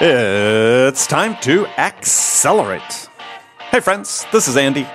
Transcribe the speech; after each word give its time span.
It's 0.00 1.06
time 1.06 1.36
to 1.42 1.66
accelerate. 1.66 3.08
Hey, 3.58 3.80
friends, 3.80 4.24
this 4.32 4.48
is 4.48 4.56
Andy. 4.56 4.88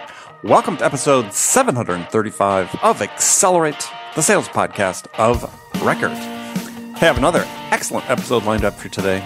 Welcome 0.44 0.78
to 0.78 0.86
episode 0.86 1.32
735 1.34 2.76
of 2.82 3.04
Accelerate, 3.04 3.88
the 4.16 4.24
sales 4.24 4.48
podcast 4.48 5.06
of 5.20 5.44
record. 5.84 6.10
I 6.14 7.00
have 7.00 7.20
another 7.20 7.44
excellent 7.70 8.10
episode 8.10 8.44
lined 8.44 8.66
up 8.66 8.74
for 8.74 8.90
today. 8.90 9.24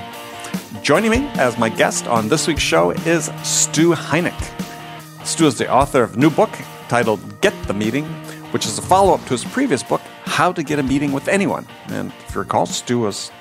Joining 0.81 1.11
me 1.11 1.27
as 1.36 1.57
my 1.57 1.70
guest 1.70 2.05
on 2.07 2.27
this 2.27 2.47
week's 2.47 2.61
show 2.61 2.91
is 2.91 3.31
Stu 3.43 3.93
Heinecke. 3.93 5.25
Stu 5.25 5.47
is 5.47 5.57
the 5.57 5.71
author 5.71 6.04
of 6.04 6.15
a 6.15 6.20
new 6.20 6.29
book 6.29 6.52
titled 6.89 7.39
Get 7.39 7.54
the 7.63 7.73
Meeting, 7.73 8.05
which 8.52 8.65
is 8.65 8.77
a 8.77 8.81
follow 8.81 9.13
up 9.13 9.21
to 9.23 9.29
his 9.29 9.45
previous 9.45 9.83
book, 9.83 10.02
How 10.41 10.51
to 10.51 10.63
Get 10.63 10.79
a 10.79 10.83
Meeting 10.83 11.11
with 11.11 11.27
Anyone. 11.27 11.67
And 11.89 12.11
if 12.27 12.33
you 12.33 12.41
recall, 12.41 12.65
Stu 12.65 12.97
was 12.97 13.32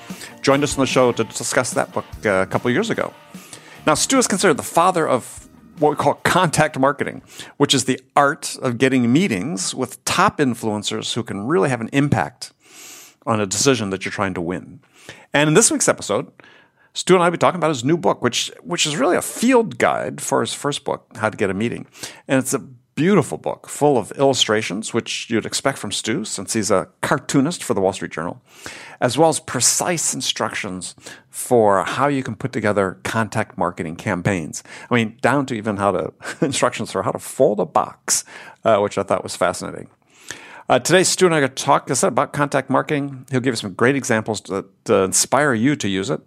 joined 0.42 0.62
us 0.62 0.76
on 0.76 0.82
the 0.82 0.86
show 0.86 1.12
to 1.12 1.24
discuss 1.24 1.70
that 1.70 1.90
book 1.94 2.04
uh, 2.26 2.42
a 2.42 2.46
couple 2.46 2.70
years 2.70 2.90
ago. 2.90 3.14
Now, 3.86 3.94
Stu 3.94 4.18
is 4.18 4.26
considered 4.26 4.58
the 4.58 4.62
father 4.62 5.08
of 5.08 5.48
what 5.78 5.88
we 5.88 5.96
call 5.96 6.16
contact 6.24 6.78
marketing, 6.78 7.22
which 7.56 7.72
is 7.72 7.86
the 7.86 7.98
art 8.14 8.54
of 8.60 8.76
getting 8.76 9.10
meetings 9.10 9.74
with 9.74 10.04
top 10.04 10.36
influencers 10.36 11.14
who 11.14 11.22
can 11.22 11.46
really 11.46 11.70
have 11.70 11.80
an 11.80 11.88
impact 11.94 12.52
on 13.24 13.40
a 13.40 13.46
decision 13.46 13.88
that 13.88 14.04
you're 14.04 14.12
trying 14.12 14.34
to 14.34 14.42
win. 14.42 14.80
And 15.32 15.48
in 15.48 15.54
this 15.54 15.70
week's 15.70 15.88
episode, 15.88 16.30
Stu 16.92 17.14
and 17.14 17.22
I 17.22 17.28
will 17.28 17.32
be 17.32 17.38
talking 17.38 17.58
about 17.58 17.70
his 17.70 17.82
new 17.82 17.96
book, 17.96 18.20
which 18.20 18.52
which 18.62 18.84
is 18.84 18.98
really 18.98 19.16
a 19.16 19.22
field 19.22 19.78
guide 19.78 20.20
for 20.20 20.42
his 20.42 20.52
first 20.52 20.84
book, 20.84 21.06
How 21.16 21.30
to 21.30 21.36
Get 21.38 21.48
a 21.48 21.54
Meeting. 21.54 21.86
And 22.28 22.38
it's 22.38 22.52
a 22.52 22.62
beautiful 23.00 23.38
book 23.38 23.66
full 23.66 23.96
of 23.96 24.12
illustrations, 24.12 24.92
which 24.92 25.30
you'd 25.30 25.46
expect 25.46 25.78
from 25.78 25.90
Stu, 25.90 26.22
since 26.22 26.52
he's 26.52 26.70
a 26.70 26.86
cartoonist 27.00 27.64
for 27.64 27.72
the 27.72 27.80
Wall 27.80 27.94
Street 27.94 28.12
Journal, 28.12 28.42
as 29.00 29.16
well 29.16 29.30
as 29.30 29.40
precise 29.40 30.12
instructions 30.12 30.94
for 31.30 31.82
how 31.82 32.08
you 32.08 32.22
can 32.22 32.36
put 32.36 32.52
together 32.52 32.98
contact 33.02 33.56
marketing 33.56 33.96
campaigns. 33.96 34.62
I 34.90 34.96
mean, 34.96 35.16
down 35.22 35.46
to 35.46 35.54
even 35.54 35.78
how 35.78 35.92
to 35.92 36.12
instructions 36.42 36.92
for 36.92 37.02
how 37.02 37.10
to 37.10 37.18
fold 37.18 37.58
a 37.58 37.64
box, 37.64 38.22
uh, 38.66 38.76
which 38.80 38.98
I 38.98 39.02
thought 39.02 39.22
was 39.22 39.34
fascinating. 39.34 39.88
Uh, 40.68 40.78
today, 40.78 41.02
Stu 41.02 41.24
and 41.24 41.34
I 41.34 41.38
are 41.38 41.40
going 41.40 41.54
to 41.54 41.64
talk 41.64 41.90
I 41.90 41.94
said, 41.94 42.08
about 42.08 42.34
contact 42.34 42.68
marketing. 42.68 43.24
He'll 43.30 43.40
give 43.40 43.52
you 43.52 43.56
some 43.56 43.72
great 43.72 43.96
examples 43.96 44.42
to, 44.42 44.66
to 44.84 45.04
inspire 45.04 45.54
you 45.54 45.74
to 45.74 45.88
use 45.88 46.10
it. 46.10 46.20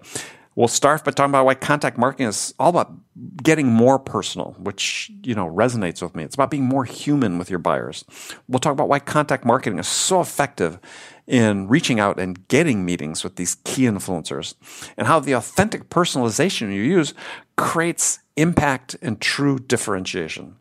We'll 0.56 0.68
start 0.68 1.04
by 1.04 1.12
talking 1.12 1.32
about 1.32 1.46
why 1.46 1.56
contact 1.56 1.98
marketing 1.98 2.28
is 2.28 2.54
all 2.60 2.70
about 2.70 2.94
getting 3.42 3.68
more 3.68 3.98
personal, 3.98 4.56
which, 4.60 5.12
you 5.24 5.34
know, 5.34 5.48
resonates 5.48 6.02
with 6.02 6.16
me. 6.16 6.24
It's 6.24 6.36
about 6.36 6.52
being 6.52 6.64
more 6.64 6.86
human 6.86 7.38
with 7.38 7.50
your 7.50 7.60
buyers. 7.60 8.06
We'll 8.48 8.60
talk 8.60 8.74
about 8.74 8.90
why 8.90 9.00
contact 9.00 9.46
marketing 9.46 9.80
is 9.80 9.88
so 9.88 10.22
effective 10.22 10.80
in 11.26 11.68
reaching 11.68 12.00
out 12.00 12.20
and 12.20 12.48
getting 12.50 12.86
meetings 12.86 13.24
with 13.24 13.38
these 13.38 13.56
key 13.64 13.84
influencers 13.84 14.56
and 14.98 15.08
how 15.08 15.20
the 15.20 15.32
authentic 15.32 15.90
personalization 15.90 16.74
you 16.74 16.82
use 16.82 17.14
creates 17.58 18.20
impact 18.36 18.96
and 19.02 19.22
true 19.22 19.58
differentiation. 19.58 20.56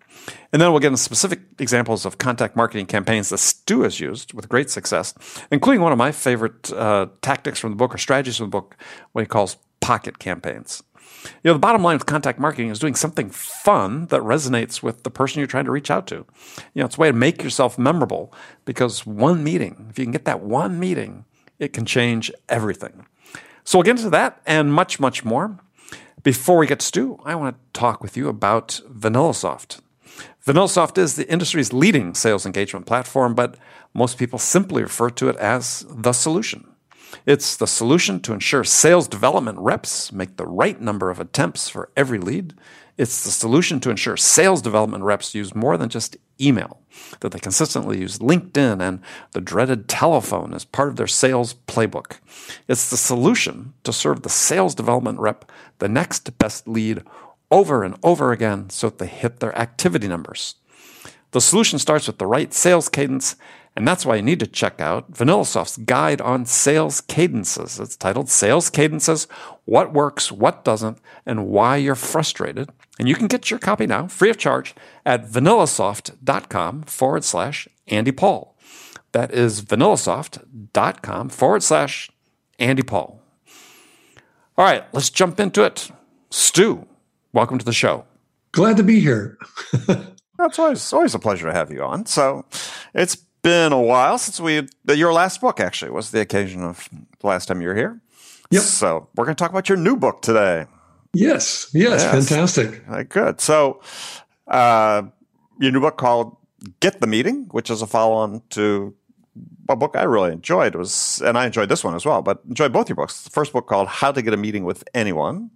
And 0.53 0.61
then 0.61 0.71
we'll 0.71 0.81
get 0.81 0.89
into 0.89 0.99
specific 0.99 1.41
examples 1.59 2.05
of 2.05 2.19
contact 2.19 2.55
marketing 2.55 2.87
campaigns 2.87 3.31
that 3.31 3.39
Stu 3.39 3.83
has 3.83 3.99
used 3.99 4.34
with 4.34 4.49
great 4.49 4.71
success, 4.71 5.15
including 5.51 5.81
one 5.81 5.93
of 5.93 5.99
my 5.99 6.12
favorite 6.12 6.73
uh, 6.73 7.06
tactics 7.23 7.59
from 7.59 7.71
the 7.71 7.77
book 7.77 7.95
or 7.95 7.99
strategies 7.99 8.37
from 8.37 8.47
the 8.47 8.51
book, 8.51 8.77
what 9.12 9.23
he 9.23 9.27
calls 9.27 9.56
pocket 9.83 10.19
campaigns. 10.19 10.83
You 11.25 11.50
know, 11.50 11.52
the 11.52 11.58
bottom 11.58 11.83
line 11.83 11.97
with 11.97 12.06
contact 12.06 12.38
marketing 12.38 12.70
is 12.70 12.78
doing 12.78 12.94
something 12.94 13.28
fun 13.28 14.06
that 14.06 14.22
resonates 14.22 14.83
with 14.83 15.02
the 15.02 15.11
person 15.11 15.38
you're 15.38 15.47
trying 15.47 15.66
to 15.66 15.70
reach 15.70 15.91
out 15.91 16.06
to. 16.08 16.25
You 16.75 16.80
know, 16.80 16.86
it's 16.86 16.97
a 16.97 17.00
way 17.00 17.08
to 17.08 17.16
make 17.16 17.42
yourself 17.42 17.78
memorable 17.78 18.33
because 18.64 19.06
one 19.06 19.44
meeting, 19.44 19.86
if 19.91 19.98
you 19.98 20.05
can 20.05 20.12
get 20.12 20.25
that 20.25 20.41
one 20.41 20.80
meeting, 20.80 21.25
it 21.58 21.72
can 21.72 21.84
change 21.84 22.33
everything. 22.48 23.06
So 23.64 23.78
we'll 23.78 23.84
get 23.84 23.98
into 23.98 24.10
that 24.10 24.41
and 24.47 24.72
much, 24.72 24.98
much 24.98 25.25
more. 25.25 25.58
Before 26.22 26.56
we 26.56 26.66
get 26.66 26.80
to 26.80 26.86
Stu, 26.86 27.20
I 27.25 27.34
want 27.34 27.56
to 27.56 27.78
talk 27.78 28.03
with 28.03 28.16
you 28.16 28.28
about 28.28 28.81
VanillaSoft. 28.91 29.81
VanillaSoft 30.47 30.98
is 30.98 31.16
the 31.16 31.31
industry's 31.31 31.72
leading 31.72 32.15
sales 32.15 32.47
engagement 32.47 32.87
platform, 32.87 33.34
but 33.34 33.56
most 33.94 34.19
people 34.19 34.38
simply 34.38 34.82
refer 34.82 35.10
to 35.10 35.28
it 35.28 35.37
as 35.37 35.87
the 35.88 36.12
solution. 36.12 36.72
It's 37.27 37.56
the 37.56 37.67
solution 37.67 38.21
to 38.21 38.33
ensure 38.33 38.65
sales 38.65 39.09
development 39.09 39.59
reps 39.59 40.12
make 40.12 40.37
the 40.37 40.47
right 40.47 40.81
number 40.81 41.11
of 41.11 41.21
attempts 41.21 41.69
for 41.69 41.91
every 41.97 42.19
lead. 42.19 42.55
It's 42.99 43.25
the 43.25 43.31
solution 43.31 43.81
to 43.81 43.91
ensure 43.91 44.17
sales 44.17 44.61
development 44.61 45.05
reps 45.05 45.34
use 45.34 45.55
more 45.55 45.77
than 45.77 45.89
just 45.89 46.17
email, 46.41 46.81
that 47.21 47.33
they 47.33 47.39
consistently 47.39 47.99
use 47.99 48.19
LinkedIn 48.19 48.81
and 48.81 49.01
the 49.33 49.41
dreaded 49.41 49.89
telephone 49.89 50.53
as 50.53 50.65
part 50.65 50.89
of 50.89 50.97
their 50.97 51.06
sales 51.06 51.55
playbook. 51.67 52.19
It's 52.69 52.91
the 52.91 52.97
solution 52.97 53.72
to 53.84 53.93
serve 53.93 54.22
the 54.22 54.28
sales 54.28 54.75
development 54.75 55.21
rep 55.21 55.51
the 55.78 55.89
next 55.89 56.37
best 56.39 56.69
lead 56.69 57.03
over 57.51 57.83
and 57.83 57.97
over 58.03 58.33
again 58.33 58.71
so 58.71 58.89
that 58.89 58.99
they 58.99 59.06
hit 59.06 59.41
their 59.41 59.56
activity 59.59 60.09
numbers. 60.09 60.56
The 61.33 61.41
solution 61.41 61.78
starts 61.78 62.06
with 62.06 62.19
the 62.19 62.27
right 62.27 62.53
sales 62.53 62.89
cadence 62.89 63.37
and 63.75 63.88
that's 63.88 64.05
why 64.05 64.16
you 64.16 64.22
need 64.22 64.41
to 64.41 64.47
check 64.47 64.81
out 64.81 65.12
VanillaSoft's 65.12 65.78
guide 65.78 66.21
on 66.21 66.44
sales 66.44 67.00
cadences. 67.00 67.81
It's 67.81 67.97
titled 67.97 68.28
Sales 68.28 68.69
Cadences 68.69 69.27
What 69.65 69.93
Works, 69.93 70.31
What 70.31 70.65
Doesn't, 70.65 70.99
and 71.25 71.47
Why 71.47 71.77
You're 71.77 71.94
Frustrated. 71.94 72.71
And 72.99 73.09
you 73.09 73.15
can 73.15 73.28
get 73.28 73.50
your 73.50 73.59
copy 73.59 73.87
now, 73.87 74.09
free 74.09 74.31
of 74.31 74.37
charge, 74.37 74.75
at 75.06 75.27
vanillasoft.com 75.27 76.83
forward 76.83 77.25
slash 77.25 77.66
Andy 77.87 78.12
Paul. 78.12 78.56
That 79.12 79.33
is 79.33 79.62
vanillasoft.com 79.62 81.28
forward 81.31 81.62
slash 81.62 82.10
Andy 82.59 82.83
Paul. 82.83 83.21
All 84.59 84.65
right, 84.66 84.84
let's 84.93 85.10
jump 85.10 85.41
into 85.41 85.65
it. 85.65 85.91
Stu, 86.31 86.87
welcome 87.33 87.59
to 87.59 87.65
the 87.65 87.72
show. 87.72 88.04
Glad 88.53 88.77
to 88.77 88.83
be 88.83 89.00
here. 89.00 89.39
That's 90.39 90.59
always 90.59 90.93
always 90.93 91.15
a 91.15 91.19
pleasure 91.19 91.47
to 91.47 91.53
have 91.53 91.71
you 91.71 91.83
on. 91.83 92.04
So 92.06 92.44
it's 92.94 93.16
been 93.42 93.72
a 93.72 93.80
while 93.80 94.19
since 94.19 94.41
we 94.41 94.69
your 94.88 95.12
last 95.12 95.41
book 95.41 95.60
actually 95.60 95.91
was 95.91 96.10
the 96.10 96.20
occasion 96.20 96.62
of 96.62 96.88
the 97.20 97.26
last 97.26 97.47
time 97.47 97.60
you 97.60 97.69
were 97.69 97.75
here. 97.75 98.00
Yep. 98.50 98.62
So 98.62 99.08
we're 99.16 99.25
going 99.25 99.34
to 99.34 99.42
talk 99.42 99.50
about 99.50 99.69
your 99.69 99.78
new 99.78 99.97
book 99.97 100.22
today. 100.22 100.66
Yes. 101.14 101.70
Yes. 101.72 102.03
yes. 102.03 102.28
Fantastic. 102.28 102.86
Right, 102.88 103.08
good. 103.08 103.41
So 103.41 103.80
uh, 104.47 105.03
your 105.58 105.72
new 105.72 105.80
book 105.80 105.97
called 105.97 106.36
Get 106.80 107.00
the 107.00 107.06
Meeting, 107.06 107.48
which 107.50 107.70
is 107.70 107.82
a 107.82 107.86
follow-on 107.86 108.42
to 108.50 108.94
a 109.69 109.76
book 109.76 109.97
I 109.97 110.03
really 110.03 110.32
enjoyed 110.32 110.74
was, 110.74 111.22
and 111.24 111.38
I 111.38 111.47
enjoyed 111.47 111.69
this 111.69 111.82
one 111.82 111.94
as 111.94 112.04
well, 112.04 112.20
but 112.20 112.42
enjoyed 112.48 112.72
both 112.72 112.88
your 112.88 112.97
books. 112.97 113.22
The 113.22 113.30
first 113.30 113.53
book 113.53 113.66
called 113.66 113.88
How 113.88 114.12
to 114.12 114.20
Get 114.20 114.34
a 114.34 114.36
Meeting 114.36 114.64
with 114.64 114.84
Anyone. 114.94 115.50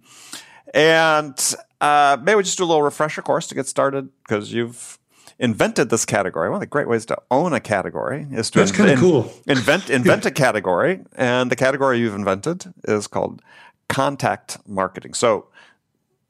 And 0.73 1.55
uh, 1.79 2.17
maybe 2.21 2.35
we 2.35 2.43
just 2.43 2.57
do 2.57 2.63
a 2.63 2.65
little 2.65 2.81
refresher 2.81 3.21
course 3.21 3.47
to 3.47 3.55
get 3.55 3.67
started 3.67 4.09
because 4.23 4.51
you've 4.51 4.96
invented 5.39 5.89
this 5.89 6.05
category. 6.05 6.49
One 6.49 6.55
of 6.55 6.61
the 6.61 6.65
great 6.65 6.87
ways 6.87 7.05
to 7.07 7.17
own 7.31 7.53
a 7.53 7.59
category 7.59 8.27
is 8.31 8.49
to 8.51 8.59
That's 8.59 8.71
kind 8.71 8.91
of 8.91 8.99
cool. 8.99 9.31
invent 9.47 9.89
invent 9.89 10.25
a 10.25 10.31
category, 10.31 11.01
and 11.15 11.51
the 11.51 11.55
category 11.55 11.99
you've 11.99 12.15
invented 12.15 12.73
is 12.85 13.07
called 13.07 13.41
contact 13.89 14.57
marketing. 14.67 15.13
So, 15.13 15.47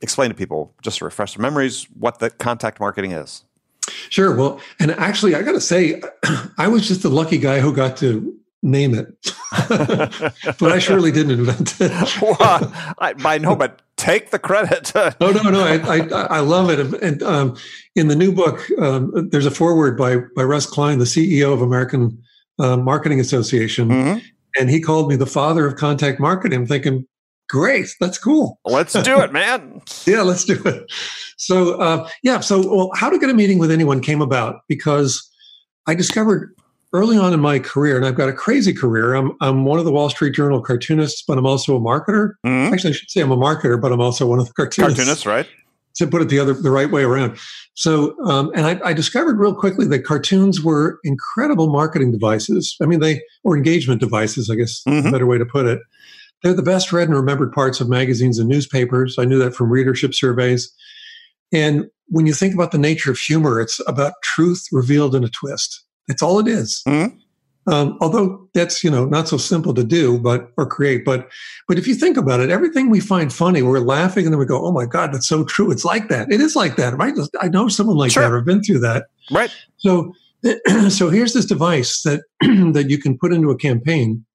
explain 0.02 0.30
to 0.30 0.36
people 0.36 0.74
just 0.82 1.00
to 1.00 1.06
refresh 1.06 1.36
their 1.36 1.42
memories 1.42 1.88
what 1.98 2.20
the 2.20 2.30
contact 2.30 2.80
marketing 2.80 3.12
is. 3.12 3.44
Sure. 4.10 4.36
Well, 4.36 4.60
and 4.80 4.92
actually, 4.92 5.36
I 5.36 5.42
got 5.42 5.54
to 5.54 5.62
say, 5.62 6.02
I 6.58 6.68
was 6.68 6.88
just 6.88 7.04
the 7.04 7.10
lucky 7.10 7.38
guy 7.38 7.60
who 7.60 7.74
got 7.74 7.98
to 7.98 8.38
name 8.62 8.94
it, 8.94 9.08
but 9.70 10.72
I 10.72 10.80
surely 10.80 11.12
didn't 11.12 11.40
invent 11.40 11.80
it. 11.80 11.92
well, 12.22 12.38
I, 13.00 13.14
I 13.24 13.38
know, 13.38 13.56
but 13.56 13.82
take 13.98 14.30
the 14.30 14.40
credit. 14.40 14.92
oh 14.96 15.12
no, 15.22 15.50
no, 15.50 15.64
I, 15.64 15.78
I, 15.78 16.38
I 16.38 16.40
love 16.40 16.70
it. 16.70 16.80
And 17.02 17.22
um, 17.24 17.58
in 17.96 18.08
the 18.08 18.16
new 18.16 18.32
book, 18.32 18.66
um, 18.80 19.30
there's 19.32 19.46
a 19.46 19.52
foreword 19.52 19.98
by 19.98 20.18
by 20.36 20.44
Russ 20.44 20.66
Klein, 20.66 21.00
the 21.00 21.06
CEO 21.06 21.54
of 21.54 21.62
American 21.62 22.22
uh, 22.60 22.78
Marketing 22.78 23.20
Association, 23.20 23.90
mm-hmm. 23.90 24.20
and 24.58 24.70
he 24.70 24.80
called 24.80 25.10
me 25.10 25.16
the 25.16 25.26
father 25.26 25.68
of 25.68 25.76
contact 25.76 26.20
marketing. 26.20 26.62
I'm 26.62 26.68
thinking, 26.68 27.06
great, 27.50 27.94
that's 28.00 28.18
cool. 28.18 28.60
Let's 28.66 28.94
do 28.94 29.20
it, 29.20 29.34
man. 29.34 29.82
yeah, 30.06 30.22
let's 30.22 30.46
do 30.46 30.62
it. 30.64 30.92
So 31.38 31.80
uh, 31.82 32.10
yeah, 32.24 32.40
so 32.40 32.76
well, 32.76 32.92
how 32.96 33.10
to 33.10 33.20
get 33.20 33.30
a 33.30 33.34
meeting 33.34 33.60
with 33.60 33.72
anyone 33.72 34.02
came 34.02 34.22
about 34.22 34.62
because 34.68 35.30
I 35.88 35.96
discovered 35.96 36.54
early 36.94 37.18
on 37.18 37.34
in 37.34 37.40
my 37.40 37.60
career, 37.60 37.98
and 37.98 38.06
I've 38.06 38.16
got 38.16 38.30
a 38.30 38.34
crazy 38.34 38.74
career. 38.74 39.14
I'm, 39.14 39.34
I'm 39.42 39.66
one 39.66 39.80
of 39.80 39.86
the 39.86 39.92
Wall 39.92 40.10
Street 40.10 40.34
Journal 40.34 40.62
cartoonists, 40.62 41.24
but 41.28 41.38
I'm 41.38 41.46
also 41.46 41.76
a 41.76 41.80
marketer. 41.80 42.34
Mm-hmm. 42.46 42.74
Actually, 42.74 42.92
I 42.92 42.94
should 42.94 43.10
say 43.10 43.22
I'm 43.22 43.32
a 43.32 43.38
marketer, 43.38 43.80
but 43.80 43.92
I'm 43.92 44.02
also 44.02 44.26
one 44.26 44.40
of 44.40 44.48
the 44.48 44.54
cartoonists. 44.54 44.98
Cartoonists, 44.98 45.26
right? 45.26 45.48
To 45.98 46.08
put 46.08 46.22
it 46.22 46.30
the 46.30 46.40
other 46.40 46.54
the 46.54 46.70
right 46.70 46.92
way 46.92 47.04
around. 47.04 47.38
So, 47.74 48.16
um, 48.26 48.52
and 48.56 48.68
I, 48.68 48.90
I, 48.90 48.94
discovered 48.94 49.40
real 49.40 49.54
quickly 49.54 49.88
that 49.88 50.04
cartoons 50.04 50.62
were 50.62 51.00
incredible 51.04 51.72
marketing 51.72 52.12
devices. 52.12 52.76
I 52.82 52.86
mean, 52.86 53.00
they 53.00 53.22
or 53.44 53.58
engagement 53.58 54.00
devices, 54.00 54.50
I 54.50 54.56
guess, 54.56 54.84
mm-hmm. 54.88 55.08
a 55.08 55.12
better 55.12 55.26
way 55.26 55.40
to 55.40 55.46
put 55.46 55.66
it. 55.66 55.80
They're 56.44 56.54
the 56.54 56.62
best 56.62 56.94
read 56.94 57.08
and 57.08 57.18
remembered 57.18 57.52
parts 57.52 57.82
of 57.82 57.90
magazines 57.90 58.38
and 58.38 58.48
newspapers. 58.48 59.18
I 59.18 59.26
knew 59.26 59.40
that 59.40 59.56
from 59.56 59.72
readership 59.72 60.14
surveys. 60.14 60.72
And 61.52 61.88
when 62.10 62.28
you 62.28 62.34
think 62.34 62.54
about 62.54 62.72
the 62.72 62.78
nature 62.78 63.12
of 63.12 63.18
humor, 63.18 63.60
it's 63.60 63.82
about 63.88 64.14
truth 64.24 64.68
revealed 64.72 65.16
in 65.16 65.24
a 65.24 65.30
twist. 65.30 65.84
That's 66.08 66.22
all 66.22 66.40
it 66.40 66.48
is. 66.48 66.82
Mm-hmm. 66.88 67.18
Um, 67.70 67.98
although 68.00 68.48
that's 68.54 68.82
you 68.82 68.90
know 68.90 69.06
not 69.06 69.28
so 69.28 69.36
simple 69.36 69.74
to 69.74 69.84
do, 69.84 70.18
but 70.18 70.52
or 70.56 70.66
create, 70.66 71.04
but 71.04 71.30
but 71.68 71.78
if 71.78 71.86
you 71.86 71.96
think 71.96 72.16
about 72.16 72.40
it, 72.40 72.50
everything 72.50 72.90
we 72.90 73.02
find 73.02 73.32
funny, 73.34 73.62
we're 73.62 73.80
laughing 73.80 74.24
and 74.26 74.34
then 74.34 74.40
we 74.40 74.46
go, 74.46 74.66
"Oh 74.66 74.72
my 74.72 74.86
god, 74.86 75.14
that's 75.14 75.28
so 75.28 75.44
true." 75.44 75.70
It's 75.70 75.84
like 75.84 76.08
that. 76.08 76.32
It 76.32 76.40
is 76.40 76.56
like 76.56 76.78
that, 76.78 76.98
right? 76.98 77.14
I 77.42 77.50
know 77.50 77.68
someone 77.68 77.98
like 77.98 78.12
Sure. 78.12 78.24
that. 78.24 78.34
I've 78.38 78.46
been 78.46 78.64
through 78.64 78.80
that. 78.80 79.08
Right. 79.32 79.54
So 79.78 80.14
so 80.90 81.10
here's 81.10 81.34
this 81.34 81.46
device 81.46 82.04
that 82.04 82.22
that 82.74 82.86
you 82.90 82.98
can 83.00 83.18
put 83.18 83.34
into 83.34 83.50
a 83.50 83.58
campaign 83.58 84.26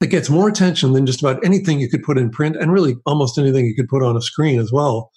that 0.00 0.08
gets 0.08 0.28
more 0.28 0.48
attention 0.48 0.92
than 0.92 1.06
just 1.06 1.22
about 1.22 1.42
anything 1.44 1.80
you 1.80 1.88
could 1.88 2.02
put 2.02 2.18
in 2.18 2.28
print, 2.30 2.56
and 2.56 2.72
really 2.72 2.96
almost 3.06 3.38
anything 3.38 3.64
you 3.64 3.74
could 3.74 3.88
put 3.88 4.02
on 4.02 4.18
a 4.18 4.20
screen 4.20 4.60
as 4.60 4.70
well. 4.70 5.12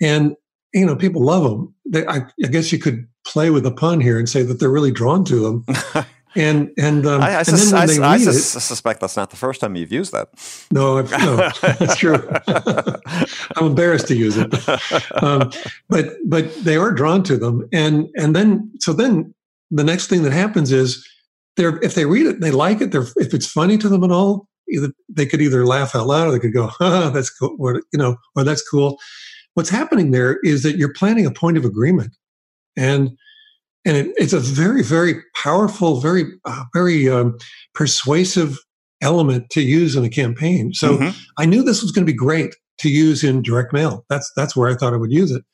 And 0.00 0.36
you 0.72 0.86
know, 0.86 0.96
people 0.96 1.22
love 1.22 1.42
them. 1.42 1.74
They, 1.84 2.06
I, 2.06 2.20
I 2.44 2.48
guess 2.48 2.72
you 2.72 2.78
could 2.78 3.06
play 3.24 3.50
with 3.50 3.66
a 3.66 3.70
pun 3.70 4.00
here 4.00 4.18
and 4.18 4.28
say 4.28 4.42
that 4.42 4.60
they're 4.60 4.70
really 4.70 4.92
drawn 4.92 5.24
to 5.26 5.40
them. 5.40 5.66
And 6.36 6.70
and 6.78 7.06
um, 7.06 7.20
I, 7.22 7.30
I, 7.30 7.38
and 7.38 7.46
sus- 7.46 7.72
I, 7.72 7.82
I 7.82 8.18
sus- 8.18 8.54
it, 8.54 8.60
suspect 8.60 9.00
that's 9.00 9.16
not 9.16 9.30
the 9.30 9.36
first 9.36 9.60
time 9.60 9.74
you've 9.74 9.90
used 9.90 10.12
that. 10.12 10.28
no, 10.70 10.98
I've, 10.98 11.10
no, 11.10 11.36
that's 11.60 11.96
true. 11.96 12.30
I'm 13.56 13.66
embarrassed 13.66 14.06
to 14.08 14.16
use 14.16 14.36
it, 14.36 14.54
um, 15.24 15.50
but 15.88 16.14
but 16.24 16.54
they 16.62 16.76
are 16.76 16.92
drawn 16.92 17.24
to 17.24 17.36
them, 17.36 17.68
and 17.72 18.08
and 18.14 18.36
then 18.36 18.70
so 18.78 18.92
then 18.92 19.34
the 19.72 19.82
next 19.82 20.06
thing 20.06 20.22
that 20.22 20.32
happens 20.32 20.70
is 20.70 21.04
they're 21.56 21.82
if 21.82 21.96
they 21.96 22.06
read 22.06 22.26
it, 22.26 22.34
and 22.34 22.42
they 22.44 22.52
like 22.52 22.80
it. 22.80 22.92
They're 22.92 23.06
if 23.16 23.34
it's 23.34 23.46
funny 23.46 23.76
to 23.78 23.88
them 23.88 24.04
at 24.04 24.12
all, 24.12 24.46
either 24.68 24.92
they 25.08 25.26
could 25.26 25.40
either 25.40 25.66
laugh 25.66 25.96
out 25.96 26.06
loud 26.06 26.28
or 26.28 26.30
they 26.30 26.38
could 26.38 26.54
go, 26.54 26.70
"Ah, 26.80 27.10
that's 27.10 27.30
cool," 27.30 27.56
or 27.58 27.82
you 27.92 27.98
know, 27.98 28.16
or 28.36 28.44
that's 28.44 28.66
cool. 28.68 29.00
What's 29.54 29.70
happening 29.70 30.12
there 30.12 30.38
is 30.44 30.62
that 30.62 30.76
you're 30.76 30.92
planning 30.92 31.26
a 31.26 31.32
point 31.32 31.56
of 31.56 31.64
agreement, 31.64 32.14
and 32.76 33.10
and 33.86 33.96
it, 33.96 34.12
it's 34.16 34.32
a 34.32 34.40
very 34.40 34.82
very 34.82 35.16
powerful, 35.34 36.00
very 36.00 36.24
uh, 36.44 36.64
very 36.74 37.08
um, 37.08 37.36
persuasive 37.74 38.58
element 39.02 39.48
to 39.50 39.62
use 39.62 39.96
in 39.96 40.04
a 40.04 40.10
campaign. 40.10 40.72
So. 40.74 40.98
Mhm. 40.98 41.16
I 41.38 41.46
knew 41.46 41.62
this 41.62 41.82
was 41.82 41.90
going 41.90 42.06
to 42.06 42.12
be 42.12 42.16
great 42.16 42.54
to 42.80 42.88
use 42.88 43.22
in 43.22 43.42
direct 43.42 43.72
mail. 43.72 44.04
That's 44.08 44.30
that's 44.36 44.56
where 44.56 44.68
I 44.68 44.74
thought 44.74 44.94
I 44.94 44.96
would 44.96 45.12
use 45.12 45.30
it. 45.30 45.44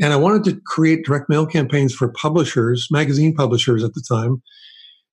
And 0.00 0.12
I 0.12 0.16
wanted 0.16 0.44
to 0.44 0.60
create 0.66 1.04
direct 1.04 1.28
mail 1.28 1.46
campaigns 1.46 1.94
for 1.94 2.08
publishers, 2.08 2.88
magazine 2.90 3.34
publishers 3.34 3.84
at 3.84 3.94
the 3.94 4.02
time. 4.06 4.42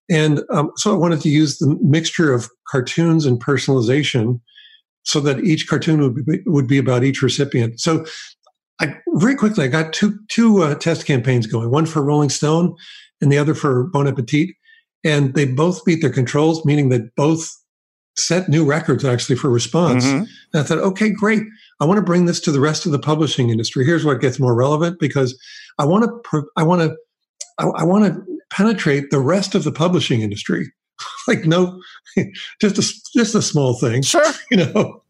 And 0.10 0.42
um, 0.52 0.72
so 0.76 0.92
I 0.92 0.98
wanted 0.98 1.22
to 1.22 1.30
use 1.30 1.60
the 1.60 1.78
mixture 1.82 2.34
of 2.34 2.50
cartoons 2.68 3.26
and 3.26 3.40
personalization 3.40 4.40
so 5.04 5.20
that 5.22 5.44
each 5.44 5.68
cartoon 5.68 6.02
would 6.02 6.26
be, 6.26 6.40
would 6.46 6.68
be 6.68 6.78
about 6.78 7.04
each 7.04 7.22
recipient. 7.22 7.80
So 7.80 8.06
I 8.82 8.96
very 9.16 9.36
quickly 9.36 9.64
I 9.66 9.68
got 9.68 9.94
two 9.94 10.20
two 10.28 10.64
uh, 10.64 10.76
test 10.76 11.06
campaigns 11.06 11.48
going, 11.48 11.70
one 11.72 11.86
for 11.86 12.04
Rolling 12.04 12.30
Stone 12.30 12.76
and 13.22 13.32
the 13.32 13.38
other 13.38 13.54
for 13.54 13.84
Bon 13.86 14.08
Appetit. 14.08 14.50
And 15.04 15.34
they 15.34 15.46
both 15.46 15.84
beat 15.86 16.02
their 16.02 16.12
controls, 16.12 16.66
meaning 16.66 16.90
that 16.90 17.16
both 17.16 17.50
set 18.18 18.50
new 18.50 18.66
records 18.66 19.06
actually 19.06 19.36
for 19.36 19.50
response. 19.50 20.06
Mhm. 20.06 20.28
And 20.54 20.62
I 20.62 20.64
thought, 20.64 20.80
okay, 20.80 21.10
great. 21.10 21.44
I 21.80 21.86
want 21.86 21.98
to 21.98 22.04
bring 22.04 22.26
this 22.26 22.40
to 22.42 22.52
the 22.52 22.60
rest 22.60 22.86
of 22.86 22.92
the 22.92 23.00
publishing 23.00 23.50
industry. 23.50 23.86
Here's 23.86 24.04
what 24.06 24.20
gets 24.22 24.40
more 24.40 24.54
relevant 24.54 25.00
because 25.00 25.40
I 25.80 25.86
want 25.86 26.04
to, 26.04 26.44
I 26.58 26.64
want 26.64 26.82
to, 26.82 26.96
I, 27.58 27.68
I 27.68 27.84
want 27.84 28.06
to 28.06 28.22
penetrate 28.52 29.10
the 29.12 29.20
rest 29.20 29.56
of 29.56 29.64
the 29.64 29.72
publishing 29.72 30.22
industry. 30.22 30.72
like 31.28 31.46
no, 31.46 31.82
just 32.62 32.78
a 32.78 32.84
just 33.16 33.34
a 33.36 33.42
small 33.42 33.74
thing, 33.76 34.02
Sure. 34.02 34.34
you 34.52 34.58
know. 34.58 35.04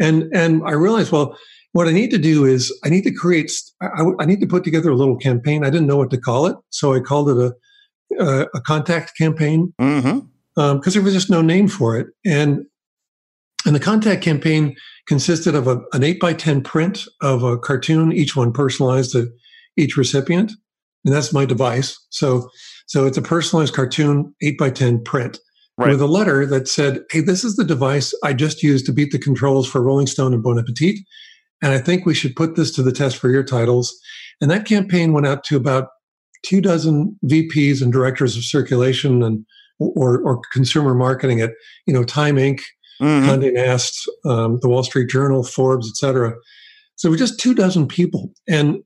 And 0.00 0.24
and 0.34 0.62
I 0.66 0.72
realized, 0.72 1.12
well, 1.12 1.36
what 1.78 1.86
I 1.86 1.92
need 1.92 2.10
to 2.10 2.18
do 2.18 2.44
is 2.44 2.76
I 2.84 2.88
need 2.88 3.04
to 3.04 3.12
create. 3.12 3.52
I, 3.80 4.02
I 4.18 4.24
need 4.24 4.40
to 4.40 4.48
put 4.48 4.64
together 4.64 4.90
a 4.90 4.96
little 4.96 5.16
campaign. 5.16 5.62
I 5.62 5.70
didn't 5.70 5.86
know 5.86 5.96
what 5.96 6.10
to 6.10 6.18
call 6.18 6.46
it, 6.46 6.56
so 6.70 6.92
I 6.92 6.98
called 6.98 7.30
it 7.30 7.36
a 7.36 7.54
a, 8.20 8.46
a 8.52 8.60
contact 8.62 9.16
campaign 9.16 9.72
mm-hmm. 9.80 10.60
um, 10.60 10.78
because 10.78 10.94
there 10.94 11.04
was 11.04 11.14
just 11.14 11.30
no 11.30 11.40
name 11.40 11.68
for 11.68 11.96
it. 11.96 12.08
And 12.26 12.66
and 13.64 13.76
the 13.76 13.80
contact 13.80 14.24
campaign 14.24 14.74
consisted 15.06 15.54
of 15.54 15.68
a, 15.68 15.80
an 15.92 16.02
eight 16.02 16.18
by 16.18 16.32
ten 16.32 16.62
print 16.62 17.04
of 17.22 17.44
a 17.44 17.56
cartoon, 17.56 18.12
each 18.12 18.34
one 18.34 18.52
personalized 18.52 19.12
to 19.12 19.30
each 19.76 19.96
recipient, 19.96 20.50
and 21.04 21.14
that's 21.14 21.32
my 21.32 21.44
device. 21.44 21.96
So 22.10 22.50
so 22.88 23.06
it's 23.06 23.18
a 23.18 23.22
personalized 23.22 23.74
cartoon, 23.74 24.34
eight 24.42 24.58
by 24.58 24.70
ten 24.70 25.00
print. 25.04 25.38
Right. 25.76 25.90
With 25.90 26.02
a 26.02 26.06
letter 26.06 26.44
that 26.44 26.66
said, 26.66 27.04
"Hey, 27.08 27.20
this 27.20 27.44
is 27.44 27.54
the 27.54 27.64
device 27.64 28.12
I 28.24 28.32
just 28.32 28.64
used 28.64 28.84
to 28.86 28.92
beat 28.92 29.12
the 29.12 29.18
controls 29.20 29.68
for 29.68 29.80
Rolling 29.80 30.08
Stone 30.08 30.34
and 30.34 30.42
Bon 30.42 30.58
Appetit, 30.58 30.98
and 31.62 31.72
I 31.72 31.78
think 31.78 32.06
we 32.06 32.14
should 32.14 32.36
put 32.36 32.56
this 32.56 32.70
to 32.72 32.82
the 32.82 32.92
test 32.92 33.16
for 33.16 33.30
your 33.30 33.42
titles." 33.44 33.96
And 34.40 34.50
that 34.50 34.66
campaign 34.66 35.12
went 35.12 35.26
out 35.26 35.44
to 35.44 35.56
about 35.56 35.88
two 36.44 36.60
dozen 36.60 37.18
VPs 37.26 37.82
and 37.82 37.92
directors 37.92 38.36
of 38.36 38.44
circulation 38.44 39.22
and 39.22 39.44
or, 39.80 40.18
or 40.22 40.40
consumer 40.52 40.94
marketing 40.94 41.40
at 41.40 41.52
you 41.86 41.94
know 41.94 42.04
Time 42.04 42.36
Inc., 42.36 42.60
Mhm. 43.00 43.26
Condé 43.26 43.52
Nast, 43.52 44.08
um, 44.24 44.58
the 44.60 44.68
Wall 44.68 44.82
Street 44.82 45.08
Journal, 45.08 45.44
Forbes, 45.44 45.88
etc. 45.88 46.34
So 46.96 47.08
we're 47.10 47.16
just 47.16 47.38
two 47.38 47.54
dozen 47.54 47.86
people, 47.86 48.32
and 48.48 48.78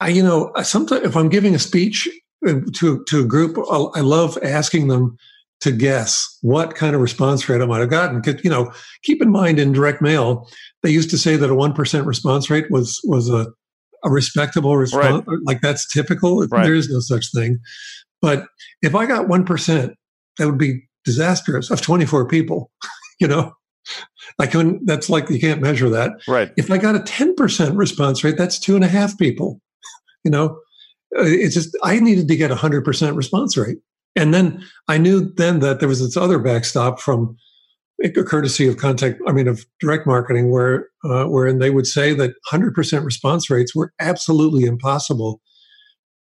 I 0.00 0.08
you 0.08 0.22
know 0.22 0.52
sometimes 0.62 1.04
if 1.06 1.16
I'm 1.16 1.28
giving 1.30 1.54
a 1.54 1.58
speech 1.58 2.06
uh, 2.46 2.60
to 2.76 3.02
to 3.08 3.20
a 3.20 3.24
group, 3.24 3.56
I'll- 3.70 3.92
I 3.94 4.00
love 4.00 4.38
asking 4.42 4.88
them 4.88 5.16
to 5.60 5.72
guess 5.72 6.38
what 6.42 6.74
kind 6.76 6.94
of 6.94 7.00
response 7.00 7.48
rate 7.48 7.60
I 7.60 7.66
might 7.66 7.80
have 7.80 7.90
gotten. 7.90 8.20
Because 8.20 8.44
you 8.44 8.50
know, 8.50 8.70
keep 9.02 9.20
in 9.22 9.30
mind 9.32 9.58
in 9.58 9.72
direct 9.72 10.00
mail, 10.02 10.48
they 10.82 10.90
used 10.90 11.10
to 11.10 11.18
say 11.18 11.36
that 11.36 11.50
a 11.50 11.54
one 11.54 11.72
percent 11.72 12.06
response 12.06 12.50
rate 12.50 12.70
was 12.70 13.00
was 13.04 13.28
a 13.28 13.46
a 14.04 14.10
respectable 14.10 14.76
response. 14.76 15.26
Like 15.44 15.60
that's 15.60 15.90
typical. 15.92 16.46
Right. 16.46 16.64
There 16.64 16.74
is 16.74 16.88
no 16.88 17.00
such 17.00 17.32
thing. 17.32 17.58
But 18.22 18.46
if 18.82 18.94
I 18.94 19.06
got 19.06 19.28
one 19.28 19.44
percent, 19.44 19.94
that 20.38 20.46
would 20.46 20.58
be 20.58 20.82
disastrous 21.04 21.70
of 21.70 21.80
twenty 21.80 22.06
four 22.06 22.26
people. 22.26 22.70
you 23.20 23.26
know, 23.26 23.52
I 24.38 24.46
couldn't. 24.46 24.86
That's 24.86 25.10
like 25.10 25.28
you 25.30 25.40
can't 25.40 25.60
measure 25.60 25.88
that. 25.90 26.12
Right. 26.28 26.52
If 26.56 26.70
I 26.70 26.78
got 26.78 26.94
a 26.96 27.00
ten 27.00 27.34
percent 27.34 27.76
response 27.76 28.22
rate, 28.22 28.36
that's 28.36 28.58
two 28.58 28.74
and 28.76 28.84
a 28.84 28.88
half 28.88 29.18
people. 29.18 29.60
You 30.24 30.32
know, 30.32 30.58
Uh, 31.16 31.22
it's 31.24 31.54
just 31.54 31.78
I 31.84 32.00
needed 32.00 32.26
to 32.28 32.36
get 32.36 32.50
a 32.50 32.56
hundred 32.56 32.84
percent 32.84 33.16
response 33.16 33.56
rate, 33.56 33.78
and 34.16 34.34
then 34.34 34.62
I 34.88 34.98
knew 34.98 35.32
then 35.36 35.60
that 35.60 35.78
there 35.78 35.88
was 35.88 36.00
this 36.00 36.16
other 36.16 36.40
backstop 36.40 37.00
from 37.00 37.36
courtesy 38.26 38.66
of 38.68 38.76
contact. 38.76 39.20
I 39.26 39.32
mean, 39.32 39.48
of 39.48 39.66
direct 39.80 40.06
marketing, 40.06 40.50
where 40.50 40.88
uh, 41.04 41.24
wherein 41.24 41.58
they 41.58 41.70
would 41.70 41.86
say 41.86 42.14
that 42.14 42.34
hundred 42.46 42.74
percent 42.74 43.04
response 43.04 43.50
rates 43.50 43.74
were 43.74 43.92
absolutely 44.00 44.64
impossible. 44.64 45.40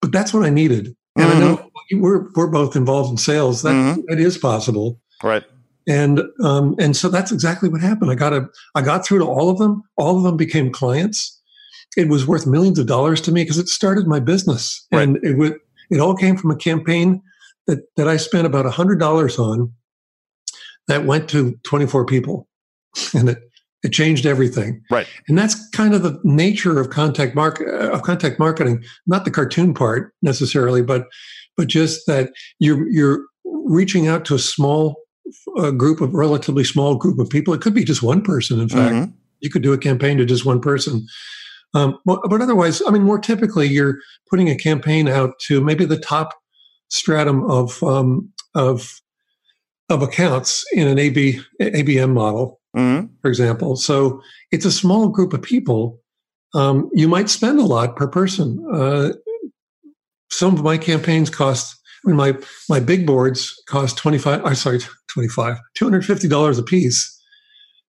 But 0.01 0.11
that's 0.11 0.33
what 0.33 0.45
I 0.45 0.49
needed, 0.49 0.95
and 1.17 1.25
I 1.25 1.39
know 1.39 1.69
we're 1.93 2.27
we're 2.35 2.47
both 2.51 2.75
involved 2.75 3.11
in 3.11 3.17
sales. 3.17 3.61
That 3.63 3.73
Mhm. 3.73 4.03
that 4.07 4.19
is 4.19 4.37
possible 4.37 4.99
Right. 5.23 5.43
and 5.87 6.21
um, 6.43 6.75
and 6.79 6.95
so 6.95 7.09
that's 7.09 7.31
exactly 7.31 7.69
what 7.69 7.81
happened. 7.81 8.11
I 8.11 8.15
got 8.15 8.33
a 8.33 8.47
I 8.75 8.81
got 8.81 9.05
through 9.05 9.19
to 9.19 9.25
all 9.25 9.49
of 9.49 9.57
them. 9.57 9.83
All 9.97 10.17
of 10.17 10.23
them 10.23 10.37
became 10.37 10.71
clients. 10.71 11.41
It 11.97 12.09
was 12.09 12.27
worth 12.27 12.45
millions 12.45 12.77
of 12.79 12.87
dollars 12.87 13.21
to 13.21 13.31
me 13.31 13.43
because 13.43 13.57
it 13.57 13.69
started 13.69 14.07
my 14.07 14.19
business, 14.19 14.85
Right. 14.91 15.03
and 15.03 15.17
it 15.23 15.37
would 15.37 15.55
it 15.89 15.99
all 15.99 16.15
came 16.15 16.35
from 16.37 16.51
a 16.51 16.55
campaign 16.55 17.21
that 17.67 17.79
that 17.97 18.07
I 18.07 18.17
spent 18.17 18.45
about 18.45 18.65
a 18.65 18.71
hundred 18.71 18.99
dollars 18.99 19.39
on. 19.39 19.71
That 20.87 21.05
went 21.05 21.29
to 21.29 21.57
twenty 21.63 21.85
four 21.87 22.05
people, 22.05 22.47
and 23.13 23.29
it 23.29 23.39
it 23.83 23.91
changed 23.91 24.25
everything. 24.25 24.81
Right. 24.89 25.07
and 25.27 25.37
that's 25.37 25.69
kind 25.69 25.93
of 25.93 26.01
the 26.01 26.19
nature 26.23 26.79
of 26.79 26.89
contact 26.89 27.35
mark 27.35 27.61
uh, 27.61 27.91
of 27.91 28.01
contact 28.01 28.39
marketing. 28.39 28.83
Not 29.05 29.25
the 29.25 29.31
cartoon 29.31 29.73
part 29.73 30.13
necessarily, 30.21 30.81
but 30.81 31.05
but 31.57 31.67
just 31.67 32.05
that 32.07 32.31
you're 32.59 32.87
you're 32.89 33.25
reaching 33.45 34.07
out 34.07 34.25
to 34.25 34.35
a 34.35 34.39
small 34.39 34.95
a 35.57 35.71
group 35.71 36.01
of 36.01 36.13
relatively 36.13 36.63
small 36.63 36.95
group 36.95 37.17
of 37.19 37.29
people. 37.29 37.53
It 37.53 37.61
could 37.61 37.73
be 37.73 37.83
just 37.83 38.03
one 38.03 38.21
person. 38.21 38.59
In 38.59 38.69
fact, 38.69 38.93
Mhm. 38.93 39.13
you 39.39 39.49
could 39.49 39.63
do 39.63 39.73
a 39.73 39.77
campaign 39.77 40.17
to 40.17 40.25
just 40.25 40.45
one 40.45 40.61
person. 40.61 41.05
Um, 41.73 41.97
but, 42.05 42.19
but 42.29 42.41
otherwise, 42.41 42.81
I 42.87 42.91
mean, 42.91 43.01
more 43.03 43.17
typically, 43.19 43.67
you're 43.67 43.97
putting 44.29 44.49
a 44.49 44.55
campaign 44.55 45.07
out 45.07 45.31
to 45.47 45.61
maybe 45.61 45.83
the 45.83 45.97
top 45.99 46.33
stratum 46.89 47.43
of 47.49 47.81
um, 47.83 48.29
of 48.53 49.01
of 49.89 50.01
accounts 50.01 50.65
in 50.73 50.87
an 50.87 50.97
AB 50.99 51.39
ABM 51.61 52.13
model, 52.13 52.59
Mhm. 52.75 53.09
for 53.21 53.27
example. 53.29 53.75
So 53.75 54.21
it's 54.51 54.65
a 54.65 54.71
small 54.71 55.09
group 55.09 55.33
of 55.33 55.41
people. 55.41 55.99
Um, 56.53 56.89
you 56.93 57.07
might 57.07 57.29
spend 57.29 57.59
a 57.59 57.63
lot 57.65 57.95
per 57.95 58.07
person. 58.07 58.65
Uh, 58.73 59.11
some 60.31 60.53
of 60.55 60.63
my 60.63 60.77
campaigns 60.77 61.29
cost. 61.29 61.75
I 62.05 62.09
mean, 62.09 62.17
my 62.17 62.35
my 62.69 62.79
big 62.79 63.05
boards 63.05 63.53
cost 63.67 63.97
twenty 63.97 64.17
five. 64.17 64.43
I'm 64.45 64.55
sorry, 64.55 64.79
twenty 65.07 65.29
five, 65.29 65.57
two 65.75 65.85
hundred 65.85 66.05
fifty 66.05 66.27
dollars 66.27 66.57
a 66.57 66.63
piece 66.63 67.11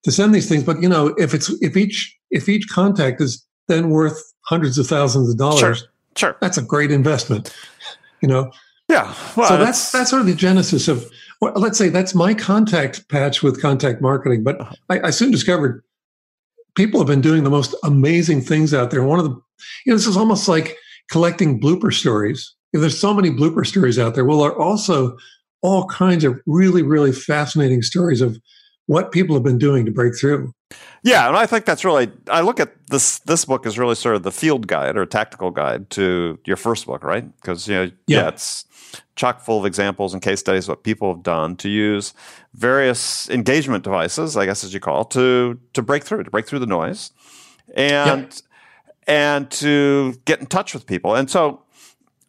to 0.04 0.12
send 0.12 0.34
these 0.34 0.48
things. 0.48 0.62
But 0.64 0.82
you 0.82 0.88
know, 0.88 1.08
if 1.18 1.34
it's 1.34 1.50
if 1.62 1.76
each 1.76 2.14
if 2.30 2.48
each 2.48 2.68
contact 2.68 3.20
is 3.20 3.44
then 3.68 3.90
worth 3.90 4.22
hundreds 4.42 4.78
of 4.78 4.86
thousands 4.86 5.28
of 5.30 5.36
dollars, 5.38 5.58
Sure. 5.60 5.76
Sure. 6.16 6.36
that's 6.40 6.56
a 6.58 6.62
great 6.62 6.90
investment. 6.92 7.54
You 8.22 8.28
know, 8.28 8.50
Yeah. 8.88 9.12
Well, 9.36 9.48
so 9.48 9.56
that's 9.58 9.90
that's 9.92 10.10
sort 10.10 10.20
of 10.20 10.26
the 10.26 10.34
genesis 10.34 10.88
of. 10.88 11.06
Well, 11.40 11.52
let's 11.54 11.78
say 11.78 11.88
that's 11.88 12.14
my 12.14 12.34
contact 12.34 13.08
patch 13.08 13.42
with 13.42 13.60
contact 13.60 14.00
marketing. 14.00 14.44
But 14.44 14.60
uh-huh. 14.60 14.74
I, 14.88 15.00
I 15.08 15.10
soon 15.10 15.30
discovered 15.30 15.82
people 16.76 17.00
have 17.00 17.06
been 17.06 17.20
doing 17.20 17.44
the 17.44 17.50
most 17.50 17.74
amazing 17.84 18.42
things 18.42 18.72
out 18.72 18.90
there. 18.90 19.02
One 19.02 19.18
of 19.18 19.24
the, 19.24 19.30
you 19.84 19.92
know, 19.92 19.96
this 19.96 20.06
is 20.06 20.16
almost 20.16 20.48
like 20.48 20.76
collecting 21.10 21.60
blooper 21.60 21.92
stories. 21.92 22.54
There's 22.72 22.98
so 22.98 23.14
many 23.14 23.30
blooper 23.30 23.66
stories 23.66 23.98
out 23.98 24.14
there. 24.14 24.24
Well, 24.24 24.40
there 24.40 24.50
are 24.50 24.60
also 24.60 25.16
all 25.62 25.86
kinds 25.86 26.24
of 26.24 26.38
really, 26.46 26.82
really 26.82 27.12
fascinating 27.12 27.82
stories 27.82 28.20
of 28.20 28.38
what 28.86 29.12
people 29.12 29.34
have 29.34 29.42
been 29.42 29.58
doing 29.58 29.84
to 29.86 29.90
break 29.90 30.16
through. 30.18 30.52
Yeah, 31.02 31.28
and 31.28 31.36
I 31.36 31.46
think 31.46 31.64
that's 31.64 31.84
really. 31.84 32.10
I 32.28 32.40
look 32.40 32.58
at 32.58 32.72
this. 32.88 33.20
This 33.20 33.44
book 33.44 33.66
is 33.66 33.78
really 33.78 33.94
sort 33.94 34.16
of 34.16 34.24
the 34.24 34.32
field 34.32 34.66
guide 34.66 34.96
or 34.96 35.06
tactical 35.06 35.50
guide 35.50 35.88
to 35.90 36.38
your 36.44 36.56
first 36.56 36.86
book, 36.86 37.04
right? 37.04 37.24
Because 37.36 37.68
you 37.68 37.74
know, 37.74 37.84
yeah. 38.06 38.22
yeah, 38.22 38.28
it's 38.28 38.64
chock 39.16 39.40
full 39.40 39.58
of 39.58 39.66
examples 39.66 40.12
and 40.12 40.22
case 40.22 40.40
studies 40.40 40.68
what 40.68 40.82
people 40.82 41.12
have 41.12 41.22
done 41.22 41.56
to 41.56 41.68
use 41.68 42.12
various 42.54 43.28
engagement 43.30 43.84
devices, 43.84 44.36
I 44.36 44.46
guess 44.46 44.62
as 44.64 44.72
you 44.72 44.80
call, 44.80 45.04
to 45.06 45.58
to 45.72 45.82
break 45.82 46.04
through, 46.04 46.24
to 46.24 46.30
break 46.30 46.46
through 46.46 46.60
the 46.60 46.66
noise, 46.66 47.12
and 47.74 48.22
yep. 48.22 48.32
and 49.06 49.50
to 49.52 50.14
get 50.24 50.40
in 50.40 50.46
touch 50.46 50.74
with 50.74 50.86
people. 50.86 51.14
And 51.14 51.30
so, 51.30 51.62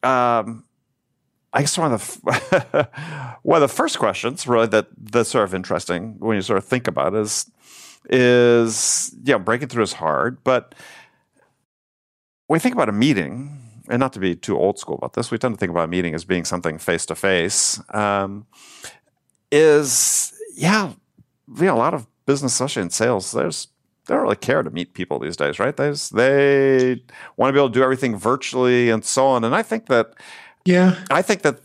um, 0.04 0.64
I 1.54 1.62
guess 1.62 1.78
one 1.78 1.94
of 1.94 2.22
the 2.24 2.90
one 3.44 3.62
of 3.62 3.70
the 3.70 3.74
first 3.74 4.00
questions, 4.00 4.48
really, 4.48 4.68
that 4.68 4.88
that's 4.98 5.30
sort 5.30 5.44
of 5.44 5.54
interesting 5.54 6.16
when 6.20 6.36
you 6.36 6.42
sort 6.42 6.58
of 6.58 6.66
think 6.66 6.88
about 6.88 7.14
it 7.14 7.20
is 7.20 7.52
is 8.10 9.16
you 9.24 9.34
know 9.34 9.40
breaking 9.40 9.68
through 9.68 9.84
is 9.84 9.94
hard, 9.94 10.44
but 10.44 10.74
when 12.48 12.58
you 12.58 12.62
think 12.62 12.76
about 12.76 12.90
a 12.90 12.94
meeting 12.94 13.57
and 13.90 14.00
not 14.00 14.14
to 14.14 14.20
be 14.20 14.36
too 14.36 14.58
old 14.58 14.80
school 14.80 14.96
about 14.96 15.14
this, 15.14 15.32
we 15.32 15.38
tend 15.38 15.56
to 15.56 15.60
think 15.60 15.70
about 15.70 15.86
a 15.86 15.88
meeting 15.88 16.14
as 16.14 16.26
being 16.26 16.46
something 16.46 16.78
face 16.78 17.06
to 17.08 17.16
face. 17.16 17.80
Is 19.52 20.34
yeah, 20.56 20.94
you 21.56 21.66
know, 21.66 21.76
a 21.76 21.78
lot 21.78 21.94
of 21.94 22.08
business, 22.26 22.54
especially 22.54 22.82
in 22.84 22.90
sales, 22.90 23.32
there's 23.32 23.68
they 24.08 24.14
don't 24.14 24.24
really 24.24 24.36
care 24.36 24.64
to 24.64 24.70
meet 24.70 24.94
people 24.94 25.20
these 25.20 25.38
days, 25.38 25.60
right? 25.60 25.76
They 25.76 25.92
they 26.12 27.02
want 27.36 27.50
to 27.50 27.54
be 27.54 27.60
able 27.60 27.70
to 27.70 27.74
do 27.74 27.84
everything 27.84 28.18
virtually 28.18 28.90
and 28.90 29.04
so 29.04 29.28
on. 29.28 29.44
And 29.44 29.56
I 29.56 29.64
think 29.64 29.88
that 29.88 30.14
yeah, 30.66 31.04
I 31.10 31.22
think 31.22 31.42
that 31.44 31.60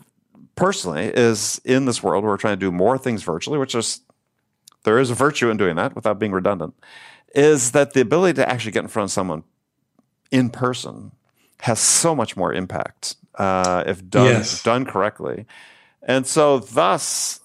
personally 0.55 1.07
is 1.07 1.59
in 1.65 1.85
this 1.85 2.03
world 2.03 2.23
where 2.23 2.31
we're 2.31 2.37
trying 2.37 2.57
to 2.57 2.65
do 2.65 2.71
more 2.71 2.97
things 2.97 3.23
virtually, 3.23 3.57
which 3.57 3.75
is 3.75 4.01
there 4.83 4.99
is 4.99 5.09
a 5.09 5.15
virtue 5.15 5.49
in 5.49 5.57
doing 5.57 5.75
that 5.77 5.95
without 5.95 6.19
being 6.19 6.31
redundant. 6.31 6.75
Is 7.33 7.71
that 7.71 7.93
the 7.93 8.01
ability 8.01 8.35
to 8.35 8.49
actually 8.49 8.71
get 8.71 8.83
in 8.83 8.89
front 8.89 9.05
of 9.05 9.11
someone 9.11 9.43
in 10.31 10.49
person 10.49 11.11
has 11.61 11.79
so 11.79 12.15
much 12.15 12.35
more 12.35 12.53
impact 12.53 13.15
uh, 13.35 13.83
if 13.87 14.07
done 14.09 14.25
yes. 14.25 14.53
if 14.53 14.63
done 14.63 14.85
correctly. 14.85 15.45
And 16.01 16.27
so, 16.27 16.59
thus, 16.59 17.39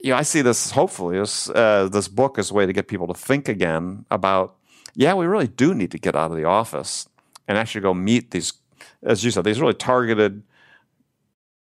you 0.00 0.10
know, 0.10 0.16
I 0.16 0.22
see 0.22 0.42
this 0.42 0.70
hopefully 0.70 1.18
as 1.18 1.50
uh, 1.54 1.88
this 1.92 2.08
book 2.08 2.38
as 2.38 2.50
a 2.50 2.54
way 2.54 2.66
to 2.66 2.72
get 2.72 2.88
people 2.88 3.06
to 3.08 3.14
think 3.14 3.48
again 3.48 4.06
about, 4.10 4.56
yeah, 4.94 5.14
we 5.14 5.26
really 5.26 5.48
do 5.48 5.74
need 5.74 5.90
to 5.90 5.98
get 5.98 6.16
out 6.16 6.30
of 6.30 6.36
the 6.36 6.44
office 6.44 7.08
and 7.46 7.58
actually 7.58 7.82
go 7.82 7.92
meet 7.92 8.30
these, 8.30 8.54
as 9.02 9.22
you 9.24 9.30
said, 9.30 9.44
these 9.44 9.60
really 9.60 9.74
targeted 9.74 10.42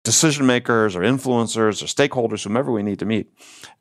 decision 0.04 0.46
makers 0.46 0.96
or 0.96 1.02
influencers 1.02 1.82
or 1.82 1.86
stakeholders, 1.86 2.44
whomever 2.44 2.72
we 2.72 2.84
need 2.84 3.00
to 3.00 3.06
meet. 3.06 3.32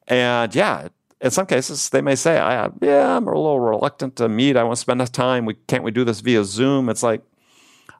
And 0.06 0.54
yeah, 0.54 0.88
in 1.20 1.30
some 1.30 1.46
cases, 1.46 1.88
they 1.88 2.02
may 2.02 2.14
say, 2.14 2.38
I, 2.38 2.68
"Yeah, 2.80 3.16
I'm 3.16 3.26
a 3.26 3.30
little 3.30 3.60
reluctant 3.60 4.16
to 4.16 4.28
meet. 4.28 4.56
I 4.56 4.62
want 4.62 4.76
to 4.76 4.80
spend 4.80 5.00
enough 5.00 5.12
time. 5.12 5.46
We 5.46 5.54
can't 5.66 5.82
we 5.84 5.90
do 5.90 6.04
this 6.04 6.20
via 6.20 6.44
Zoom?" 6.44 6.88
It's 6.88 7.02
like, 7.02 7.22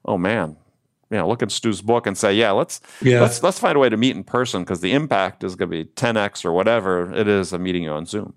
oh 0.04 0.18
man, 0.18 0.56
you 1.10 1.18
know, 1.18 1.28
look 1.28 1.42
at 1.42 1.50
Stu's 1.50 1.80
book 1.80 2.06
and 2.06 2.16
say, 2.16 2.34
yeah, 2.34 2.50
let's 2.50 2.80
yeah. 3.00 3.20
let's 3.20 3.42
let's 3.42 3.58
find 3.58 3.76
a 3.76 3.78
way 3.78 3.88
to 3.88 3.96
meet 3.96 4.16
in 4.16 4.24
person 4.24 4.62
because 4.62 4.80
the 4.80 4.92
impact 4.92 5.44
is 5.44 5.54
going 5.54 5.70
to 5.70 5.84
be 5.84 5.84
10x 5.84 6.44
or 6.44 6.52
whatever 6.52 7.12
it 7.14 7.28
is 7.28 7.52
of 7.52 7.60
meeting 7.60 7.84
you 7.84 7.90
on 7.90 8.06
Zoom. 8.06 8.34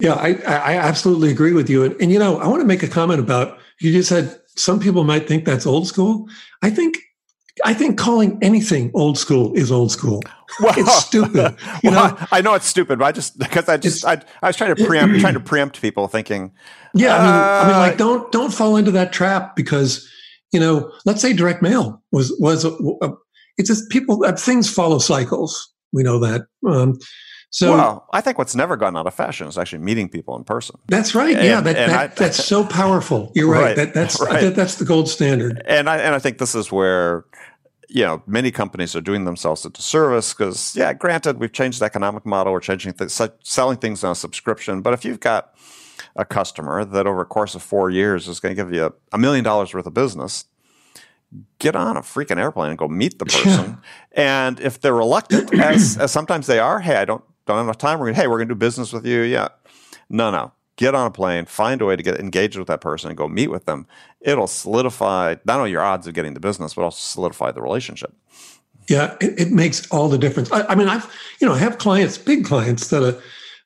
Yeah, 0.00 0.14
I, 0.14 0.34
I 0.46 0.76
absolutely 0.76 1.30
agree 1.30 1.52
with 1.52 1.68
you. 1.68 1.82
And, 1.82 2.00
and 2.00 2.12
you 2.12 2.20
know, 2.20 2.38
I 2.38 2.46
want 2.46 2.60
to 2.60 2.66
make 2.66 2.84
a 2.84 2.88
comment 2.88 3.18
about 3.18 3.58
you 3.80 3.92
just 3.92 4.08
said 4.08 4.40
some 4.54 4.78
people 4.78 5.02
might 5.04 5.26
think 5.26 5.44
that's 5.44 5.66
old 5.66 5.88
school. 5.88 6.28
I 6.62 6.70
think 6.70 6.98
I 7.64 7.74
think 7.74 7.98
calling 7.98 8.38
anything 8.40 8.92
old 8.94 9.18
school 9.18 9.52
is 9.54 9.70
old 9.72 9.92
school. 9.92 10.22
Well, 10.60 10.72
it's 10.78 11.04
stupid. 11.04 11.56
You 11.82 11.90
well, 11.90 12.08
know? 12.08 12.26
I 12.32 12.40
know 12.40 12.54
it's 12.54 12.64
stupid, 12.64 12.98
but 12.98 13.04
I 13.04 13.12
just 13.12 13.38
because 13.38 13.68
I 13.68 13.76
just 13.76 14.02
I, 14.06 14.22
I 14.42 14.46
was 14.46 14.56
trying 14.56 14.74
to 14.74 14.82
preempt 14.82 15.20
trying 15.20 15.34
to 15.34 15.40
preempt 15.40 15.82
people 15.82 16.08
thinking. 16.08 16.52
Yeah, 16.94 17.14
uh, 17.14 17.18
I 17.18 17.22
mean, 17.22 17.34
I 17.34 17.68
mean, 17.68 17.76
like 17.76 17.92
uh, 17.92 17.96
don't 17.96 18.32
don't 18.32 18.52
fall 18.52 18.76
into 18.76 18.90
that 18.92 19.12
trap 19.12 19.54
because 19.56 20.08
you 20.52 20.60
know, 20.60 20.92
let's 21.04 21.20
say 21.20 21.32
direct 21.32 21.62
mail 21.62 22.02
was 22.12 22.34
was 22.38 22.64
a, 22.64 22.70
a, 23.02 23.12
it's 23.56 23.68
just 23.68 23.90
people 23.90 24.24
uh, 24.24 24.32
things 24.32 24.72
follow 24.72 24.98
cycles. 24.98 25.72
We 25.92 26.02
know 26.02 26.18
that. 26.20 26.42
Um, 26.66 26.98
so, 27.50 27.72
well, 27.72 28.06
I 28.12 28.20
think 28.20 28.36
what's 28.36 28.54
never 28.54 28.76
gone 28.76 28.96
out 28.96 29.06
of 29.06 29.14
fashion 29.14 29.46
is 29.46 29.56
actually 29.56 29.78
meeting 29.78 30.10
people 30.10 30.36
in 30.36 30.44
person. 30.44 30.78
That's 30.88 31.14
right. 31.14 31.34
And, 31.34 31.46
yeah, 31.46 31.60
that, 31.62 31.76
that 31.76 31.90
I, 31.90 32.06
that's 32.14 32.44
so 32.44 32.64
powerful. 32.66 33.32
You're 33.34 33.50
right. 33.50 33.62
right 33.62 33.76
that, 33.76 33.94
that's 33.94 34.20
right. 34.20 34.42
That, 34.42 34.54
that's 34.54 34.74
the 34.76 34.84
gold 34.84 35.08
standard. 35.08 35.62
And 35.66 35.88
I 35.88 35.98
and 35.98 36.14
I 36.14 36.18
think 36.18 36.38
this 36.38 36.54
is 36.54 36.70
where 36.70 37.24
you 37.88 38.04
know 38.04 38.22
many 38.26 38.50
companies 38.50 38.94
are 38.94 39.00
doing 39.00 39.24
themselves 39.24 39.64
a 39.64 39.70
disservice 39.70 40.34
because 40.34 40.76
yeah, 40.76 40.92
granted 40.92 41.38
we've 41.38 41.52
changed 41.52 41.80
the 41.80 41.86
economic 41.86 42.26
model, 42.26 42.52
we're 42.52 42.60
changing 42.60 42.92
th- 42.92 43.10
selling 43.42 43.78
things 43.78 44.04
on 44.04 44.12
a 44.12 44.14
subscription, 44.14 44.82
but 44.82 44.92
if 44.92 45.04
you've 45.04 45.20
got 45.20 45.54
a 46.18 46.24
customer 46.24 46.84
that 46.84 47.06
over 47.06 47.22
a 47.22 47.24
course 47.24 47.54
of 47.54 47.62
four 47.62 47.88
years 47.88 48.28
is 48.28 48.40
going 48.40 48.54
to 48.54 48.62
give 48.62 48.72
you 48.74 48.92
a 49.12 49.18
million 49.18 49.44
dollars 49.44 49.72
worth 49.72 49.86
of 49.86 49.94
business, 49.94 50.44
get 51.60 51.76
on 51.76 51.96
a 51.96 52.00
freaking 52.00 52.38
airplane 52.38 52.70
and 52.70 52.78
go 52.78 52.88
meet 52.88 53.18
the 53.18 53.24
person. 53.26 53.78
and 54.12 54.60
if 54.60 54.80
they're 54.80 54.94
reluctant, 54.94 55.54
as, 55.60 55.96
as 55.96 56.10
sometimes 56.10 56.48
they 56.48 56.58
are, 56.58 56.80
hey, 56.80 56.96
I 56.96 57.04
don't 57.04 57.22
don't 57.46 57.56
have 57.56 57.66
enough 57.66 57.78
time. 57.78 57.98
We're 57.98 58.06
going, 58.06 58.16
hey, 58.16 58.26
we're 58.26 58.36
going 58.36 58.48
to 58.48 58.54
do 58.54 58.58
business 58.58 58.92
with 58.92 59.06
you. 59.06 59.22
Yeah, 59.22 59.48
no, 60.10 60.30
no. 60.30 60.52
Get 60.76 60.94
on 60.94 61.06
a 61.06 61.10
plane, 61.10 61.46
find 61.46 61.80
a 61.80 61.86
way 61.86 61.96
to 61.96 62.02
get 62.02 62.20
engaged 62.20 62.58
with 62.58 62.68
that 62.68 62.80
person, 62.80 63.08
and 63.08 63.16
go 63.16 63.26
meet 63.26 63.48
with 63.48 63.64
them. 63.64 63.86
It'll 64.20 64.46
solidify 64.46 65.36
not 65.44 65.58
only 65.58 65.70
your 65.70 65.82
odds 65.82 66.06
of 66.06 66.14
getting 66.14 66.34
the 66.34 66.40
business, 66.40 66.74
but 66.74 66.82
also 66.82 66.98
solidify 66.98 67.52
the 67.52 67.62
relationship. 67.62 68.14
Yeah, 68.86 69.16
it, 69.20 69.40
it 69.40 69.50
makes 69.50 69.88
all 69.90 70.08
the 70.08 70.18
difference. 70.18 70.52
I, 70.52 70.62
I, 70.66 70.74
mean, 70.74 70.88
I've 70.88 71.10
you 71.40 71.48
know 71.48 71.54
I 71.54 71.58
have 71.58 71.78
clients, 71.78 72.18
big 72.18 72.44
clients 72.44 72.88
that 72.88 73.02
are 73.02 73.20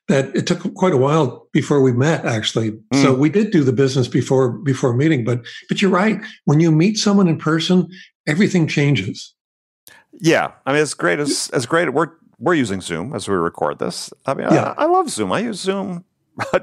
that 0.08 0.34
it 0.34 0.46
took 0.46 0.74
quite 0.74 0.92
a 0.92 0.96
while 0.96 1.48
before 1.52 1.80
we 1.80 1.92
met 1.92 2.24
actually. 2.24 2.72
Mm. 2.72 3.02
so 3.02 3.14
we 3.14 3.30
did 3.30 3.50
do 3.50 3.62
the 3.64 3.72
business 3.72 4.08
before 4.08 4.50
before 4.50 4.94
meeting 4.94 5.24
but 5.24 5.44
but 5.68 5.80
you're 5.80 5.90
right. 5.90 6.20
When 6.44 6.60
you 6.60 6.72
meet 6.72 6.98
someone 6.98 7.28
in 7.28 7.38
person 7.38 7.88
everything 8.26 8.66
changes. 8.66 9.34
Yeah. 10.20 10.52
I 10.66 10.72
mean 10.72 10.82
it's 10.82 10.94
great. 10.94 11.18
As 11.18 11.50
as 11.52 11.66
great. 11.66 11.92
We're 11.92 12.10
we're 12.38 12.54
using 12.54 12.80
zoom 12.80 13.14
as 13.14 13.28
we 13.28 13.34
record 13.34 13.78
this. 13.78 14.12
I 14.26 14.34
mean 14.34 14.48
yeah. 14.50 14.74
I, 14.76 14.84
I 14.84 14.86
love 14.86 15.08
zoom. 15.08 15.32
I 15.32 15.40
use 15.40 15.60
zoom 15.60 16.04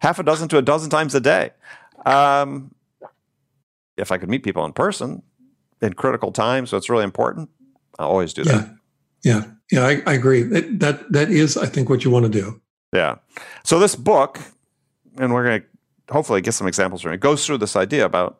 half 0.00 0.18
a 0.18 0.22
dozen 0.22 0.48
to 0.48 0.58
a 0.58 0.62
dozen 0.62 0.90
times 0.90 1.14
a 1.14 1.20
day. 1.20 1.50
Um, 2.04 2.74
if 3.96 4.12
i 4.12 4.18
could 4.18 4.28
meet 4.28 4.42
people 4.42 4.64
in 4.64 4.72
person 4.72 5.22
in 5.80 5.92
critical 5.92 6.32
times 6.32 6.70
so 6.70 6.76
it's 6.76 6.90
really 6.90 7.04
important 7.04 7.48
i 7.98 8.04
always 8.04 8.32
do 8.32 8.42
yeah. 8.42 8.52
that 8.52 8.76
yeah 9.22 9.44
yeah, 9.72 9.86
I, 9.86 10.02
I 10.06 10.12
agree. 10.12 10.42
That, 10.42 10.80
that 10.80 11.12
that 11.12 11.30
is, 11.30 11.56
I 11.56 11.64
think, 11.64 11.88
what 11.88 12.04
you 12.04 12.10
want 12.10 12.30
to 12.30 12.30
do. 12.30 12.60
Yeah. 12.92 13.16
So 13.64 13.78
this 13.78 13.96
book, 13.96 14.38
and 15.16 15.32
we're 15.32 15.44
going 15.44 15.62
to 15.62 16.12
hopefully 16.12 16.42
get 16.42 16.52
some 16.52 16.66
examples 16.66 17.00
from 17.00 17.12
it, 17.12 17.20
goes 17.20 17.46
through 17.46 17.58
this 17.58 17.74
idea 17.74 18.04
about, 18.04 18.38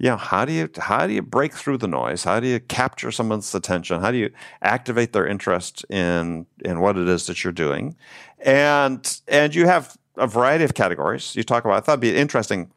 yeah, 0.00 0.04
you 0.04 0.10
know, 0.10 0.16
how 0.16 0.44
do 0.44 0.52
you 0.52 0.68
how 0.78 1.06
do 1.06 1.12
you 1.12 1.22
break 1.22 1.54
through 1.54 1.78
the 1.78 1.86
noise? 1.86 2.24
How 2.24 2.40
do 2.40 2.48
you 2.48 2.58
capture 2.58 3.12
someone's 3.12 3.54
attention? 3.54 4.00
How 4.00 4.10
do 4.10 4.18
you 4.18 4.32
activate 4.60 5.12
their 5.12 5.24
interest 5.24 5.84
in 5.88 6.46
in 6.64 6.80
what 6.80 6.98
it 6.98 7.08
is 7.08 7.28
that 7.28 7.44
you're 7.44 7.52
doing? 7.52 7.94
And 8.40 9.20
and 9.28 9.54
you 9.54 9.66
have 9.66 9.96
a 10.16 10.26
variety 10.26 10.64
of 10.64 10.74
categories. 10.74 11.36
You 11.36 11.44
talk 11.44 11.64
about. 11.64 11.76
I 11.76 11.80
thought 11.80 11.92
it'd 11.92 12.00
be 12.00 12.16
interesting 12.16 12.72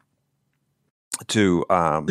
to 1.27 1.65
um, 1.69 2.07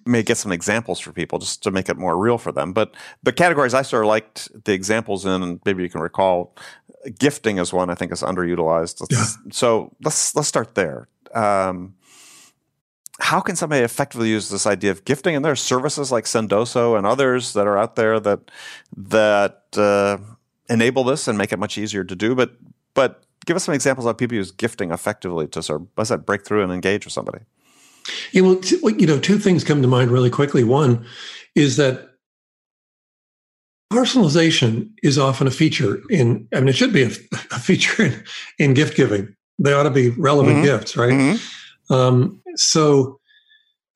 may 0.06 0.22
get 0.22 0.36
some 0.36 0.52
examples 0.52 1.00
for 1.00 1.12
people 1.12 1.38
just 1.38 1.62
to 1.64 1.70
make 1.70 1.88
it 1.88 1.96
more 1.96 2.16
real 2.16 2.38
for 2.38 2.52
them. 2.52 2.72
But 2.72 2.94
the 3.22 3.32
categories 3.32 3.74
I 3.74 3.82
sort 3.82 4.04
of 4.04 4.08
liked 4.08 4.64
the 4.64 4.72
examples 4.72 5.26
in, 5.26 5.42
and 5.42 5.60
maybe 5.64 5.82
you 5.82 5.90
can 5.90 6.00
recall, 6.00 6.56
gifting 7.18 7.58
is 7.58 7.72
one 7.72 7.90
I 7.90 7.94
think 7.94 8.12
is 8.12 8.22
underutilized. 8.22 9.00
Let's, 9.00 9.12
yeah. 9.12 9.50
So 9.52 9.94
let's 10.04 10.34
let's 10.34 10.48
start 10.48 10.74
there. 10.74 11.08
Um, 11.34 11.94
how 13.18 13.40
can 13.40 13.56
somebody 13.56 13.82
effectively 13.82 14.28
use 14.28 14.50
this 14.50 14.66
idea 14.66 14.90
of 14.90 15.04
gifting? 15.04 15.34
And 15.34 15.44
there 15.44 15.52
are 15.52 15.56
services 15.56 16.12
like 16.12 16.24
Sendoso 16.24 16.96
and 16.96 17.06
others 17.06 17.54
that 17.54 17.66
are 17.66 17.78
out 17.78 17.96
there 17.96 18.20
that 18.20 18.50
that 18.96 19.64
uh, 19.76 20.18
enable 20.68 21.04
this 21.04 21.26
and 21.26 21.38
make 21.38 21.52
it 21.52 21.58
much 21.58 21.78
easier 21.78 22.04
to 22.04 22.14
do. 22.14 22.34
But 22.34 22.52
but 22.94 23.24
give 23.46 23.56
us 23.56 23.64
some 23.64 23.74
examples 23.74 24.06
of 24.06 24.18
people 24.18 24.36
use 24.36 24.50
gifting 24.50 24.90
effectively 24.90 25.46
to 25.48 25.62
sort 25.62 25.82
of 25.82 25.88
what's 25.94 26.10
that 26.10 26.26
break 26.26 26.44
through 26.44 26.62
and 26.62 26.72
engage 26.72 27.06
with 27.06 27.12
somebody. 27.12 27.40
Yeah, 28.32 28.42
well, 28.42 28.60
you 28.96 29.06
know, 29.06 29.18
two 29.18 29.38
things 29.38 29.64
come 29.64 29.82
to 29.82 29.88
mind 29.88 30.10
really 30.10 30.30
quickly. 30.30 30.64
One 30.64 31.04
is 31.54 31.76
that 31.76 32.10
personalization 33.92 34.90
is 35.02 35.18
often 35.18 35.46
a 35.46 35.50
feature 35.50 36.02
in, 36.10 36.46
I 36.52 36.60
mean, 36.60 36.68
it 36.68 36.76
should 36.76 36.92
be 36.92 37.04
a, 37.04 37.10
a 37.52 37.58
feature 37.58 38.04
in, 38.04 38.24
in, 38.58 38.74
gift 38.74 38.96
giving. 38.96 39.34
They 39.58 39.72
ought 39.72 39.84
to 39.84 39.90
be 39.90 40.10
relevant 40.10 40.56
mm-hmm. 40.56 40.64
gifts, 40.64 40.96
right? 40.96 41.12
Mm-hmm. 41.12 41.92
Um, 41.92 42.42
so, 42.56 43.20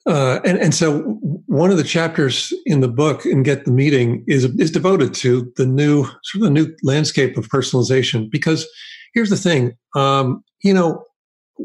uh, 0.06 0.40
and 0.44 0.56
and 0.58 0.74
so 0.74 1.00
one 1.46 1.70
of 1.70 1.76
the 1.76 1.84
chapters 1.84 2.54
in 2.64 2.80
the 2.80 2.88
book 2.88 3.26
in 3.26 3.42
Get 3.42 3.66
the 3.66 3.70
Meeting 3.70 4.24
is 4.26 4.44
is 4.56 4.70
devoted 4.70 5.12
to 5.16 5.52
the 5.56 5.66
new 5.66 6.04
sort 6.22 6.36
of 6.36 6.40
the 6.42 6.50
new 6.50 6.74
landscape 6.82 7.36
of 7.36 7.48
personalization. 7.48 8.30
Because 8.30 8.66
here's 9.12 9.28
the 9.28 9.36
thing, 9.36 9.76
um, 9.94 10.42
you 10.62 10.72
know, 10.72 11.04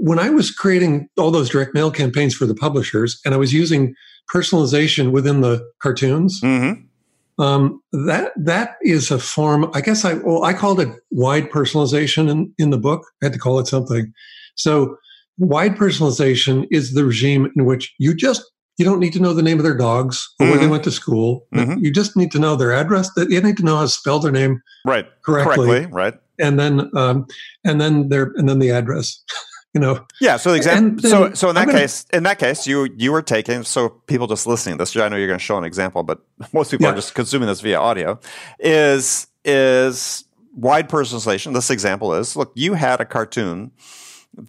when 0.01 0.19
I 0.19 0.29
was 0.29 0.51
creating 0.51 1.07
all 1.17 1.31
those 1.31 1.49
direct 1.49 1.73
mail 1.73 1.89
campaigns 1.89 2.35
for 2.35 2.45
the 2.45 2.55
publishers 2.55 3.19
and 3.25 3.33
I 3.33 3.37
was 3.37 3.53
using 3.53 3.95
personalization 4.33 5.11
within 5.11 5.41
the 5.41 5.65
cartoons, 5.81 6.41
mm-hmm. 6.41 7.41
um, 7.41 7.81
that 7.91 8.31
that 8.35 8.75
is 8.81 9.09
a 9.11 9.19
form. 9.19 9.69
I 9.73 9.81
guess 9.81 10.03
I 10.03 10.15
well 10.15 10.43
I 10.43 10.53
called 10.53 10.79
it 10.79 10.89
wide 11.11 11.49
personalization 11.49 12.29
in, 12.29 12.53
in 12.57 12.69
the 12.69 12.77
book. 12.77 13.05
I 13.21 13.25
had 13.25 13.33
to 13.33 13.39
call 13.39 13.59
it 13.59 13.67
something. 13.67 14.11
So 14.55 14.97
wide 15.37 15.75
personalization 15.75 16.67
is 16.71 16.93
the 16.93 17.05
regime 17.05 17.51
in 17.55 17.65
which 17.65 17.93
you 17.97 18.13
just 18.13 18.43
you 18.77 18.83
don't 18.83 18.99
need 18.99 19.13
to 19.13 19.21
know 19.21 19.33
the 19.33 19.41
name 19.41 19.57
of 19.57 19.63
their 19.63 19.77
dogs 19.77 20.29
or 20.39 20.43
mm-hmm. 20.43 20.51
where 20.51 20.57
they 20.59 20.65
mm-hmm. 20.65 20.71
went 20.71 20.83
to 20.83 20.91
school. 20.91 21.47
Mm-hmm. 21.55 21.83
You 21.83 21.91
just 21.91 22.17
need 22.17 22.31
to 22.33 22.39
know 22.39 22.55
their 22.55 22.73
address. 22.73 23.09
That 23.15 23.29
you 23.29 23.41
need 23.41 23.57
to 23.57 23.63
know 23.63 23.77
how 23.77 23.83
to 23.83 23.89
spell 23.89 24.19
their 24.19 24.31
name 24.31 24.61
right 24.85 25.07
correctly, 25.23 25.67
correctly 25.67 25.85
right, 25.91 26.13
and 26.39 26.59
then 26.59 26.91
um, 26.95 27.27
and 27.63 27.79
then 27.79 28.09
their 28.09 28.33
and 28.35 28.49
then 28.49 28.59
the 28.59 28.71
address. 28.71 29.23
you 29.75 29.82
know. 29.82 30.08
Yeah. 30.22 30.38
So 30.38 30.51
the 30.51 30.58
example. 30.58 31.08
So 31.08 31.34
so 31.34 31.50
in 31.50 31.55
that 31.55 31.67
gonna, 31.67 31.79
case, 31.79 32.05
in 32.13 32.24
that 32.24 32.39
case, 32.39 32.65
you 32.65 32.89
you 32.98 33.12
were 33.12 33.22
taking. 33.22 33.63
So 33.63 33.89
people 33.89 34.25
just 34.25 34.48
listening 34.48 34.77
to 34.77 34.82
this, 34.82 34.96
I 34.96 35.10
know 35.10 35.17
you're 35.17 35.27
going 35.27 35.38
to 35.38 35.44
show 35.44 35.58
an 35.58 35.65
example, 35.65 36.01
but 36.01 36.22
most 36.53 36.72
people 36.72 36.86
yeah. 36.86 36.94
are 36.94 36.96
just 36.96 37.13
consuming 37.13 37.48
this 37.48 37.62
via 37.62 37.77
audio. 37.77 38.20
Is 38.58 39.27
is 39.44 40.24
wide 40.55 40.89
personalization? 40.89 41.53
This 41.53 41.70
example 41.70 42.13
is 42.15 42.38
look. 42.38 42.53
You 42.55 42.74
had 42.74 43.01
a 43.01 43.05
cartoon 43.05 43.72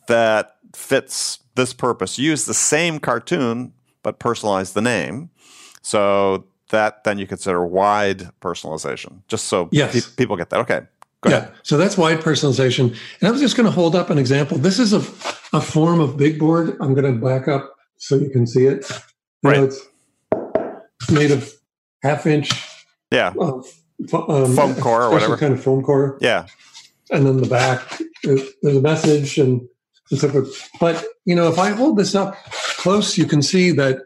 that 0.06 0.56
fits 0.74 1.40
this 1.56 1.74
purpose. 1.74 2.18
Use 2.18 2.44
the 2.44 2.54
same 2.54 3.00
cartoon 3.00 3.72
but 4.04 4.20
personalize 4.20 4.74
the 4.74 4.82
name. 4.82 5.30
So 5.82 6.46
that 6.70 7.02
then 7.02 7.18
you 7.18 7.26
consider 7.26 7.66
wide 7.66 8.30
personalization, 8.40 9.22
just 9.26 9.46
so 9.46 9.68
yes. 9.72 9.92
pe- 9.92 10.14
people 10.16 10.36
get 10.36 10.50
that. 10.50 10.60
Okay. 10.60 10.82
Yeah. 11.28 11.48
So 11.62 11.76
that's 11.76 11.96
wide 11.96 12.20
personalization. 12.20 12.96
And 13.20 13.28
I 13.28 13.30
was 13.30 13.40
just 13.40 13.56
going 13.56 13.66
to 13.66 13.72
hold 13.72 13.94
up 13.94 14.10
an 14.10 14.18
example. 14.18 14.58
This 14.58 14.78
is 14.78 14.92
a, 14.92 14.98
a 15.56 15.60
form 15.60 16.00
of 16.00 16.16
big 16.16 16.38
board. 16.38 16.76
I'm 16.80 16.94
going 16.94 17.12
to 17.12 17.20
back 17.20 17.48
up 17.48 17.74
so 17.96 18.16
you 18.16 18.30
can 18.30 18.46
see 18.46 18.66
it. 18.66 18.88
You 19.42 19.50
right. 19.50 19.60
Know, 19.60 19.64
it's 21.00 21.10
made 21.10 21.30
of 21.30 21.52
half 22.02 22.26
inch. 22.26 22.50
Yeah. 23.10 23.32
Uh, 23.38 23.62
um, 24.12 24.54
foam 24.54 24.74
core 24.76 25.04
or 25.04 25.10
whatever. 25.10 25.36
Kind 25.36 25.54
of 25.54 25.62
foam 25.62 25.82
core. 25.82 26.18
Yeah. 26.20 26.46
And 27.10 27.26
then 27.26 27.38
the 27.38 27.48
back, 27.48 28.00
there's 28.22 28.76
a 28.76 28.80
message 28.80 29.38
and 29.38 29.66
so 30.08 30.28
forth 30.28 30.68
but 30.78 31.04
you 31.24 31.34
know, 31.34 31.48
if 31.48 31.58
I 31.58 31.70
hold 31.70 31.98
this 31.98 32.14
up 32.14 32.36
close, 32.78 33.18
you 33.18 33.26
can 33.26 33.42
see 33.42 33.72
that 33.72 33.98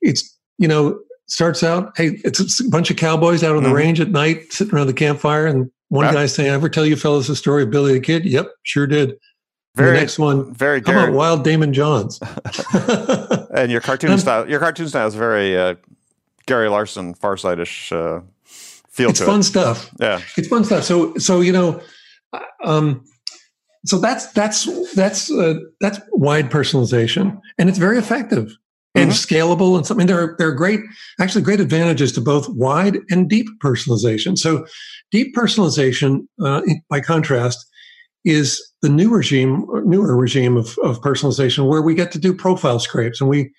it's 0.00 0.36
you 0.58 0.68
know 0.68 0.98
starts 1.26 1.62
out. 1.62 1.92
Hey, 1.96 2.20
it's 2.24 2.60
a 2.60 2.68
bunch 2.68 2.90
of 2.90 2.96
cowboys 2.96 3.42
out 3.42 3.56
on 3.56 3.62
the 3.62 3.68
mm-hmm. 3.68 3.76
range 3.76 4.00
at 4.00 4.10
night, 4.10 4.52
sitting 4.52 4.74
around 4.74 4.86
the 4.86 4.94
campfire, 4.94 5.46
and 5.46 5.70
one 5.88 6.12
guy 6.12 6.26
saying, 6.26 6.50
I 6.50 6.54
"Ever 6.54 6.68
tell 6.68 6.86
you 6.86 6.96
fellas 6.96 7.28
the 7.28 7.36
story 7.36 7.62
of 7.62 7.70
Billy 7.70 7.92
the 7.94 8.00
Kid?" 8.00 8.24
Yep, 8.24 8.50
sure 8.62 8.86
did. 8.86 9.16
Very, 9.76 9.92
the 9.92 10.00
next 10.00 10.18
one, 10.20 10.54
very. 10.54 10.80
How 10.86 10.92
about 10.92 11.12
Wild 11.12 11.42
Damon 11.44 11.72
Johns? 11.72 12.20
and 13.54 13.72
your 13.72 13.80
cartoon 13.80 14.18
style, 14.18 14.48
your 14.48 14.60
cartoon 14.60 14.88
style 14.88 15.08
is 15.08 15.16
very 15.16 15.58
uh, 15.58 15.74
Gary 16.46 16.68
Larson, 16.68 17.12
Far 17.14 17.36
Side-ish 17.36 17.90
uh, 17.90 18.20
feel. 18.44 19.10
It's 19.10 19.20
fun 19.20 19.40
it. 19.40 19.44
stuff. 19.44 19.90
Yeah, 19.98 20.20
it's 20.36 20.46
fun 20.46 20.64
stuff. 20.64 20.84
So, 20.84 21.16
so 21.16 21.40
you 21.40 21.52
know, 21.52 21.80
uh, 22.32 22.40
um, 22.62 23.04
so 23.84 23.98
that's 23.98 24.30
that's 24.32 24.94
that's 24.94 25.30
uh, 25.30 25.54
that's 25.80 25.98
wide 26.12 26.50
personalization, 26.50 27.40
and 27.58 27.68
it's 27.68 27.78
very 27.78 27.98
effective 27.98 28.56
and 28.94 29.10
mm-hmm. 29.10 29.34
scalable. 29.34 29.76
And 29.76 29.84
something 29.84 30.06
there 30.06 30.20
are 30.20 30.36
there 30.38 30.48
are 30.48 30.54
great 30.54 30.80
actually 31.20 31.42
great 31.42 31.60
advantages 31.60 32.12
to 32.12 32.20
both 32.20 32.48
wide 32.50 32.98
and 33.10 33.28
deep 33.28 33.46
personalization. 33.62 34.38
So 34.38 34.66
deep 35.14 35.34
personalization, 35.34 36.26
uh, 36.44 36.60
by 36.90 37.00
contrast, 37.00 37.64
is 38.24 38.60
the 38.82 38.88
new 38.88 39.14
regime, 39.14 39.64
newer 39.84 40.16
regime 40.16 40.56
of, 40.56 40.76
of 40.82 41.00
personalization, 41.00 41.68
where 41.68 41.82
we 41.82 41.94
get 41.94 42.10
to 42.12 42.18
do 42.18 42.34
profile 42.34 42.80
scrapes, 42.80 43.20
and 43.20 43.30
we 43.30 43.52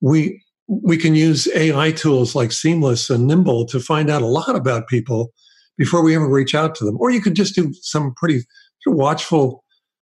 we 0.00 0.42
we 0.66 0.98
can 0.98 1.14
use 1.14 1.48
AI 1.54 1.92
tools 1.92 2.34
like 2.34 2.52
Seamless 2.52 3.08
and 3.08 3.26
Nimble 3.26 3.64
to 3.66 3.80
find 3.80 4.10
out 4.10 4.20
a 4.20 4.26
lot 4.26 4.54
about 4.54 4.86
people 4.86 5.32
before 5.78 6.02
we 6.02 6.14
ever 6.14 6.28
reach 6.28 6.54
out 6.54 6.74
to 6.74 6.84
them. 6.84 6.98
Or 7.00 7.10
you 7.10 7.22
could 7.22 7.34
just 7.34 7.54
do 7.54 7.72
some 7.80 8.12
pretty 8.14 8.42
watchful 8.86 9.64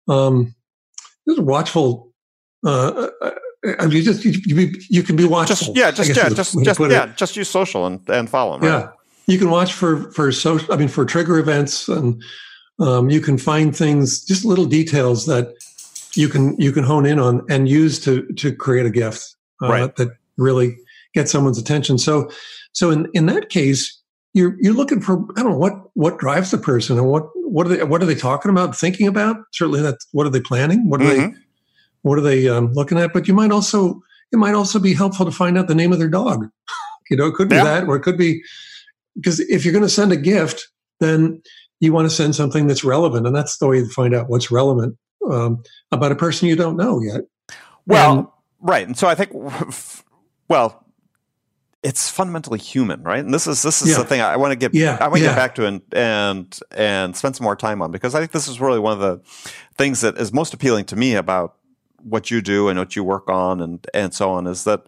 um, 0.07 0.55
just 1.27 1.41
watchful. 1.41 2.11
Uh, 2.65 3.09
uh, 3.21 3.31
I 3.79 3.87
mean, 3.87 4.03
just 4.03 4.23
you, 4.23 4.31
you, 4.45 4.73
you, 4.89 5.03
can 5.03 5.15
be 5.15 5.25
watchful. 5.25 5.55
Just, 5.55 5.75
yeah, 5.75 5.91
just 5.91 6.09
yeah, 6.09 6.29
just 6.29 6.63
just 6.63 6.79
yeah, 6.79 7.13
just 7.15 7.35
use 7.35 7.49
social 7.49 7.85
and, 7.85 8.07
and 8.09 8.29
follow 8.29 8.57
them. 8.57 8.69
Right? 8.69 8.79
Yeah, 8.79 8.91
you 9.27 9.37
can 9.37 9.49
watch 9.49 9.73
for 9.73 10.11
for 10.11 10.31
social. 10.31 10.73
I 10.73 10.77
mean, 10.77 10.87
for 10.87 11.05
trigger 11.05 11.37
events, 11.37 11.87
and 11.87 12.21
um, 12.79 13.09
you 13.09 13.21
can 13.21 13.37
find 13.37 13.75
things, 13.75 14.23
just 14.23 14.45
little 14.45 14.65
details 14.65 15.25
that 15.25 15.53
you 16.15 16.29
can 16.29 16.55
you 16.59 16.71
can 16.71 16.83
hone 16.83 17.05
in 17.05 17.19
on 17.19 17.45
and 17.49 17.69
use 17.69 17.99
to 18.05 18.25
to 18.33 18.55
create 18.55 18.85
a 18.85 18.89
gift 18.89 19.35
uh, 19.61 19.69
right. 19.69 19.95
that 19.97 20.09
really 20.37 20.77
gets 21.13 21.31
someone's 21.31 21.57
attention. 21.57 21.97
So, 21.97 22.31
so 22.71 22.89
in 22.89 23.07
in 23.13 23.25
that 23.27 23.49
case, 23.49 24.01
you're 24.33 24.55
you're 24.59 24.73
looking 24.73 25.01
for 25.01 25.25
I 25.35 25.43
don't 25.43 25.51
know 25.51 25.57
what 25.57 25.73
what 25.93 26.19
drives 26.19 26.51
the 26.51 26.57
person 26.57 26.97
and 26.97 27.07
what 27.07 27.27
what 27.35 27.65
are 27.65 27.69
they 27.69 27.83
what 27.83 28.01
are 28.01 28.05
they 28.05 28.15
talking 28.15 28.51
about 28.51 28.77
thinking 28.77 29.07
about 29.07 29.37
certainly 29.51 29.81
that 29.81 29.97
what 30.11 30.27
are 30.27 30.29
they 30.29 30.41
planning 30.41 30.89
what 30.89 31.01
are 31.01 31.05
mm-hmm. 31.05 31.31
they 31.31 31.37
what 32.03 32.17
are 32.17 32.21
they 32.21 32.47
um, 32.47 32.71
looking 32.73 32.99
at 32.99 33.13
but 33.13 33.27
you 33.27 33.33
might 33.33 33.51
also 33.51 34.01
it 34.31 34.37
might 34.37 34.53
also 34.53 34.79
be 34.79 34.93
helpful 34.93 35.25
to 35.25 35.31
find 35.31 35.57
out 35.57 35.67
the 35.67 35.75
name 35.75 35.91
of 35.91 35.99
their 35.99 36.09
dog 36.09 36.45
you 37.09 37.17
know 37.17 37.25
it 37.25 37.33
could 37.33 37.49
be 37.49 37.55
yeah. 37.55 37.63
that 37.63 37.87
or 37.87 37.95
it 37.95 38.01
could 38.01 38.17
be 38.17 38.41
because 39.17 39.39
if 39.39 39.65
you're 39.65 39.73
going 39.73 39.83
to 39.83 39.89
send 39.89 40.11
a 40.11 40.17
gift 40.17 40.67
then 40.99 41.41
you 41.79 41.93
want 41.93 42.09
to 42.09 42.15
send 42.15 42.35
something 42.35 42.67
that's 42.67 42.83
relevant 42.83 43.27
and 43.27 43.35
that's 43.35 43.57
the 43.57 43.67
way 43.67 43.81
to 43.81 43.89
find 43.89 44.15
out 44.15 44.29
what's 44.29 44.51
relevant 44.51 44.97
um, 45.29 45.61
about 45.91 46.11
a 46.11 46.15
person 46.15 46.47
you 46.47 46.55
don't 46.55 46.77
know 46.77 47.01
yet 47.01 47.21
well 47.85 48.17
and, 48.17 48.27
right 48.61 48.87
and 48.87 48.97
so 48.97 49.07
i 49.07 49.15
think 49.15 49.31
well 50.47 50.87
it's 51.83 52.09
fundamentally 52.09 52.59
human, 52.59 53.01
right? 53.03 53.23
And 53.23 53.33
this 53.33 53.47
is 53.47 53.61
this 53.61 53.81
is 53.81 53.91
yeah. 53.91 53.97
the 53.97 54.03
thing 54.03 54.19
I 54.19 54.35
want 54.35 54.51
to 54.51 54.55
get 54.57 54.73
yeah. 54.73 54.97
I 54.99 55.07
want 55.07 55.19
to 55.19 55.23
yeah. 55.23 55.29
get 55.29 55.35
back 55.35 55.55
to 55.55 55.65
and 55.65 55.81
and 55.93 56.59
and 56.71 57.15
spend 57.15 57.35
some 57.35 57.45
more 57.45 57.55
time 57.55 57.81
on 57.81 57.91
because 57.91 58.15
I 58.15 58.19
think 58.19 58.31
this 58.31 58.47
is 58.47 58.59
really 58.59 58.79
one 58.79 58.93
of 58.93 58.99
the 58.99 59.21
things 59.77 60.01
that 60.01 60.17
is 60.17 60.33
most 60.33 60.53
appealing 60.53 60.85
to 60.85 60.95
me 60.95 61.15
about 61.15 61.55
what 62.03 62.31
you 62.31 62.41
do 62.41 62.67
and 62.67 62.79
what 62.79 62.95
you 62.95 63.03
work 63.03 63.29
on 63.29 63.61
and 63.61 63.87
and 63.93 64.13
so 64.13 64.31
on 64.31 64.47
is 64.47 64.63
that 64.63 64.85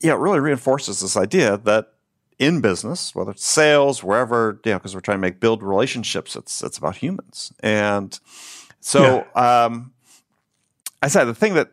yeah, 0.00 0.12
it 0.12 0.18
really 0.18 0.40
reinforces 0.40 1.00
this 1.00 1.16
idea 1.16 1.56
that 1.58 1.92
in 2.38 2.60
business, 2.60 3.14
whether 3.14 3.30
it's 3.30 3.44
sales, 3.44 4.02
wherever, 4.04 4.60
you 4.64 4.72
know, 4.72 4.78
because 4.78 4.94
we're 4.94 5.00
trying 5.00 5.18
to 5.18 5.22
make 5.22 5.40
build 5.40 5.62
relationships, 5.62 6.36
it's 6.36 6.62
it's 6.62 6.78
about 6.78 6.96
humans. 6.96 7.52
And 7.60 8.18
so 8.80 9.26
um 9.34 9.92
I 11.02 11.08
said 11.08 11.24
the 11.24 11.34
thing 11.34 11.54
that 11.54 11.72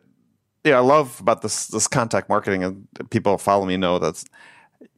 yeah, 0.64 0.76
I 0.76 0.80
love 0.80 1.20
about 1.20 1.42
this 1.42 1.66
this 1.66 1.86
contact 1.86 2.28
marketing, 2.28 2.64
and 2.64 2.86
people 3.10 3.36
follow 3.38 3.64
me 3.66 3.76
know 3.76 3.98
that. 3.98 4.24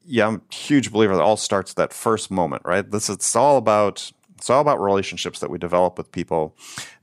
Yeah, 0.08 0.28
I'm 0.28 0.42
a 0.50 0.54
huge 0.54 0.92
believer 0.92 1.16
that 1.16 1.22
all 1.22 1.36
starts 1.36 1.74
that 1.74 1.92
first 1.92 2.30
moment, 2.30 2.62
right? 2.64 2.88
This 2.88 3.08
it's 3.08 3.34
all 3.34 3.56
about 3.56 4.12
it's 4.36 4.48
all 4.48 4.60
about 4.60 4.80
relationships 4.80 5.40
that 5.40 5.50
we 5.50 5.58
develop 5.58 5.98
with 5.98 6.12
people. 6.12 6.56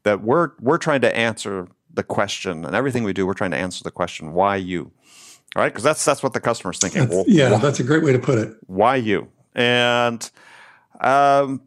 That 0.04 0.22
we're 0.22 0.52
we're 0.62 0.78
trying 0.78 1.02
to 1.02 1.14
answer 1.16 1.68
the 1.94 2.04
question, 2.04 2.64
and 2.64 2.76
everything 2.76 3.04
we 3.04 3.14
do, 3.14 3.28
we're 3.28 3.34
trying 3.34 3.52
to 3.52 3.58
answer 3.58 3.84
the 3.84 3.92
question, 3.92 4.34
why 4.34 4.56
you, 4.56 4.92
right? 5.56 5.72
Because 5.72 5.84
that's 5.84 6.04
that's 6.04 6.24
what 6.24 6.34
the 6.34 6.40
customer's 6.40 6.80
thinking. 6.80 7.08
Well, 7.10 7.26
yeah, 7.28 7.52
why, 7.52 7.60
that's 7.60 7.80
a 7.80 7.84
great 7.84 8.04
way 8.04 8.12
to 8.12 8.20
put 8.20 8.38
it. 8.38 8.56
Why 8.68 8.96
you? 8.96 9.28
And 9.56 10.30
um, 11.02 11.62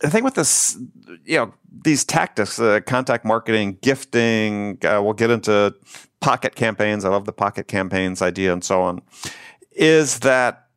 the 0.00 0.10
thing 0.10 0.24
with 0.24 0.34
this, 0.34 0.78
you 1.24 1.36
know, 1.36 1.54
these 1.82 2.04
tactics, 2.04 2.58
uh, 2.58 2.80
contact 2.86 3.24
marketing, 3.24 3.78
gifting, 3.82 4.78
uh, 4.84 5.00
we'll 5.02 5.14
get 5.14 5.30
into 5.30 5.74
pocket 6.20 6.54
campaigns. 6.54 7.04
I 7.04 7.08
love 7.08 7.24
the 7.24 7.32
pocket 7.32 7.68
campaigns 7.68 8.22
idea 8.22 8.52
and 8.52 8.62
so 8.62 8.82
on, 8.82 9.02
is 9.72 10.20
that 10.20 10.68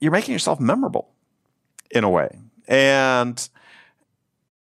you're 0.00 0.12
making 0.12 0.32
yourself 0.32 0.60
memorable 0.60 1.10
in 1.90 2.04
a 2.04 2.10
way. 2.10 2.38
And 2.68 3.48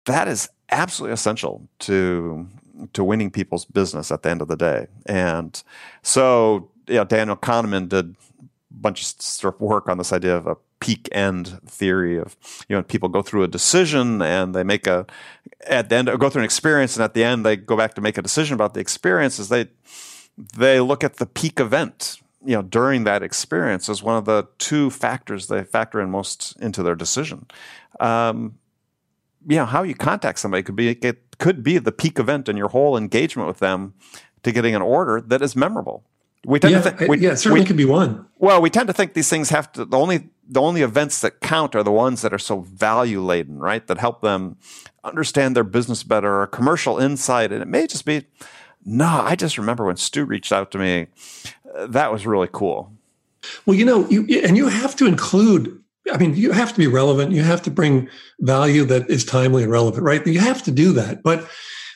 that 0.06 0.28
is 0.28 0.48
absolutely 0.70 1.14
essential 1.14 1.68
to 1.80 2.48
to 2.92 3.04
winning 3.04 3.30
people's 3.30 3.64
business 3.64 4.10
at 4.10 4.22
the 4.22 4.30
end 4.30 4.42
of 4.42 4.48
the 4.48 4.56
day. 4.56 4.86
And 5.06 5.62
so, 6.02 6.70
you 6.86 6.94
know, 6.94 7.04
Daniel 7.04 7.36
Kahneman 7.36 7.88
did 7.88 8.10
a 8.10 8.14
bunch 8.70 9.14
of 9.44 9.60
work 9.60 9.88
on 9.88 9.98
this 9.98 10.12
idea 10.12 10.36
of 10.36 10.46
a 10.46 10.56
peak 10.84 11.08
end 11.12 11.60
theory 11.66 12.18
of 12.18 12.36
you 12.68 12.76
know 12.76 12.82
people 12.82 13.08
go 13.08 13.22
through 13.22 13.42
a 13.42 13.48
decision 13.48 14.20
and 14.20 14.54
they 14.54 14.62
make 14.62 14.86
a 14.86 15.06
at 15.66 15.88
the 15.88 15.96
end 15.96 16.10
go 16.18 16.28
through 16.28 16.40
an 16.40 16.44
experience 16.44 16.94
and 16.94 17.02
at 17.02 17.14
the 17.14 17.24
end 17.24 17.46
they 17.46 17.56
go 17.56 17.74
back 17.74 17.94
to 17.94 18.02
make 18.02 18.18
a 18.18 18.22
decision 18.22 18.52
about 18.52 18.74
the 18.74 18.80
experiences 18.80 19.48
they 19.48 19.66
they 20.54 20.80
look 20.80 21.02
at 21.02 21.16
the 21.16 21.24
peak 21.24 21.58
event 21.58 22.18
you 22.44 22.54
know 22.54 22.60
during 22.60 23.04
that 23.04 23.22
experience 23.22 23.88
as 23.88 24.02
one 24.02 24.18
of 24.18 24.26
the 24.26 24.46
two 24.58 24.90
factors 24.90 25.46
they 25.46 25.64
factor 25.64 26.02
in 26.02 26.10
most 26.10 26.54
into 26.60 26.82
their 26.82 26.94
decision 26.94 27.46
um, 27.98 28.58
you 29.46 29.56
know 29.56 29.66
how 29.66 29.82
you 29.82 29.94
contact 29.94 30.38
somebody 30.38 30.62
could 30.62 30.76
be 30.76 30.90
it 30.90 31.38
could 31.38 31.62
be 31.62 31.78
the 31.78 31.92
peak 31.92 32.18
event 32.18 32.48
in 32.48 32.56
your 32.56 32.68
whole 32.68 32.96
engagement 32.96 33.46
with 33.48 33.58
them 33.58 33.94
to 34.42 34.52
getting 34.52 34.74
an 34.74 34.82
order 34.82 35.20
that 35.20 35.42
is 35.42 35.56
memorable 35.56 36.04
we 36.46 36.60
tend 36.60 36.72
yeah, 36.72 36.82
to 36.82 36.90
think, 36.90 37.10
we, 37.10 37.18
yeah, 37.18 37.34
certainly 37.34 37.60
we, 37.60 37.66
could 37.66 37.76
be 37.76 37.84
one. 37.84 38.26
Well, 38.38 38.60
we 38.60 38.68
tend 38.68 38.86
to 38.88 38.92
think 38.92 39.14
these 39.14 39.28
things 39.28 39.48
have 39.50 39.72
to 39.72 39.84
the 39.84 39.96
only 39.96 40.28
the 40.46 40.60
only 40.60 40.82
events 40.82 41.20
that 41.22 41.40
count 41.40 41.74
are 41.74 41.82
the 41.82 41.92
ones 41.92 42.20
that 42.22 42.34
are 42.34 42.38
so 42.38 42.60
value 42.60 43.20
laden, 43.20 43.58
right? 43.58 43.86
That 43.86 43.98
help 43.98 44.20
them 44.20 44.56
understand 45.02 45.56
their 45.56 45.64
business 45.64 46.02
better, 46.02 46.42
or 46.42 46.46
commercial 46.46 46.98
insight, 46.98 47.50
and 47.50 47.62
it 47.62 47.68
may 47.68 47.86
just 47.86 48.04
be, 48.04 48.26
no, 48.84 49.06
I 49.06 49.36
just 49.36 49.56
remember 49.56 49.86
when 49.86 49.96
Stu 49.96 50.24
reached 50.24 50.52
out 50.52 50.70
to 50.72 50.78
me, 50.78 51.06
that 51.78 52.12
was 52.12 52.26
really 52.26 52.48
cool. 52.52 52.92
Well, 53.64 53.76
you 53.76 53.84
know, 53.84 54.06
you 54.08 54.26
and 54.42 54.56
you 54.56 54.68
have 54.68 54.94
to 54.96 55.06
include. 55.06 55.80
I 56.12 56.18
mean, 56.18 56.34
you 56.34 56.52
have 56.52 56.72
to 56.72 56.78
be 56.78 56.86
relevant. 56.86 57.32
You 57.32 57.42
have 57.42 57.62
to 57.62 57.70
bring 57.70 58.08
value 58.40 58.84
that 58.84 59.08
is 59.08 59.24
timely 59.24 59.62
and 59.62 59.72
relevant, 59.72 60.02
right? 60.02 60.26
You 60.26 60.40
have 60.40 60.62
to 60.64 60.70
do 60.70 60.92
that. 60.92 61.22
But 61.22 61.48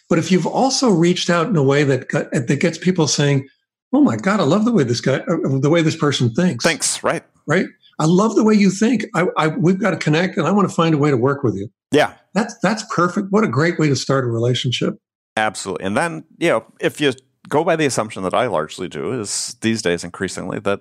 but 0.09 0.19
if 0.19 0.33
you've 0.33 0.47
also 0.47 0.89
reached 0.91 1.29
out 1.29 1.49
in 1.49 1.57
a 1.57 1.63
way 1.63 1.85
that 1.85 2.09
got, 2.09 2.31
that 2.31 2.61
gets 2.61 2.79
people 2.79 3.07
saying, 3.07 3.47
"Oh 3.93 4.03
my 4.03 4.17
God, 4.17 4.41
I 4.41 4.45
love 4.45 4.65
the 4.65 4.73
way 4.73 4.85
this 4.85 5.01
guy, 5.01 5.17
uh, 5.17 5.59
the 5.59 5.71
way 5.71 5.83
this 5.83 5.97
person 5.97 6.33
thinks." 6.33 6.65
Thanks, 6.65 7.03
right? 7.03 7.23
Right. 7.47 7.67
I 7.99 8.07
love 8.07 8.37
the 8.37 8.45
way 8.45 8.55
you 8.55 8.71
think. 8.71 9.05
I, 9.15 9.27
I 9.37 9.49
we've 9.49 9.79
got 9.79 9.91
to 9.91 9.97
connect, 9.97 10.39
and 10.39 10.47
I 10.47 10.53
want 10.53 10.69
to 10.69 10.75
find 10.75 10.95
a 10.95 10.99
way 10.99 11.11
to 11.11 11.17
work 11.17 11.43
with 11.43 11.55
you. 11.57 11.71
Yeah, 11.91 12.15
that's 12.33 12.59
that's 12.61 12.85
perfect. 12.95 13.29
What 13.31 13.45
a 13.45 13.49
great 13.49 13.79
way 13.79 13.89
to 13.89 13.97
start 13.97 14.25
a 14.25 14.29
relationship. 14.29 14.95
Absolutely. 15.37 15.85
And 15.85 15.97
then 15.97 16.25
you 16.39 16.49
know, 16.49 16.65
if 16.81 17.01
you 17.01 17.13
go 17.49 17.65
by 17.65 17.77
the 17.77 17.87
assumption 17.87 18.23
that 18.23 18.35
I 18.35 18.47
largely 18.47 18.89
do, 18.89 19.21
is 19.21 19.57
these 19.61 19.83
days 19.83 20.05
increasingly 20.05 20.59
that 20.61 20.81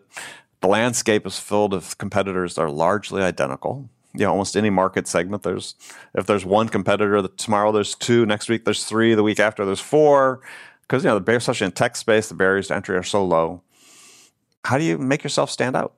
the 0.61 0.67
landscape 0.67 1.25
is 1.25 1.39
filled 1.39 1.73
of 1.73 1.97
competitors 1.97 2.55
that 2.55 2.61
are 2.61 2.71
largely 2.71 3.21
identical. 3.21 3.89
You 4.13 4.25
know, 4.25 4.31
almost 4.31 4.57
any 4.57 4.69
market 4.69 5.07
segment, 5.07 5.43
there's 5.43 5.75
if 6.15 6.25
there's 6.25 6.45
one 6.45 6.69
competitor, 6.69 7.27
tomorrow 7.27 7.71
there's 7.71 7.93
two, 7.93 8.25
next 8.25 8.49
week 8.49 8.65
there's 8.65 8.83
three, 8.83 9.13
the 9.13 9.23
week 9.23 9.39
after 9.39 9.63
there's 9.65 9.79
four, 9.79 10.41
because 10.81 11.03
you 11.03 11.09
know, 11.09 11.15
the 11.15 11.21
barriers, 11.21 11.43
especially 11.43 11.65
in 11.65 11.71
tech 11.71 11.95
space, 11.95 12.29
the 12.29 12.35
barriers 12.35 12.69
to 12.69 12.75
entry 12.75 12.95
are 12.95 13.03
so 13.03 13.23
low. 13.23 13.61
How 14.65 14.77
do 14.77 14.83
you 14.83 14.97
make 14.97 15.23
yourself 15.23 15.51
stand 15.51 15.75
out? 15.75 15.93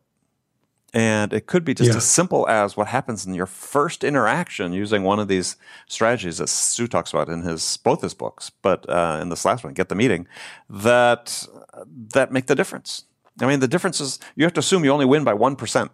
And 0.94 1.34
it 1.34 1.46
could 1.46 1.64
be 1.64 1.76
just 1.76 1.92
yeah. 1.92 1.98
as 1.98 2.04
simple 2.04 2.48
as 2.50 2.76
what 2.76 2.88
happens 2.88 3.26
in 3.26 3.36
your 3.36 3.46
first 3.46 4.04
interaction 4.04 4.74
using 4.74 5.04
one 5.04 5.20
of 5.20 5.28
these 5.28 5.56
strategies 5.88 6.40
that 6.40 6.50
Stu 6.50 6.88
talks 6.88 7.12
about 7.14 7.30
in 7.30 7.44
his 7.44 7.78
both 7.78 8.02
his 8.02 8.16
books, 8.16 8.50
but 8.50 8.90
uh, 8.90 9.20
in 9.22 9.30
this 9.30 9.46
last 9.46 9.64
one, 9.64 9.74
get 9.74 9.90
the 9.90 9.96
meeting, 9.96 10.28
that 10.68 11.48
that 12.14 12.32
make 12.32 12.48
the 12.48 12.56
difference. 12.56 13.04
I 13.42 13.48
mean, 13.48 13.60
the 13.60 13.68
difference 13.68 14.00
is 14.02 14.20
you 14.36 14.44
have 14.44 14.54
to 14.54 14.60
assume 14.60 14.84
you 14.84 14.92
only 14.92 15.06
win 15.06 15.24
by 15.24 15.34
one 15.34 15.56
percent. 15.56 15.92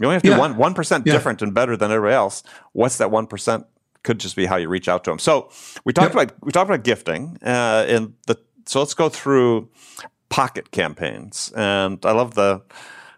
You 0.00 0.06
only 0.06 0.14
have 0.14 0.22
to 0.22 0.28
yeah. 0.28 0.34
be 0.36 0.40
one 0.40 0.56
one 0.56 0.74
percent 0.74 1.06
yeah. 1.06 1.12
different 1.12 1.42
and 1.42 1.54
better 1.54 1.76
than 1.76 1.90
everybody 1.90 2.14
else. 2.14 2.42
What's 2.72 2.98
that 2.98 3.10
one 3.10 3.26
percent? 3.26 3.66
Could 4.02 4.18
just 4.18 4.34
be 4.34 4.46
how 4.46 4.56
you 4.56 4.68
reach 4.68 4.88
out 4.88 5.04
to 5.04 5.10
them. 5.10 5.18
So 5.18 5.50
we 5.84 5.92
talked 5.92 6.14
yep. 6.14 6.24
about 6.24 6.44
we 6.44 6.50
talked 6.50 6.68
about 6.68 6.82
gifting, 6.82 7.38
uh, 7.42 7.86
and 7.88 8.14
the 8.26 8.36
so 8.66 8.80
let's 8.80 8.94
go 8.94 9.08
through 9.08 9.68
pocket 10.28 10.70
campaigns. 10.70 11.52
And 11.54 12.04
I 12.04 12.12
love 12.12 12.34
the 12.34 12.62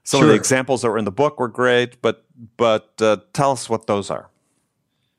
some 0.03 0.20
sure. 0.20 0.29
of 0.29 0.29
the 0.29 0.35
examples 0.35 0.83
that 0.83 0.90
were 0.90 0.98
in 0.98 1.07
the 1.07 1.12
book 1.12 1.40
were 1.40 1.48
great, 1.48 2.03
but 2.03 2.24
but 2.57 2.92
uh, 3.00 3.18
tell 3.33 3.53
us 3.53 3.70
what 3.70 3.87
those 3.87 4.11
are. 4.11 4.29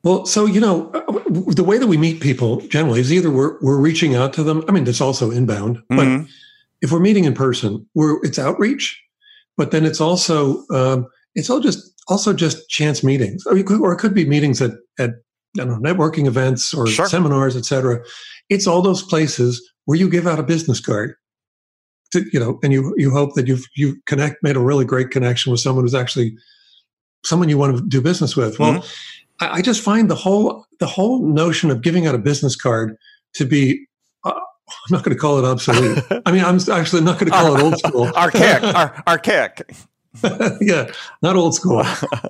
Well, 0.03 0.27
so 0.27 0.45
you 0.45 0.59
know, 0.59 0.91
the 1.29 1.63
way 1.63 1.79
that 1.79 1.87
we 1.87 1.97
meet 1.97 2.21
people 2.21 2.57
generally 2.67 2.99
is 2.99 3.11
either 3.11 3.31
we're 3.31 3.57
we're 3.61 3.79
reaching 3.79 4.13
out 4.13 4.33
to 4.33 4.43
them. 4.43 4.63
I 4.67 4.71
mean, 4.71 4.85
it's 4.87 5.01
also 5.01 5.31
inbound, 5.31 5.81
but 5.89 5.97
mm-hmm. 5.97 6.29
If 6.81 6.91
we're 6.91 6.99
meeting 6.99 7.25
in 7.25 7.33
person, 7.33 7.85
we're 7.93 8.23
it's 8.23 8.39
outreach, 8.39 9.01
but 9.57 9.71
then 9.71 9.85
it's 9.85 10.01
also 10.01 10.65
um, 10.69 11.07
it's 11.35 11.49
all 11.49 11.59
just 11.59 11.93
also 12.07 12.33
just 12.33 12.69
chance 12.69 13.03
meetings, 13.03 13.45
or, 13.45 13.57
or 13.81 13.93
it 13.93 13.97
could 13.97 14.13
be 14.13 14.25
meetings 14.25 14.61
at 14.61 14.71
at 14.99 15.11
I 15.59 15.65
don't 15.65 15.81
know 15.81 15.93
networking 15.93 16.27
events 16.27 16.73
or 16.73 16.87
sure. 16.87 17.07
seminars, 17.07 17.55
etc. 17.55 18.03
It's 18.49 18.67
all 18.67 18.81
those 18.81 19.01
places 19.01 19.61
where 19.85 19.97
you 19.97 20.09
give 20.09 20.27
out 20.27 20.39
a 20.39 20.43
business 20.43 20.79
card 20.79 21.15
to, 22.11 22.25
you 22.31 22.39
know, 22.39 22.59
and 22.63 22.73
you 22.73 22.93
you 22.97 23.11
hope 23.11 23.35
that 23.35 23.47
you've 23.47 23.65
you 23.75 23.97
connect 24.05 24.43
made 24.43 24.55
a 24.55 24.59
really 24.61 24.85
great 24.85 25.11
connection 25.11 25.51
with 25.51 25.61
someone 25.61 25.83
who's 25.83 25.95
actually 25.95 26.35
someone 27.23 27.49
you 27.49 27.57
want 27.57 27.75
to 27.77 27.83
do 27.83 28.01
business 28.01 28.35
with. 28.35 28.59
Well, 28.59 28.75
mm-hmm. 28.75 29.43
I, 29.45 29.57
I, 29.57 29.61
just 29.61 29.81
find 29.81 30.09
the 30.09 30.15
whole 30.15 30.65
the 30.79 30.87
whole 30.87 31.25
notion 31.25 31.71
of 31.71 31.81
giving 31.81 32.05
out 32.07 32.15
a 32.15 32.19
business 32.19 32.55
card 32.55 32.95
to 33.33 33.45
be 33.45 33.85
uh, 34.23 34.39
I'm 34.67 34.91
not 34.91 35.03
going 35.03 35.15
to 35.15 35.19
call 35.19 35.37
it 35.37 35.45
obsolete. 35.45 36.03
I 36.25 36.31
mean, 36.31 36.43
I'm 36.43 36.59
actually 36.71 37.01
not 37.01 37.19
going 37.19 37.31
to 37.31 37.37
call 37.37 37.55
it 37.55 37.61
old 37.61 37.77
school. 37.79 38.07
archaic. 38.15 38.63
Ar- 38.63 39.03
archaic. 39.07 39.75
yeah, 40.61 40.89
not 41.21 41.35
old 41.35 41.55
school. 41.55 41.77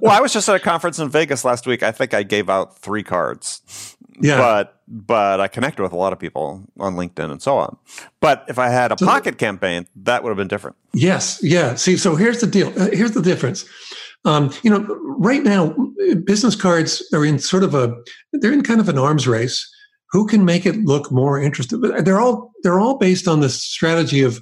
well, 0.00 0.10
I 0.10 0.20
was 0.20 0.32
just 0.32 0.48
at 0.48 0.54
a 0.54 0.60
conference 0.60 0.98
in 0.98 1.08
Vegas 1.08 1.44
last 1.44 1.66
week. 1.66 1.82
I 1.82 1.90
think 1.90 2.14
I 2.14 2.22
gave 2.22 2.50
out 2.50 2.78
three 2.78 3.02
cards. 3.02 3.96
Yeah. 4.20 4.36
But 4.36 4.82
but 4.86 5.40
I 5.40 5.48
connected 5.48 5.82
with 5.82 5.92
a 5.92 5.96
lot 5.96 6.12
of 6.12 6.18
people 6.18 6.62
on 6.78 6.94
LinkedIn 6.94 7.30
and 7.30 7.40
so 7.40 7.56
on. 7.56 7.76
But 8.20 8.44
if 8.48 8.58
I 8.58 8.68
had 8.68 8.92
a 8.92 8.98
so, 8.98 9.06
pocket 9.06 9.38
campaign, 9.38 9.86
that 9.96 10.22
would 10.22 10.28
have 10.28 10.36
been 10.36 10.48
different. 10.48 10.76
Yes. 10.92 11.40
Yeah. 11.42 11.74
See, 11.76 11.96
so 11.96 12.14
here's 12.14 12.40
the 12.40 12.46
deal. 12.46 12.68
Uh, 12.80 12.90
here's 12.90 13.12
the 13.12 13.22
difference. 13.22 13.64
Um, 14.24 14.52
you 14.62 14.70
know, 14.70 14.80
right 15.00 15.42
now, 15.42 15.74
business 16.24 16.54
cards 16.54 17.02
are 17.12 17.24
in 17.24 17.38
sort 17.38 17.64
of 17.64 17.74
a 17.74 17.96
they're 18.32 18.52
in 18.52 18.62
kind 18.62 18.80
of 18.80 18.88
an 18.88 18.98
arms 18.98 19.26
race. 19.26 19.68
Who 20.12 20.26
can 20.26 20.44
make 20.44 20.66
it 20.66 20.84
look 20.84 21.10
more 21.10 21.40
interesting? 21.40 21.80
They're 21.80 22.20
all 22.20 22.52
they're 22.62 22.80
all 22.80 22.98
based 22.98 23.26
on 23.26 23.40
this 23.40 23.62
strategy 23.62 24.22
of 24.22 24.40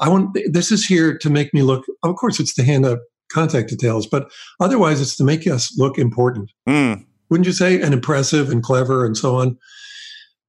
I 0.00 0.08
want 0.08 0.36
this 0.46 0.72
is 0.72 0.84
here 0.84 1.16
to 1.18 1.30
make 1.30 1.54
me 1.54 1.62
look. 1.62 1.84
Of 2.02 2.16
course, 2.16 2.40
it's 2.40 2.54
to 2.54 2.64
hand 2.64 2.84
out 2.84 2.98
contact 3.32 3.70
details, 3.70 4.06
but 4.06 4.30
otherwise, 4.60 5.00
it's 5.00 5.16
to 5.16 5.24
make 5.24 5.46
us 5.46 5.72
look 5.78 5.98
important. 5.98 6.50
Mm 6.68 7.04
wouldn't 7.30 7.46
you 7.46 7.52
say? 7.52 7.80
And 7.80 7.92
impressive 7.92 8.50
and 8.50 8.62
clever 8.62 9.04
and 9.04 9.16
so 9.16 9.36
on. 9.36 9.58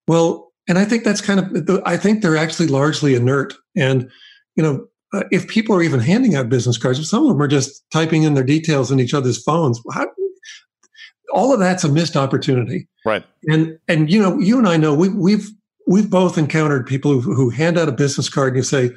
Well, 0.08 0.51
and 0.67 0.78
I 0.78 0.86
think 0.86 1.04
that's 1.04 1.21
kind 1.21 1.39
of, 1.39 1.82
I 1.86 1.97
think 1.97 2.21
they're 2.21 2.38
actually 2.38 2.67
largely 2.67 3.15
inert. 3.15 3.54
And, 3.75 4.10
you 4.56 4.63
know, 4.63 4.86
uh, 5.13 5.23
if 5.32 5.47
people 5.47 5.75
are 5.75 5.82
even 5.82 5.99
handing 5.99 6.36
out 6.36 6.49
business 6.49 6.78
cards, 6.78 6.99
if 6.99 7.06
some 7.06 7.23
of 7.23 7.30
them 7.30 7.41
are 7.41 7.47
just 7.47 7.84
typing 7.91 8.23
in 8.23 8.34
their 8.34 8.43
details 8.43 8.91
in 8.91 8.99
each 8.99 9.13
other's 9.13 9.41
phones, 9.41 9.82
how, 9.93 10.08
all 11.36 11.54
of 11.54 11.60
that's 11.60 11.84
a 11.84 11.89
missed 11.89 12.15
opportunity. 12.15 12.88
Right. 13.06 13.24
And, 13.43 13.78
and, 13.88 14.12
you 14.12 14.19
know, 14.21 14.39
you 14.39 14.58
and 14.58 14.67
I 14.67 14.78
know 14.78 14.95
we, 14.95 15.10
we've, 15.10 15.48
we've 15.86 16.10
both 16.10 16.38
encountered 16.38 16.88
people 16.88 17.19
who, 17.19 17.34
who 17.34 17.50
hand 17.50 17.78
out 17.78 17.89
a 17.89 17.91
business 17.91 18.30
card 18.30 18.50
and 18.50 18.58
you 18.58 18.63
say, 18.63 18.91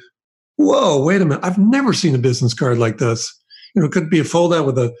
whoa, 0.57 1.03
wait 1.03 1.21
a 1.21 1.25
minute. 1.25 1.43
I've 1.43 1.59
never 1.59 1.93
seen 1.93 2.15
a 2.15 2.19
business 2.19 2.53
card 2.53 2.79
like 2.79 2.97
this 2.97 3.39
you 3.75 3.81
know, 3.81 3.87
it 3.87 3.91
could 3.91 4.09
be 4.09 4.19
a 4.19 4.23
fold 4.23 4.53
out 4.53 4.65
with 4.65 4.77
a 4.77 4.93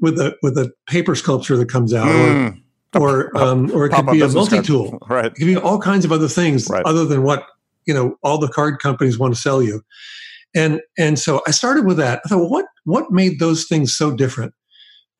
with 0.00 0.18
a 0.18 0.36
with 0.42 0.56
a 0.56 0.72
paper 0.86 1.14
sculpture 1.14 1.56
that 1.56 1.68
comes 1.68 1.92
out, 1.92 2.06
mm. 2.06 2.60
or 2.94 3.30
or, 3.34 3.36
um, 3.36 3.70
or 3.72 3.86
it 3.86 3.90
could 3.90 4.06
be 4.06 4.20
a 4.20 4.28
multi 4.28 4.62
tool. 4.62 4.98
Right. 5.08 5.26
It 5.26 5.34
could 5.34 5.46
be 5.46 5.56
all 5.56 5.80
kinds 5.80 6.04
of 6.04 6.12
other 6.12 6.28
things 6.28 6.68
right. 6.68 6.84
other 6.84 7.04
than 7.04 7.22
what 7.22 7.44
you 7.86 7.94
know 7.94 8.16
all 8.22 8.38
the 8.38 8.48
card 8.48 8.80
companies 8.80 9.18
want 9.18 9.34
to 9.34 9.40
sell 9.40 9.62
you. 9.62 9.82
And 10.54 10.80
and 10.98 11.18
so 11.18 11.42
I 11.46 11.50
started 11.50 11.86
with 11.86 11.96
that. 11.98 12.20
I 12.24 12.28
thought, 12.28 12.38
well, 12.38 12.50
what 12.50 12.66
what 12.84 13.10
made 13.10 13.40
those 13.40 13.64
things 13.64 13.96
so 13.96 14.10
different? 14.10 14.54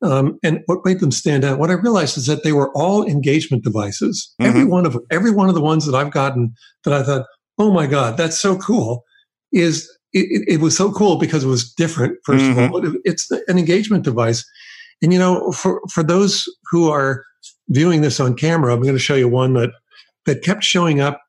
Um, 0.05 0.39
and 0.43 0.61
what 0.67 0.85
made 0.85 0.99
them 0.99 1.11
stand 1.11 1.43
out? 1.43 1.57
What 1.57 1.71
I 1.71 1.73
realized 1.73 2.17
is 2.17 2.27
that 2.27 2.43
they 2.43 2.53
were 2.53 2.71
all 2.77 3.03
engagement 3.05 3.63
devices. 3.63 4.33
Mm-hmm. 4.39 4.49
Every 4.49 4.65
one 4.65 4.85
of 4.85 4.93
them, 4.93 5.05
every 5.11 5.31
one 5.31 5.49
of 5.49 5.55
the 5.55 5.61
ones 5.61 5.85
that 5.85 5.95
I've 5.95 6.11
gotten 6.11 6.53
that 6.83 6.93
I 6.93 7.03
thought, 7.03 7.25
oh 7.57 7.71
my 7.71 7.87
god, 7.87 8.17
that's 8.17 8.39
so 8.39 8.57
cool, 8.57 9.03
is 9.51 9.89
it, 10.13 10.45
it, 10.47 10.61
was 10.61 10.77
so 10.77 10.91
cool 10.91 11.17
because 11.17 11.43
it 11.43 11.47
was 11.47 11.73
different. 11.73 12.17
1st 12.27 12.39
mm-hmm. 12.39 12.59
of 12.59 12.71
all, 12.71 12.95
it's 13.03 13.31
an 13.31 13.57
engagement 13.57 14.03
device, 14.03 14.45
and 15.01 15.11
you 15.11 15.19
know, 15.19 15.51
for 15.51 15.81
for 15.91 16.03
those 16.03 16.45
who 16.69 16.89
are 16.89 17.23
viewing 17.69 18.01
this 18.01 18.19
on 18.19 18.35
camera, 18.35 18.73
I'm 18.73 18.81
going 18.81 18.95
to 18.95 18.99
show 18.99 19.15
you 19.15 19.27
one 19.27 19.53
that 19.53 19.71
that 20.25 20.43
kept 20.43 20.63
showing 20.63 20.99
up 20.99 21.21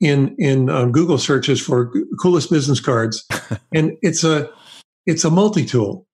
in 0.00 0.34
in 0.38 0.70
um, 0.70 0.92
Google 0.92 1.18
searches 1.18 1.60
for 1.60 1.92
coolest 2.20 2.50
business 2.50 2.80
cards, 2.80 3.24
and 3.74 3.92
it's 4.02 4.22
a 4.22 4.50
it's 5.06 5.24
a 5.24 5.30
multi 5.30 5.64
tool. 5.64 6.06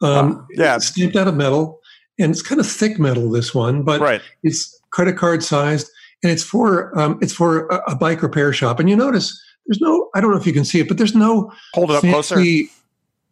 Um, 0.00 0.38
uh, 0.38 0.42
yeah, 0.50 0.76
it's 0.76 0.86
stamped 0.86 1.16
out 1.16 1.28
of 1.28 1.34
metal, 1.34 1.80
and 2.18 2.30
it's 2.30 2.42
kind 2.42 2.60
of 2.60 2.66
thick 2.66 2.98
metal. 2.98 3.30
This 3.30 3.54
one, 3.54 3.82
but 3.82 4.00
right. 4.00 4.20
it's 4.42 4.80
credit 4.90 5.16
card 5.16 5.42
sized, 5.42 5.90
and 6.22 6.32
it's 6.32 6.42
for 6.42 6.96
um, 6.98 7.18
it's 7.22 7.32
for 7.32 7.66
a, 7.68 7.92
a 7.92 7.96
bike 7.96 8.22
repair 8.22 8.52
shop. 8.52 8.80
And 8.80 8.90
you 8.90 8.96
notice 8.96 9.40
there's 9.66 9.80
no 9.80 10.10
I 10.14 10.20
don't 10.20 10.30
know 10.30 10.36
if 10.36 10.46
you 10.46 10.52
can 10.52 10.64
see 10.64 10.80
it, 10.80 10.88
but 10.88 10.98
there's 10.98 11.14
no 11.14 11.52
hold 11.72 11.90
it 11.90 11.96
up 11.96 12.02
closer. 12.02 12.36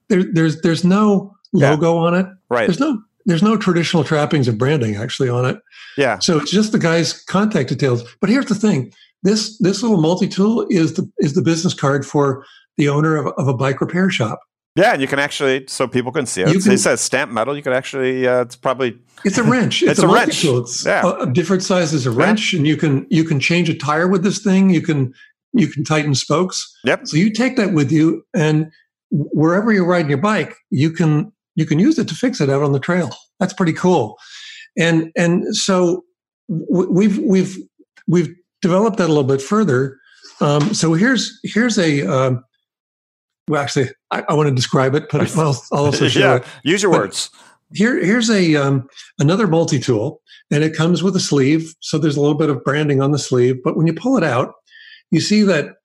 There, 0.09 0.25
there's 0.25 0.61
there's 0.63 0.85
no 0.85 1.35
logo 1.53 1.95
yeah. 1.95 2.01
on 2.01 2.15
it. 2.15 2.27
Right. 2.49 2.67
There's 2.67 2.81
no 2.81 3.03
there's 3.27 3.43
no 3.43 3.57
traditional 3.57 4.05
trappings 4.05 4.49
of 4.49 4.59
branding 4.59 4.97
actually 4.97 5.29
on 5.29 5.45
it. 5.45 5.59
Yeah. 5.97 6.19
So 6.19 6.39
it's 6.39 6.51
just 6.51 6.73
the 6.73 6.79
guy's 6.79 7.23
contact 7.25 7.69
details. 7.69 8.03
But 8.21 8.31
here's 8.31 8.47
the 8.47 8.55
thing: 8.55 8.93
this 9.23 9.59
this 9.59 9.83
little 9.83 10.01
multi 10.01 10.29
tool 10.29 10.67
is 10.71 10.95
the 10.95 11.11
is 11.19 11.35
the 11.35 11.43
business 11.43 11.75
card 11.75 12.05
for 12.05 12.45
the 12.77 12.89
owner 12.89 13.17
of, 13.17 13.27
of 13.39 13.49
a 13.49 13.55
bike 13.55 13.81
repair 13.81 14.11
shop. 14.11 14.41
Yeah, 14.75 14.93
and 14.93 15.03
you 15.03 15.09
can 15.09 15.19
actually, 15.19 15.67
so 15.69 15.87
people 15.87 16.13
can 16.13 16.25
see 16.25 16.41
it. 16.41 16.47
Can, 16.47 16.73
it 16.73 16.79
says 16.79 17.01
stamp 17.01 17.31
metal. 17.31 17.55
You 17.55 17.63
can 17.63 17.75
actually, 17.75 18.27
uh, 18.27 18.41
it's 18.41 18.57
probably 18.57 18.99
it's 19.25 19.37
a 19.37 19.43
wrench. 19.43 19.83
It's, 19.83 19.93
it's 19.93 20.03
a, 20.03 20.07
a 20.07 20.13
wrench. 20.13 20.45
It's 20.45 20.87
yeah. 20.87 21.13
a, 21.21 21.27
different 21.31 21.63
size 21.63 21.93
as 21.93 22.07
a 22.07 22.11
wrench, 22.11 22.53
yeah. 22.53 22.59
and 22.59 22.67
you 22.67 22.77
can 22.77 23.07
you 23.11 23.25
can 23.25 23.39
change 23.39 23.69
a 23.69 23.75
tire 23.75 24.09
with 24.09 24.23
this 24.23 24.39
thing. 24.39 24.71
You 24.71 24.81
can 24.81 25.13
you 25.53 25.69
can 25.69 25.85
tighten 25.85 26.15
spokes. 26.15 26.75
Yep. 26.85 27.07
So 27.07 27.19
you 27.19 27.31
take 27.31 27.57
that 27.57 27.75
with 27.75 27.93
you, 27.93 28.25
and 28.35 28.71
wherever 29.11 29.73
you're 29.73 29.87
riding 29.87 30.09
your 30.09 30.19
bike, 30.19 30.55
you 30.71 30.91
can 30.91 31.33
you 31.55 31.67
can 31.67 31.79
use 31.79 31.99
it 31.99 32.09
to 32.09 32.15
fix 32.15 32.41
it 32.41 32.49
out 32.49 32.63
on 32.63 32.73
the 32.73 32.81
trail. 32.81 33.11
That's 33.41 33.53
pretty 33.53 33.75
cool. 33.75 34.17
And 34.79 35.13
and 35.17 35.55
so 35.55 36.05
we've 36.49 37.19
we've 37.19 37.59
we've 38.07 38.35
developed 38.63 38.97
that 38.97 39.07
a 39.07 39.13
little 39.13 39.25
bit 39.25 39.43
further. 39.43 39.99
Um, 40.41 40.73
so 40.73 40.95
here's 40.95 41.39
here's 41.45 41.79
a 41.79 42.07
um, 42.07 42.45
well, 43.49 43.61
actually, 43.61 43.91
I, 44.11 44.25
I, 44.29 44.35
want 44.35 44.49
to 44.49 44.55
describe 44.55 44.95
it, 44.95 45.05
but 45.11 45.21
I'll, 45.37 45.63
I'll 45.73 45.87
also 45.87 46.09
show 46.09 46.21
yeah, 46.21 46.37
it. 46.37 46.45
Use 46.65 46.83
your 46.83 46.93
but 46.93 47.01
words. 47.01 47.31
Here, 47.75 48.03
here's 48.05 48.31
a 48.31 48.57
um, 48.57 48.89
another 49.19 49.47
multi 49.47 49.79
tool, 49.79 50.21
and 50.51 50.63
it 50.63 50.77
comes 50.77 51.03
with 51.03 51.17
a 51.17 51.21
sleeve. 51.21 51.75
So 51.81 51.99
there's 51.99 52.17
a 52.17 52.21
little 52.21 52.37
bit 52.37 52.51
of 52.51 52.63
branding 52.65 53.01
on 53.01 53.13
the 53.13 53.19
sleeve, 53.19 53.63
but 53.65 53.77
when 53.77 53.87
you 53.87 53.95
pull 53.95 54.17
it 54.17 54.25
out, 54.25 54.55
you 55.11 55.21
see 55.21 55.43
that 55.43 55.77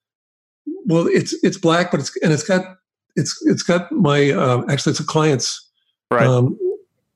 well 0.85 1.07
it's 1.07 1.33
it's 1.43 1.57
black 1.57 1.91
but 1.91 1.99
it's 1.99 2.15
and 2.21 2.31
it's 2.33 2.43
got 2.43 2.75
it's 3.15 3.41
it's 3.45 3.63
got 3.63 3.91
my 3.91 4.31
uh, 4.31 4.63
actually 4.69 4.91
it's 4.91 4.99
a 4.99 5.05
client's 5.05 5.63
Right. 6.09 6.25
um, 6.25 6.57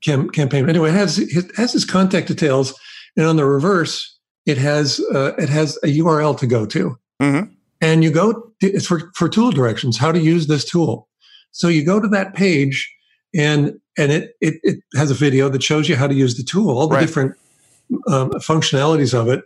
cam- 0.03 0.29
campaign. 0.29 0.69
Anyway, 0.69 0.89
it 0.89 0.95
has 0.95 1.17
it 1.17 1.55
has 1.55 1.71
his 1.71 1.85
contact 1.85 2.27
details, 2.27 2.77
and 3.15 3.25
on 3.25 3.37
the 3.37 3.45
reverse, 3.45 4.17
it 4.45 4.57
has 4.57 4.99
uh, 5.13 5.33
it 5.37 5.47
has 5.47 5.77
a 5.83 5.87
URL 5.87 6.37
to 6.39 6.47
go 6.47 6.65
to, 6.65 6.97
Mhm. 7.21 7.51
And 7.81 8.03
you 8.03 8.11
go. 8.11 8.51
It's 8.61 8.85
for 8.85 9.11
for 9.15 9.27
tool 9.27 9.51
directions, 9.51 9.97
how 9.97 10.11
to 10.11 10.19
use 10.19 10.47
this 10.47 10.63
tool. 10.65 11.07
So 11.51 11.67
you 11.67 11.83
go 11.85 11.99
to 11.99 12.07
that 12.09 12.33
page, 12.33 12.89
and 13.35 13.73
and 13.97 14.11
it 14.11 14.31
it, 14.41 14.55
it 14.63 14.79
has 14.95 15.11
a 15.11 15.15
video 15.15 15.49
that 15.49 15.63
shows 15.63 15.89
you 15.89 15.95
how 15.95 16.07
to 16.07 16.13
use 16.13 16.37
the 16.37 16.43
tool, 16.43 16.77
all 16.77 16.87
the 16.87 16.95
Right. 16.95 17.01
different 17.05 17.35
um, 18.07 18.29
functionalities 18.31 19.13
of 19.13 19.27
it. 19.27 19.43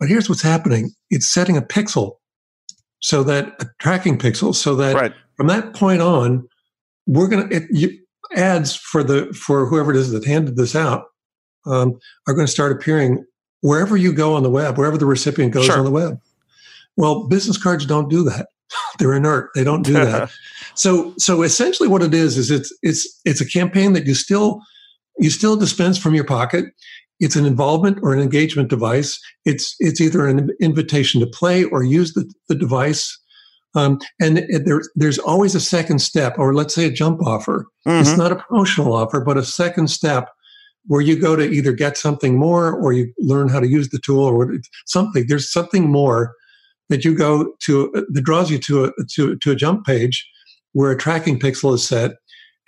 But 0.00 0.08
here's 0.08 0.28
what's 0.28 0.42
happening: 0.42 0.90
it's 1.10 1.26
setting 1.26 1.56
a 1.56 1.62
pixel, 1.62 2.16
so 3.00 3.22
that 3.24 3.54
a 3.60 3.66
tracking 3.80 4.18
pixel, 4.18 4.54
so 4.54 4.74
that 4.76 4.94
right. 4.94 5.12
from 5.36 5.48
that 5.48 5.74
point 5.74 6.00
on, 6.02 6.48
we're 7.06 7.28
gonna 7.28 7.48
it, 7.50 7.64
you, 7.70 7.98
ads 8.34 8.74
for 8.74 9.02
the 9.02 9.26
for 9.34 9.66
whoever 9.66 9.90
it 9.92 9.96
is 9.96 10.10
that 10.12 10.24
handed 10.24 10.56
this 10.56 10.74
out 10.74 11.04
um, 11.66 11.98
are 12.26 12.34
going 12.34 12.46
to 12.46 12.50
start 12.52 12.72
appearing 12.72 13.24
wherever 13.60 13.96
you 13.96 14.12
go 14.12 14.34
on 14.34 14.42
the 14.42 14.50
web, 14.50 14.76
wherever 14.78 14.96
the 14.98 15.06
recipient 15.06 15.52
goes 15.52 15.66
Sure. 15.66 15.78
on 15.78 15.84
the 15.84 15.90
web. 15.90 16.18
Well, 16.96 17.26
business 17.28 17.56
cards 17.62 17.86
don't 17.86 18.08
do 18.10 18.22
that. 18.24 18.48
They're 18.98 19.14
inert. 19.14 19.50
They 19.54 19.64
don't 19.64 19.82
do 19.82 19.94
that. 19.94 20.30
so 20.74 21.14
so 21.18 21.42
essentially, 21.42 21.88
what 21.88 22.02
it 22.02 22.14
is 22.14 22.36
is 22.38 22.50
it's 22.50 22.72
it's 22.82 23.20
it's 23.24 23.40
a 23.40 23.48
campaign 23.48 23.92
that 23.94 24.06
you 24.06 24.14
still 24.14 24.60
you 25.18 25.30
still 25.30 25.56
dispense 25.56 25.98
from 25.98 26.14
your 26.14 26.24
pocket. 26.24 26.66
It's 27.20 27.36
an 27.36 27.46
involvement 27.46 27.98
or 28.02 28.12
an 28.12 28.20
engagement 28.20 28.68
device. 28.68 29.20
It's 29.44 29.74
it's 29.78 30.00
either 30.00 30.26
an 30.26 30.50
invitation 30.60 31.20
to 31.20 31.26
play 31.26 31.64
or 31.64 31.82
use 31.82 32.14
the, 32.14 32.30
the 32.48 32.54
device. 32.54 33.18
Um, 33.74 34.00
and 34.20 34.38
it, 34.38 34.66
there, 34.66 34.82
there's 34.96 35.18
always 35.18 35.54
a 35.54 35.60
second 35.60 36.00
step, 36.00 36.38
or 36.38 36.52
let's 36.52 36.74
say 36.74 36.84
a 36.84 36.90
jump 36.90 37.22
offer. 37.26 37.66
It's 37.86 38.10
Mhm. 38.10 38.18
not 38.18 38.32
a 38.32 38.36
promotional 38.36 38.92
offer, 38.92 39.20
but 39.20 39.38
a 39.38 39.44
second 39.44 39.88
step 39.88 40.28
where 40.88 41.00
you 41.00 41.18
go 41.18 41.36
to 41.36 41.42
either 41.48 41.72
get 41.72 41.96
something 41.96 42.36
more 42.36 42.70
or 42.74 42.92
you 42.92 43.10
learn 43.18 43.48
how 43.48 43.60
to 43.60 43.66
use 43.68 43.88
the 43.88 43.98
tool 44.00 44.24
or 44.24 44.52
something. 44.86 45.24
There's 45.26 45.50
something 45.50 45.90
more 45.90 46.34
that 46.92 47.06
you 47.06 47.14
go 47.14 47.54
to 47.60 47.90
that 48.10 48.20
draws 48.20 48.50
you 48.50 48.58
to 48.58 48.84
a 48.84 48.92
to, 49.14 49.34
to 49.36 49.50
a 49.50 49.56
jump 49.56 49.86
page 49.86 50.28
where 50.72 50.90
a 50.90 50.96
tracking 50.96 51.38
pixel 51.38 51.74
is 51.74 51.86
set, 51.86 52.12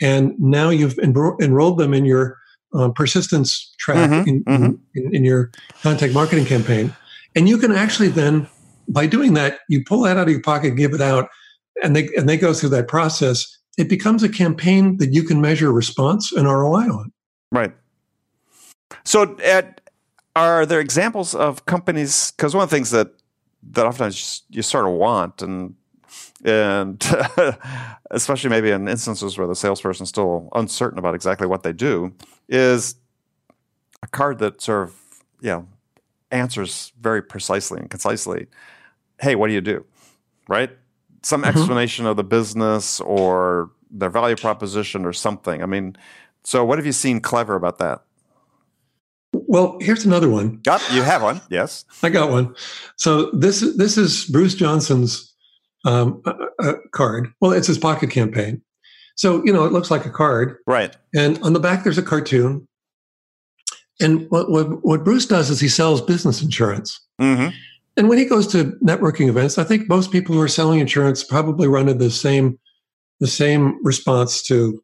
and 0.01 0.33
now 0.39 0.71
you've 0.71 0.95
enro- 0.95 1.39
enrolled 1.43 1.79
them 1.79 1.93
in 1.93 2.07
your 2.07 2.39
um, 2.73 2.93
persistence 2.95 3.75
track 3.79 4.11
Mhm, 4.11 4.27
in, 4.27 4.45
mhm. 4.45 4.79
in, 4.95 5.15
in 5.15 5.25
your 5.25 5.51
contact 5.83 6.15
marketing 6.15 6.47
campaign, 6.47 6.95
and 7.37 7.49
you 7.51 7.59
can 7.59 7.71
actually 7.71 8.09
then 8.09 8.49
by 8.89 9.07
doing 9.07 9.35
that 9.35 9.61
you 9.69 9.85
pull 9.85 10.01
that 10.03 10.17
out 10.17 10.27
of 10.27 10.33
your 10.33 10.43
pocket, 10.43 10.71
give 10.71 10.95
it 10.95 11.03
out, 11.03 11.29
and 11.83 11.95
they 11.95 12.09
and 12.17 12.27
they 12.27 12.39
go 12.39 12.55
through 12.55 12.71
that 12.71 12.89
process. 12.89 13.59
It 13.77 13.89
becomes 13.91 14.23
a 14.23 14.29
campaign 14.29 14.97
that 14.99 15.13
you 15.13 15.23
can 15.25 15.41
measure 15.41 15.71
response 15.71 16.33
and 16.33 16.47
ROI 16.47 16.89
on. 16.89 17.13
Right. 17.53 17.73
So, 19.05 19.37
at, 19.43 19.81
are 20.37 20.65
there 20.65 20.81
examples 20.81 21.35
of 21.35 21.67
companies? 21.67 22.33
Because 22.37 22.55
one 22.55 22.63
of 22.65 22.71
the 22.71 22.77
things 22.77 22.91
that 22.93 23.09
that 23.73 23.87
oftentimes 23.87 24.43
you 24.51 24.63
sort 24.63 24.87
of 24.87 24.93
want, 24.93 25.43
and 25.43 25.75
and 26.45 27.03
especially 28.11 28.51
maybe 28.51 28.71
in 28.71 28.87
instances 28.89 29.37
where 29.39 29.47
the 29.47 29.55
salesperson's 29.57 30.09
still 30.09 30.49
uncertain 30.55 30.99
about 30.99 31.15
exactly 31.15 31.47
what 31.47 31.63
they 31.63 31.73
do, 31.73 32.13
is 32.49 32.97
a 34.03 34.07
card 34.07 34.39
that 34.39 34.61
sort 34.61 34.85
of 34.89 34.95
you 35.41 35.51
know 35.51 35.69
answers 36.31 36.93
very 37.01 37.23
precisely 37.23 37.81
and 37.81 37.91
concisely. 37.91 38.47
Hey, 39.21 39.35
what 39.37 39.49
do 39.49 39.55
you 39.55 39.61
do? 39.61 39.85
Right? 40.49 40.71
Some 41.23 41.43
Mhm. 41.43 41.49
explanation 41.49 42.07
of 42.07 42.17
the 42.17 42.25
business 42.25 43.01
or 43.01 43.71
their 43.91 44.11
value 44.11 44.37
proposition 44.37 45.05
or 45.07 45.13
something. 45.13 45.63
I 45.63 45.67
mean, 45.67 45.97
so 46.43 46.65
what 46.65 46.79
have 46.79 46.85
you 46.87 46.93
seen 46.93 47.21
clever 47.21 47.55
about 47.55 47.79
that? 47.79 48.03
Well, 49.47 49.77
here's 49.81 50.05
another 50.05 50.29
one. 50.31 50.61
Got 50.63 50.81
you 50.93 51.03
have 51.03 51.23
one, 51.23 51.41
yes. 51.51 51.85
I 52.03 52.09
got 52.11 52.31
one. 52.31 52.55
So 52.97 53.31
this 53.33 53.61
this 53.77 53.97
is 53.99 54.25
Bruce 54.27 54.55
Johnson's 54.55 55.33
um, 55.85 56.23
uh, 56.25 56.35
uh, 56.63 56.73
card. 56.93 57.33
Well, 57.41 57.53
it's 57.53 57.67
his 57.67 57.79
pocket 57.79 58.11
campaign. 58.11 58.63
So 59.17 59.45
you 59.45 59.53
know, 59.53 59.65
it 59.65 59.73
looks 59.73 59.91
like 59.91 60.07
a 60.07 60.11
card, 60.11 60.57
Right. 60.67 60.97
and 61.15 61.39
on 61.43 61.53
the 61.53 61.61
back 61.61 61.85
there's 61.85 61.99
a 61.99 62.03
cartoon. 62.03 62.67
And 64.01 64.29
what 64.31 64.51
what, 64.51 64.85
what 64.85 65.05
Bruce 65.05 65.27
does 65.27 65.51
is 65.51 65.61
he 65.61 65.69
sells 65.69 66.01
business 66.03 66.43
insurance. 66.43 67.01
hmm 67.21 67.49
And 67.97 68.09
when 68.09 68.19
he 68.19 68.25
goes 68.25 68.47
to 68.49 68.73
networking 68.85 69.29
events, 69.29 69.57
I 69.59 69.65
think 69.65 69.89
most 69.89 70.11
people 70.11 70.35
who 70.35 70.41
are 70.41 70.49
selling 70.49 70.81
insurance 70.81 71.23
probably 71.23 71.69
run 71.69 71.89
into 71.89 72.05
the 72.05 72.11
same 72.11 72.59
the 73.21 73.27
same 73.29 73.79
response 73.85 74.43
to. 74.45 74.81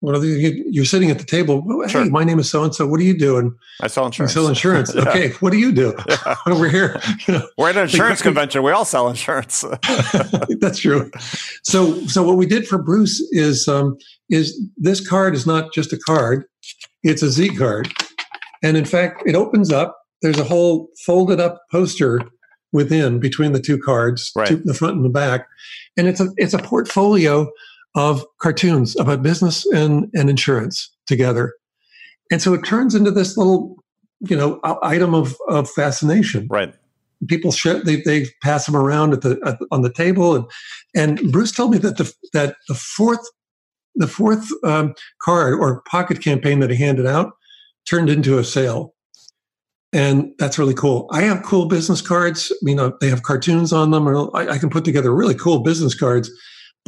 What 0.00 0.14
are 0.14 0.20
the, 0.20 0.28
you, 0.28 0.64
you're 0.70 0.84
sitting 0.84 1.10
at 1.10 1.18
the 1.18 1.24
table. 1.24 1.60
Hey, 1.82 1.88
Sure. 1.90 2.04
my 2.08 2.22
name 2.22 2.38
is 2.38 2.48
so 2.48 2.62
and 2.62 2.72
so. 2.72 2.86
What 2.86 3.00
do 3.00 3.04
you 3.04 3.18
do? 3.18 3.36
And 3.36 3.52
I 3.82 3.88
sell 3.88 4.06
insurance. 4.06 4.32
sell 4.32 4.46
insurance. 4.46 4.94
Yeah. 4.98 5.08
Okay, 5.08 5.30
what 5.40 5.50
do 5.50 5.58
you 5.58 5.72
do? 5.72 5.94
Yeah. 6.08 6.36
Over 6.46 6.68
here, 6.68 7.00
you 7.26 7.34
know, 7.34 7.48
We're 7.58 7.70
at 7.70 7.76
an 7.76 7.82
insurance 7.82 8.22
convention. 8.22 8.62
We 8.62 8.70
all 8.70 8.84
sell 8.84 9.08
insurance. 9.08 9.64
That's 10.60 10.78
true. 10.78 11.10
So, 11.64 11.94
so 12.06 12.22
what 12.22 12.36
we 12.36 12.46
did 12.46 12.68
for 12.68 12.78
Bruce 12.78 13.20
is 13.32 13.66
um, 13.66 13.96
is 14.30 14.60
this 14.76 15.06
card 15.06 15.34
is 15.34 15.46
not 15.46 15.72
just 15.72 15.92
a 15.92 15.98
card; 15.98 16.44
it's 17.02 17.22
a 17.22 17.30
Z 17.30 17.56
card, 17.56 17.92
and 18.62 18.76
in 18.76 18.84
fact, 18.84 19.22
it 19.26 19.34
opens 19.34 19.72
up. 19.72 19.96
There's 20.22 20.38
a 20.38 20.44
whole 20.44 20.90
folded 21.04 21.40
up 21.40 21.60
poster 21.72 22.20
within 22.72 23.18
between 23.18 23.52
the 23.52 23.60
two 23.60 23.78
cards, 23.78 24.30
Right. 24.36 24.48
two, 24.48 24.56
the 24.64 24.74
front 24.74 24.96
and 24.96 25.04
the 25.04 25.08
back, 25.10 25.46
and 25.96 26.06
it's 26.06 26.20
a 26.20 26.28
it's 26.36 26.54
a 26.54 26.58
portfolio 26.58 27.50
of 27.94 28.24
cartoons 28.40 28.98
about 28.98 29.22
business 29.22 29.66
and 29.66 30.10
and 30.14 30.30
insurance 30.30 30.90
together, 31.06 31.54
and 32.30 32.42
so 32.42 32.54
it 32.54 32.64
turns 32.64 32.94
into 32.94 33.10
this 33.10 33.36
little 33.36 33.76
you 34.20 34.36
know 34.36 34.60
item 34.82 35.14
of 35.14 35.36
of 35.48 35.70
fascination. 35.70 36.46
Right. 36.50 36.74
people 37.28 37.52
share, 37.52 37.82
they 37.82 38.00
they 38.02 38.26
pass 38.42 38.66
them 38.66 38.76
around 38.76 39.12
at 39.12 39.22
the 39.22 39.40
at, 39.44 39.58
on 39.70 39.82
the 39.82 39.92
table. 39.92 40.34
And 40.34 40.44
and 40.94 41.32
Bruce 41.32 41.52
told 41.52 41.72
me 41.72 41.78
that 41.78 41.96
the 41.96 42.12
that 42.32 42.56
the 42.68 42.74
fourth 42.74 43.26
the 43.94 44.08
fourth 44.08 44.48
um, 44.64 44.94
card 45.22 45.54
or 45.54 45.82
pocket 45.82 46.22
campaign 46.22 46.60
that 46.60 46.70
he 46.70 46.76
handed 46.76 47.06
out 47.06 47.32
turned 47.88 48.10
into 48.10 48.38
a 48.38 48.44
sale. 48.44 48.94
And 49.90 50.32
that's 50.38 50.58
really 50.58 50.74
cool. 50.74 51.08
I 51.10 51.22
have 51.22 51.42
cool 51.42 51.66
business 51.66 52.02
cards. 52.02 52.52
You 52.62 52.74
know 52.74 52.96
they 53.00 53.08
have 53.08 53.22
cartoons 53.22 53.72
on 53.72 53.90
them. 53.90 54.06
Or 54.08 54.36
I, 54.36 54.50
I 54.50 54.58
can 54.58 54.70
put 54.70 54.84
together 54.84 55.14
really 55.14 55.34
cool 55.34 55.60
business 55.60 55.94
cards 55.94 56.30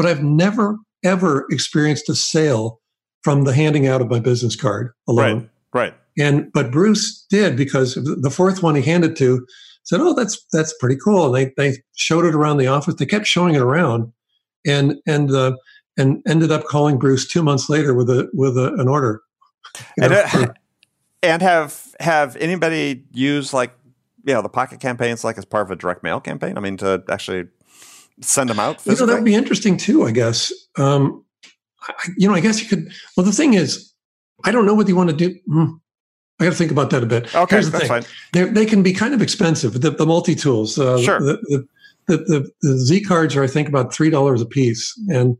but 0.00 0.08
i've 0.08 0.22
never 0.22 0.78
ever 1.04 1.46
experienced 1.50 2.08
a 2.08 2.14
sale 2.14 2.80
from 3.22 3.44
the 3.44 3.52
handing 3.54 3.86
out 3.86 4.00
of 4.00 4.08
my 4.10 4.18
business 4.18 4.56
card 4.56 4.92
alone 5.08 5.50
Right. 5.72 5.90
Right. 5.90 5.94
and 6.18 6.52
but 6.52 6.70
Bruce 6.72 7.24
did 7.30 7.56
because 7.56 7.94
the 7.94 8.30
fourth 8.30 8.62
one 8.62 8.74
he 8.74 8.82
handed 8.82 9.16
to 9.16 9.46
said, 9.84 10.00
"Oh, 10.00 10.14
that's 10.14 10.44
that's 10.52 10.74
pretty 10.78 10.96
cool." 11.02 11.26
And 11.26 11.34
they 11.34 11.52
they 11.56 11.78
showed 11.96 12.24
it 12.24 12.34
around 12.34 12.58
the 12.58 12.66
office. 12.66 12.94
They 12.96 13.06
kept 13.06 13.26
showing 13.26 13.54
it 13.54 13.62
around, 13.62 14.12
and 14.66 14.96
and 15.06 15.30
uh, 15.30 15.56
and 15.96 16.22
ended 16.26 16.50
up 16.50 16.64
calling 16.64 16.98
Bruce 16.98 17.26
two 17.26 17.42
months 17.42 17.68
later 17.70 17.94
with 17.94 18.10
a 18.10 18.28
with 18.34 18.58
a, 18.58 18.74
an 18.74 18.88
order. 18.88 19.22
You 19.96 20.04
And, 20.04 20.12
know, 20.12 20.20
uh, 20.20 20.28
for- 20.28 20.54
and 21.22 21.42
have 21.42 21.94
have 22.00 22.36
anybody 22.36 23.04
used 23.12 23.52
like 23.52 23.72
you 24.24 24.34
know 24.34 24.42
the 24.42 24.48
pocket 24.48 24.80
campaigns 24.80 25.22
like 25.24 25.38
as 25.38 25.44
part 25.44 25.66
of 25.66 25.70
a 25.70 25.76
direct 25.76 26.02
mail 26.02 26.20
campaign? 26.20 26.56
I 26.56 26.60
mean, 26.60 26.76
to 26.78 27.02
actually 27.08 27.44
send 28.22 28.50
them 28.50 28.60
out 28.60 28.84
you 28.86 28.94
know, 28.96 29.06
that'd 29.06 29.24
be 29.24 29.34
interesting 29.34 29.76
too. 29.76 30.04
I 30.04 30.10
guess. 30.12 30.52
Um, 30.76 31.24
I, 31.82 31.92
I- 31.98 32.10
you 32.16 32.28
know, 32.28 32.34
I 32.34 32.40
guess 32.40 32.60
you 32.62 32.68
could. 32.68 32.92
Well, 33.16 33.24
the 33.26 33.32
thing 33.32 33.54
is, 33.54 33.92
I 34.44 34.52
don't 34.52 34.66
know 34.66 34.74
what 34.74 34.88
you 34.88 34.96
want 34.96 35.10
to 35.10 35.16
do. 35.16 35.38
Hmm. 35.46 35.64
I 36.38 36.44
got 36.44 36.50
to 36.50 36.56
think 36.56 36.70
about 36.70 36.88
that 36.90 37.02
a 37.02 37.06
bit. 37.06 37.34
okay, 37.34 37.56
Here's 37.56 37.66
the 37.66 37.72
that's 37.72 37.82
thing. 37.82 37.88
fine. 38.02 38.04
They're, 38.32 38.46
they 38.46 38.64
can 38.64 38.82
be 38.82 38.94
kind 38.94 39.12
of 39.12 39.20
expensive. 39.20 39.78
The, 39.82 39.90
the 39.90 40.06
multi 40.06 40.34
tools, 40.34 40.78
uh, 40.78 40.98
Sure. 40.98 41.20
The, 41.20 41.36
the, 41.48 41.68
the, 42.06 42.16
the, 42.24 42.50
the 42.62 42.78
Z 42.78 43.02
cards 43.02 43.36
are, 43.36 43.42
I 43.44 43.46
think, 43.46 43.68
about 43.68 43.92
three 43.92 44.08
dollars 44.10 44.40
a 44.40 44.46
piece, 44.46 44.94
and 45.10 45.36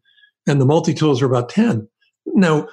and 0.47 0.61
the 0.61 0.66
multi 0.66 0.93
tools 0.95 1.23
are 1.23 1.27
about 1.27 1.49
ten. 1.49 1.88
Now, 2.27 2.69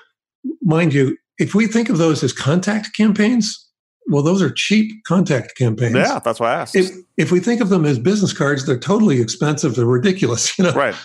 mind 0.61 0.93
you, 0.93 1.17
if 1.39 1.55
we 1.55 1.67
think 1.67 1.89
of 1.89 1.97
those 1.97 2.21
as 2.23 2.33
contact 2.33 2.93
campaigns, 2.95 3.65
well, 4.09 4.23
those 4.23 4.41
are 4.41 4.49
cheap 4.49 5.03
contact 5.05 5.55
campaigns. 5.57 5.95
Yeah, 5.95 6.19
that's 6.19 6.39
why 6.39 6.51
I 6.53 6.61
asked. 6.61 6.75
If 6.75 6.91
if 7.17 7.31
we 7.31 7.39
think 7.39 7.61
of 7.61 7.69
them 7.69 7.85
as 7.85 7.99
business 7.99 8.33
cards, 8.33 8.65
they're 8.65 8.79
totally 8.79 9.19
expensive. 9.21 9.75
They're 9.75 9.85
ridiculous, 9.85 10.55
you 10.57 10.63
know. 10.65 10.71
right. 10.73 10.95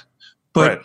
But 0.53 0.83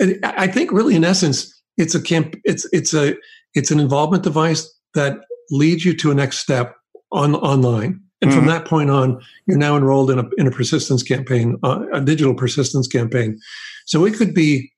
right. 0.00 0.18
I 0.24 0.46
think 0.46 0.72
really 0.72 0.96
in 0.96 1.04
essence, 1.04 1.52
it's 1.76 1.94
a 1.94 2.02
camp. 2.02 2.36
It's 2.44 2.66
it's 2.72 2.94
a 2.94 3.14
it's 3.54 3.70
an 3.70 3.80
involvement 3.80 4.22
device 4.24 4.72
that 4.94 5.18
leads 5.50 5.84
you 5.84 5.94
to 5.96 6.10
a 6.10 6.14
next 6.14 6.38
step 6.38 6.74
on 7.12 7.34
online. 7.36 8.00
And 8.22 8.32
from 8.34 8.44
Mhm. 8.44 8.48
that 8.48 8.64
point 8.66 8.90
on, 8.90 9.18
you're 9.46 9.56
now 9.56 9.76
enrolled 9.76 10.10
in 10.10 10.18
a 10.18 10.28
in 10.36 10.46
a 10.46 10.50
persistence 10.50 11.02
campaign, 11.02 11.56
uh, 11.62 11.84
a 11.92 12.00
digital 12.02 12.34
persistence 12.34 12.86
campaign. 12.86 13.38
So 13.86 14.04
it 14.04 14.14
could 14.14 14.34
be 14.34 14.72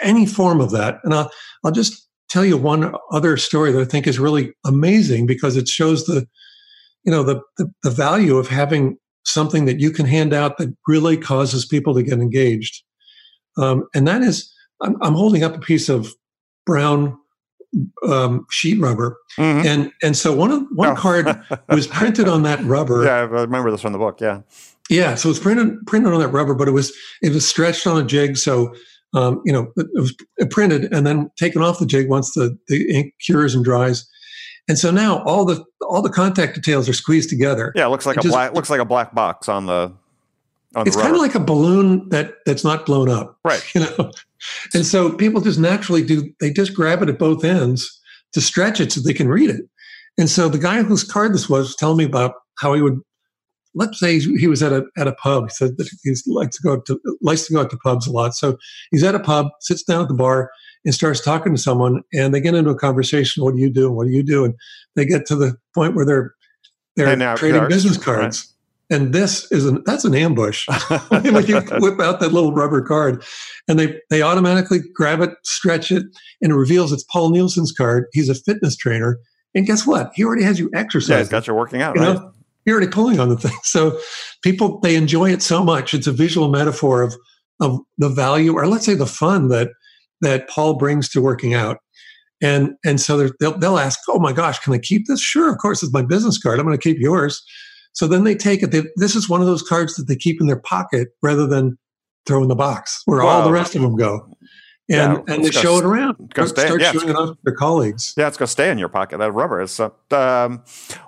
any 0.00 0.26
form 0.26 0.60
of 0.60 0.70
that. 0.72 0.98
And 1.04 1.14
I'll 1.14 1.30
I'll 1.64 1.70
just 1.72 2.08
tell 2.32 2.44
you 2.44 2.56
one 2.56 2.94
other 3.10 3.36
story 3.36 3.70
that 3.72 3.80
I 3.80 3.84
think 3.84 4.06
is 4.06 4.18
really 4.18 4.54
amazing 4.64 5.26
because 5.26 5.56
it 5.56 5.68
shows 5.68 6.06
the 6.06 6.26
you 7.04 7.12
know 7.12 7.22
the 7.22 7.42
the, 7.58 7.70
the 7.82 7.90
value 7.90 8.38
of 8.38 8.48
having 8.48 8.96
something 9.24 9.66
that 9.66 9.78
you 9.78 9.90
can 9.90 10.06
hand 10.06 10.32
out 10.32 10.58
that 10.58 10.74
really 10.88 11.16
causes 11.16 11.66
people 11.66 11.94
to 11.94 12.02
get 12.02 12.18
engaged. 12.18 12.82
um, 13.58 13.86
and 13.94 14.08
that 14.08 14.22
is 14.22 14.50
I'm, 14.80 14.96
I'm, 15.02 15.14
holding 15.14 15.44
up 15.44 15.54
a 15.54 15.60
piece 15.60 15.88
of 15.88 16.12
brown 16.66 17.16
um, 18.06 18.46
sheet 18.50 18.80
rubber, 18.80 19.18
mm-hmm. 19.38 19.66
and 19.66 19.92
and 20.02 20.16
so 20.16 20.34
one 20.34 20.50
of 20.50 20.62
one 20.74 20.90
oh. 20.90 20.94
card 20.94 21.40
was 21.68 21.86
printed 21.86 22.28
on 22.28 22.42
that 22.44 22.62
rubber. 22.64 23.04
Yeah, 23.04 23.16
I 23.16 23.20
remember 23.22 23.70
this 23.70 23.82
from 23.82 23.92
the 23.92 23.98
book. 23.98 24.20
Yeah, 24.20 24.40
yeah. 24.88 25.14
So 25.14 25.28
it 25.28 25.32
was 25.32 25.40
printed 25.40 25.86
printed 25.86 26.12
on 26.12 26.20
that 26.20 26.28
rubber, 26.28 26.54
but 26.54 26.66
it 26.66 26.72
was 26.72 26.92
it 27.20 27.32
was 27.32 27.46
stretched 27.46 27.86
on 27.86 28.02
a 28.02 28.06
jig, 28.06 28.36
so 28.36 28.74
um, 29.14 29.42
you 29.44 29.52
know 29.52 29.72
it 29.76 29.88
was 29.94 30.14
printed 30.50 30.92
and 30.92 31.06
then 31.06 31.30
taken 31.36 31.62
off 31.62 31.78
the 31.78 31.86
jig 31.86 32.08
once 32.08 32.32
the 32.34 32.56
the 32.68 32.90
ink 32.90 33.14
cures 33.24 33.54
and 33.54 33.64
dries. 33.64 34.08
And 34.68 34.78
so 34.78 34.90
now 34.90 35.22
all 35.24 35.44
the 35.44 35.64
all 35.82 36.02
the 36.02 36.10
contact 36.10 36.54
details 36.54 36.88
are 36.88 36.92
squeezed 36.92 37.28
together. 37.28 37.72
Yeah, 37.74 37.86
it 37.86 37.90
looks 37.90 38.06
like 38.06 38.16
it 38.16 38.20
a 38.20 38.22
just, 38.22 38.32
black 38.32 38.54
looks 38.54 38.70
like 38.70 38.80
a 38.80 38.84
black 38.84 39.14
box 39.14 39.48
on 39.48 39.66
the 39.66 39.92
on 40.74 40.86
it's 40.86 40.96
kind 40.96 41.14
of 41.14 41.20
like 41.20 41.34
a 41.34 41.40
balloon 41.40 42.08
that 42.10 42.34
that's 42.46 42.64
not 42.64 42.86
blown 42.86 43.08
up. 43.08 43.38
Right. 43.44 43.62
You 43.74 43.82
know. 43.82 44.12
And 44.74 44.84
so 44.84 45.12
people 45.12 45.40
just 45.40 45.58
naturally 45.58 46.02
do 46.02 46.32
they 46.40 46.52
just 46.52 46.74
grab 46.74 47.02
it 47.02 47.08
at 47.08 47.18
both 47.18 47.44
ends 47.44 48.00
to 48.32 48.40
stretch 48.40 48.80
it 48.80 48.92
so 48.92 49.00
they 49.00 49.12
can 49.12 49.28
read 49.28 49.50
it. 49.50 49.62
And 50.18 50.28
so 50.28 50.48
the 50.48 50.58
guy 50.58 50.82
whose 50.82 51.04
card 51.04 51.32
this 51.32 51.48
was, 51.48 51.68
was 51.68 51.76
telling 51.76 51.98
me 51.98 52.04
about 52.04 52.34
how 52.58 52.74
he 52.74 52.82
would 52.82 53.00
let's 53.74 53.98
say 53.98 54.18
he 54.18 54.46
was 54.46 54.62
at 54.62 54.72
a 54.72 54.84
at 54.96 55.06
a 55.06 55.12
pub. 55.12 55.44
He 55.44 55.54
said 55.54 55.76
that 55.78 55.88
he 56.02 56.14
likes 56.26 56.56
to 56.56 56.62
go 56.62 56.80
to 56.80 57.00
likes 57.20 57.46
to 57.46 57.54
go 57.54 57.60
out 57.60 57.70
to 57.70 57.76
pubs 57.78 58.06
a 58.06 58.12
lot. 58.12 58.34
So 58.34 58.56
he's 58.90 59.02
at 59.02 59.14
a 59.14 59.20
pub, 59.20 59.48
sits 59.60 59.82
down 59.82 60.02
at 60.02 60.08
the 60.08 60.14
bar, 60.14 60.50
and 60.84 60.94
starts 60.94 61.20
talking 61.20 61.54
to 61.54 61.60
someone, 61.60 62.02
and 62.12 62.34
they 62.34 62.40
get 62.40 62.54
into 62.54 62.70
a 62.70 62.78
conversation. 62.78 63.44
What 63.44 63.54
do 63.54 63.60
you 63.60 63.70
do? 63.70 63.90
What 63.90 64.06
do 64.06 64.12
you 64.12 64.22
do? 64.22 64.44
And 64.44 64.54
they 64.96 65.04
get 65.04 65.26
to 65.26 65.36
the 65.36 65.56
point 65.74 65.94
where 65.94 66.04
they're 66.04 66.34
they're 66.96 67.36
trading 67.36 67.68
business 67.68 67.96
cards. 67.96 68.40
Right. 68.40 68.48
And 68.98 69.14
this 69.14 69.50
is 69.50 69.64
an 69.64 69.82
that's 69.86 70.04
an 70.04 70.14
ambush. 70.14 70.66
when 71.08 71.46
you 71.46 71.60
whip 71.78 71.98
out 72.00 72.20
that 72.20 72.32
little 72.32 72.52
rubber 72.52 72.82
card, 72.82 73.24
and 73.68 73.78
they 73.78 73.98
they 74.10 74.20
automatically 74.20 74.80
grab 74.94 75.20
it, 75.20 75.30
stretch 75.44 75.90
it, 75.90 76.04
and 76.42 76.52
it 76.52 76.54
reveals 76.54 76.92
it's 76.92 77.04
Paul 77.04 77.30
Nielsen's 77.30 77.72
card. 77.72 78.06
He's 78.12 78.28
a 78.28 78.34
fitness 78.34 78.76
trainer, 78.76 79.18
and 79.54 79.66
guess 79.66 79.86
what? 79.86 80.10
He 80.14 80.24
already 80.24 80.42
has 80.42 80.58
you 80.58 80.70
exercising. 80.74 81.14
Yeah, 81.14 81.18
he's 81.20 81.28
got 81.30 81.46
you 81.46 81.54
working 81.54 81.80
out. 81.80 81.96
You 81.96 82.02
right? 82.02 82.14
know, 82.14 82.32
you're 82.64 82.76
already 82.76 82.90
pulling 82.90 83.20
on 83.20 83.28
the 83.28 83.36
thing. 83.36 83.56
So 83.64 83.98
people 84.42 84.80
they 84.80 84.96
enjoy 84.96 85.30
it 85.30 85.42
so 85.42 85.64
much. 85.64 85.94
It's 85.94 86.06
a 86.06 86.12
visual 86.12 86.48
metaphor 86.48 87.02
of 87.02 87.14
of 87.60 87.78
the 87.98 88.08
value, 88.08 88.54
or 88.54 88.66
let's 88.66 88.84
say 88.84 88.94
the 88.94 89.06
fun 89.06 89.48
that 89.48 89.70
that 90.20 90.48
Paul 90.48 90.74
brings 90.74 91.08
to 91.10 91.20
working 91.20 91.54
out. 91.54 91.78
And 92.40 92.74
and 92.84 93.00
so 93.00 93.28
they'll 93.40 93.58
they'll 93.58 93.78
ask, 93.78 94.00
oh 94.08 94.18
my 94.18 94.32
gosh, 94.32 94.58
can 94.58 94.72
I 94.72 94.78
keep 94.78 95.06
this? 95.06 95.20
Sure, 95.20 95.50
of 95.50 95.58
course, 95.58 95.82
it's 95.82 95.92
my 95.92 96.02
business 96.02 96.38
card. 96.38 96.58
I'm 96.58 96.66
going 96.66 96.78
to 96.78 96.82
keep 96.82 96.98
yours. 96.98 97.42
So 97.94 98.06
then 98.06 98.24
they 98.24 98.34
take 98.34 98.62
it. 98.62 98.70
They, 98.70 98.82
this 98.96 99.14
is 99.14 99.28
one 99.28 99.42
of 99.42 99.46
those 99.46 99.62
cards 99.62 99.94
that 99.96 100.08
they 100.08 100.16
keep 100.16 100.40
in 100.40 100.46
their 100.46 100.60
pocket 100.60 101.08
rather 101.22 101.46
than 101.46 101.78
throw 102.26 102.42
in 102.42 102.48
the 102.48 102.54
box 102.54 103.02
where 103.04 103.18
well, 103.18 103.28
all 103.28 103.44
the 103.44 103.52
rest 103.52 103.74
of 103.74 103.82
them 103.82 103.96
go. 103.96 104.26
And, 104.92 105.24
yeah, 105.26 105.34
and 105.34 105.44
they 105.44 105.50
show 105.50 105.78
it 105.78 105.84
around. 105.84 106.32
Go 106.34 106.46
stay, 106.46 106.66
start 106.66 106.80
yeah, 106.80 106.92
showing 106.92 107.08
it 107.08 107.16
off 107.16 107.30
to 107.30 107.38
their 107.44 107.54
colleagues. 107.54 108.14
Yeah, 108.16 108.28
it's 108.28 108.36
going 108.36 108.46
to 108.46 108.52
stay 108.52 108.70
in 108.70 108.78
your 108.78 108.88
pocket. 108.88 109.18
That 109.18 109.32
rubber 109.32 109.60
is. 109.60 109.78
Uh, 109.78 109.86
um, 110.10 110.62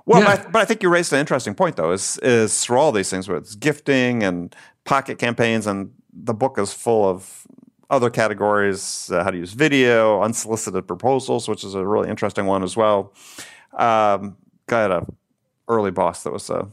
well, 0.07 0.21
yeah. 0.21 0.37
but, 0.37 0.47
I, 0.47 0.51
but, 0.51 0.63
I, 0.63 0.65
think 0.65 0.83
you 0.83 0.89
raised 0.89 1.13
an 1.13 1.19
interesting 1.19 1.55
point, 1.55 1.77
though. 1.77 1.93
Is 1.93 2.19
is 2.23 2.65
through 2.65 2.79
all 2.79 2.93
these 2.93 3.11
things 3.11 3.29
with 3.29 3.59
gifting 3.61 4.23
and 4.23 4.55
pocket 4.85 5.19
campaigns, 5.19 5.67
and 5.67 5.93
the 6.13 6.35
book 6.35 6.59
is 6.59 6.73
full 6.73 7.09
of 7.09 7.47
other 7.91 8.11
categories: 8.11 9.11
uh, 9.13 9.23
how 9.25 9.31
to 9.31 9.37
use 9.37 9.53
video, 9.53 10.23
unsolicited 10.23 10.87
proposals, 10.87 11.49
which 11.49 11.65
is 11.65 11.75
a 11.75 11.87
really 11.87 12.09
interesting 12.09 12.47
one 12.47 12.63
as 12.63 12.77
well. 12.77 13.13
Um, 13.73 14.37
got 14.67 14.91
a 14.91 15.07
early 15.69 15.91
boss 15.91 16.23
that 16.23 16.33
was 16.33 16.51
a 16.51 16.69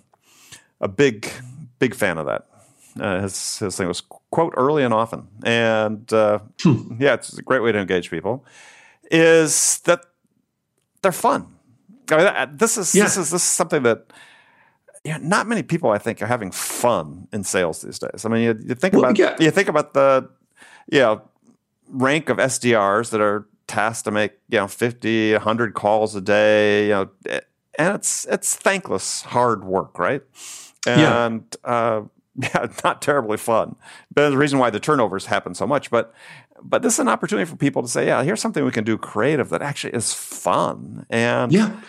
a 0.79 0.87
big 0.87 1.27
big 1.79 1.95
fan 1.95 2.17
of 2.17 2.25
that. 2.27 2.47
Uh, 2.99 3.21
his 3.21 3.59
his 3.59 3.77
thing 3.77 3.87
was 3.87 4.01
quote 4.31 4.53
early 4.57 4.83
and 4.83 4.93
often, 4.93 5.27
and 5.43 6.11
uh, 6.13 6.39
hmm. 6.61 6.95
yeah, 6.99 7.13
it's 7.13 7.37
a 7.37 7.41
great 7.41 7.61
way 7.61 7.71
to 7.71 7.79
engage 7.79 8.09
people. 8.09 8.45
Is 9.09 9.79
that 9.85 10.05
they're 11.01 11.11
fun? 11.11 11.47
I 12.09 12.45
mean, 12.45 12.57
this 12.57 12.77
is 12.77 12.93
yeah. 12.93 13.03
this 13.03 13.17
is 13.17 13.31
this 13.31 13.41
is 13.41 13.49
something 13.49 13.83
that 13.83 14.11
you 15.03 15.13
know, 15.13 15.19
not 15.19 15.47
many 15.47 15.63
people 15.63 15.91
I 15.91 15.97
think 15.97 16.21
are 16.21 16.27
having 16.27 16.51
fun 16.51 17.27
in 17.31 17.43
sales 17.43 17.81
these 17.81 17.99
days. 17.99 18.25
I 18.25 18.29
mean, 18.29 18.41
you, 18.41 18.59
you 18.67 18.75
think 18.75 18.93
well, 18.93 19.05
about 19.05 19.17
yeah. 19.17 19.35
you 19.39 19.51
think 19.51 19.69
about 19.69 19.93
the 19.93 20.29
you 20.91 20.99
know 20.99 21.21
rank 21.87 22.29
of 22.29 22.37
SDRs 22.37 23.11
that 23.11 23.21
are 23.21 23.47
tasked 23.67 24.05
to 24.05 24.11
make 24.11 24.33
you 24.49 24.57
know 24.57 24.67
50 24.67 25.33
100 25.33 25.73
calls 25.73 26.13
a 26.13 26.21
day 26.21 26.87
you 26.87 26.89
know 26.89 27.09
and 27.77 27.95
it's 27.95 28.25
it's 28.25 28.55
thankless 28.55 29.23
hard 29.23 29.63
work, 29.63 29.97
right? 29.97 30.21
And 30.85 31.57
yeah. 31.63 31.69
Uh, 31.69 32.01
not 32.83 33.01
terribly 33.01 33.37
fun. 33.37 33.75
But 34.13 34.29
the 34.29 34.37
reason 34.37 34.59
why 34.59 34.69
the 34.69 34.79
turnovers 34.79 35.25
happen 35.25 35.53
so 35.53 35.67
much. 35.67 35.89
But 35.89 36.13
but 36.63 36.81
this 36.81 36.93
is 36.93 36.99
an 36.99 37.07
opportunity 37.07 37.49
for 37.49 37.55
people 37.55 37.81
to 37.81 37.87
say, 37.87 38.05
yeah, 38.05 38.23
here's 38.23 38.41
something 38.41 38.63
we 38.63 38.71
can 38.71 38.83
do 38.83 38.97
creative 38.97 39.49
that 39.49 39.61
actually 39.61 39.93
is 39.93 40.13
fun. 40.13 41.05
And 41.09 41.51
yeah, 41.51 41.79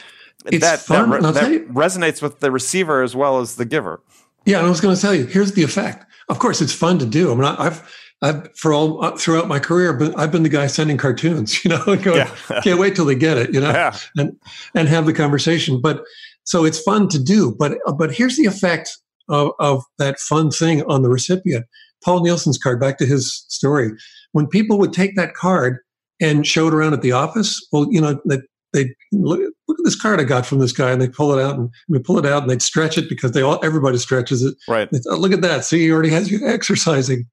it's 0.47 0.65
that, 0.65 0.81
fun. 0.81 1.11
That, 1.11 1.23
re- 1.23 1.59
that 1.59 1.69
resonates 1.69 2.23
with 2.23 2.41
the 2.41 2.51
receiver 2.51 3.03
as 3.03 3.15
well 3.15 3.41
as 3.41 3.57
the 3.57 3.65
giver. 3.65 4.01
Yeah, 4.45 4.59
and 4.59 4.67
I 4.67 4.71
was 4.71 4.81
going 4.81 4.95
to 4.95 5.01
tell 5.01 5.15
you, 5.15 5.27
here's 5.27 5.53
the 5.53 5.63
effect. 5.63 6.05
Of 6.29 6.39
course, 6.39 6.61
it's 6.61 6.73
fun 6.73 6.99
to 6.99 7.07
do. 7.07 7.31
I 7.31 7.35
mean, 7.35 7.45
I've 7.45 7.89
I've 8.23 8.57
for 8.57 8.73
all 8.73 9.05
uh, 9.05 9.17
throughout 9.17 9.49
my 9.49 9.59
career, 9.59 9.93
but 9.93 10.19
I've 10.19 10.33
been 10.33 10.43
the 10.43 10.49
guy 10.49 10.67
sending 10.69 10.97
cartoons, 10.97 11.65
you 11.65 11.71
know, 11.71 11.85
going, 11.85 12.27
yeah. 12.27 12.61
can't 12.63 12.79
wait 12.79 12.97
till 12.97 13.05
they 13.05 13.15
get 13.15 13.37
it, 13.37 13.53
you 13.53 13.61
know, 13.61 13.71
yeah. 13.71 13.97
and 14.17 14.37
and 14.75 14.89
have 14.89 15.07
the 15.07 15.13
conversation. 15.13 15.81
But 15.81 16.05
so 16.45 16.65
it's 16.65 16.81
fun 16.81 17.09
to 17.09 17.23
do. 17.23 17.55
But 17.59 17.79
uh, 17.87 17.93
but 17.93 18.13
here's 18.13 18.37
the 18.37 18.47
effect 18.47 18.97
of, 19.33 19.51
of 19.59 19.83
that 19.99 20.21
fun 20.21 20.51
thing 20.51 20.83
on 20.85 21.03
the 21.03 21.11
recipient. 21.11 21.67
Paul 22.05 22.23
Nielsen's 22.23 22.59
card. 22.59 22.79
Back 22.81 22.99
to 22.99 23.07
his 23.07 23.45
story. 23.49 23.91
When 24.33 24.47
people 24.47 24.79
would 24.79 24.93
take 24.93 25.17
that 25.17 25.35
card 25.35 25.79
and 26.21 26.47
show 26.47 26.69
it 26.69 26.75
around 26.75 26.95
at 26.95 27.03
the 27.03 27.13
office, 27.13 27.61
well, 27.73 27.87
you 27.91 28.01
know, 28.01 28.21
they 28.25 28.39
they 28.73 28.95
look, 29.11 29.41
look 29.69 29.79
at 29.79 29.85
this 29.85 30.01
card 30.01 30.21
I 30.21 30.25
got 30.25 30.47
from 30.47 30.59
this 30.61 30.73
guy, 30.73 30.93
and 30.93 31.03
they 31.03 31.09
pull 31.09 31.37
it 31.37 31.43
out 31.43 31.59
and 31.59 31.69
we 31.89 31.99
pull 31.99 32.19
it 32.19 32.25
out 32.25 32.43
and 32.43 32.51
they'd 32.51 32.63
stretch 32.63 32.97
it 32.97 33.09
because 33.09 33.33
they 33.33 33.43
all 33.43 33.63
everybody 33.65 33.99
stretches 33.99 34.43
it. 34.43 34.55
Right. 34.69 34.89
oh, 35.11 35.17
look 35.17 35.33
at 35.33 35.43
that. 35.43 35.65
See, 35.65 35.81
he 35.81 35.93
already 35.93 36.11
has 36.11 36.31
you 36.31 36.47
exercising 36.47 37.27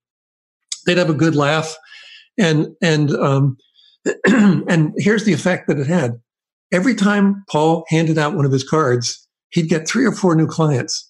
they'd 0.86 0.98
have 0.98 1.10
a 1.10 1.14
good 1.14 1.36
laugh, 1.36 1.76
and 2.38 2.68
and 2.82 3.12
um, 3.12 3.58
and 4.26 4.94
here's 4.98 5.26
the 5.26 5.34
effect 5.34 5.68
that 5.68 5.80
it 5.80 5.88
had. 5.88 6.20
Every 6.72 6.96
time 6.96 7.44
Paul 7.50 7.86
handed 7.90 8.18
out 8.18 8.36
one 8.36 8.46
of 8.46 8.52
his 8.52 8.68
cards, 8.68 9.28
he'd 9.50 9.70
get 9.70 9.88
three 9.88 10.06
or 10.06 10.12
four 10.12 10.36
new 10.36 10.48
clients. 10.48 11.09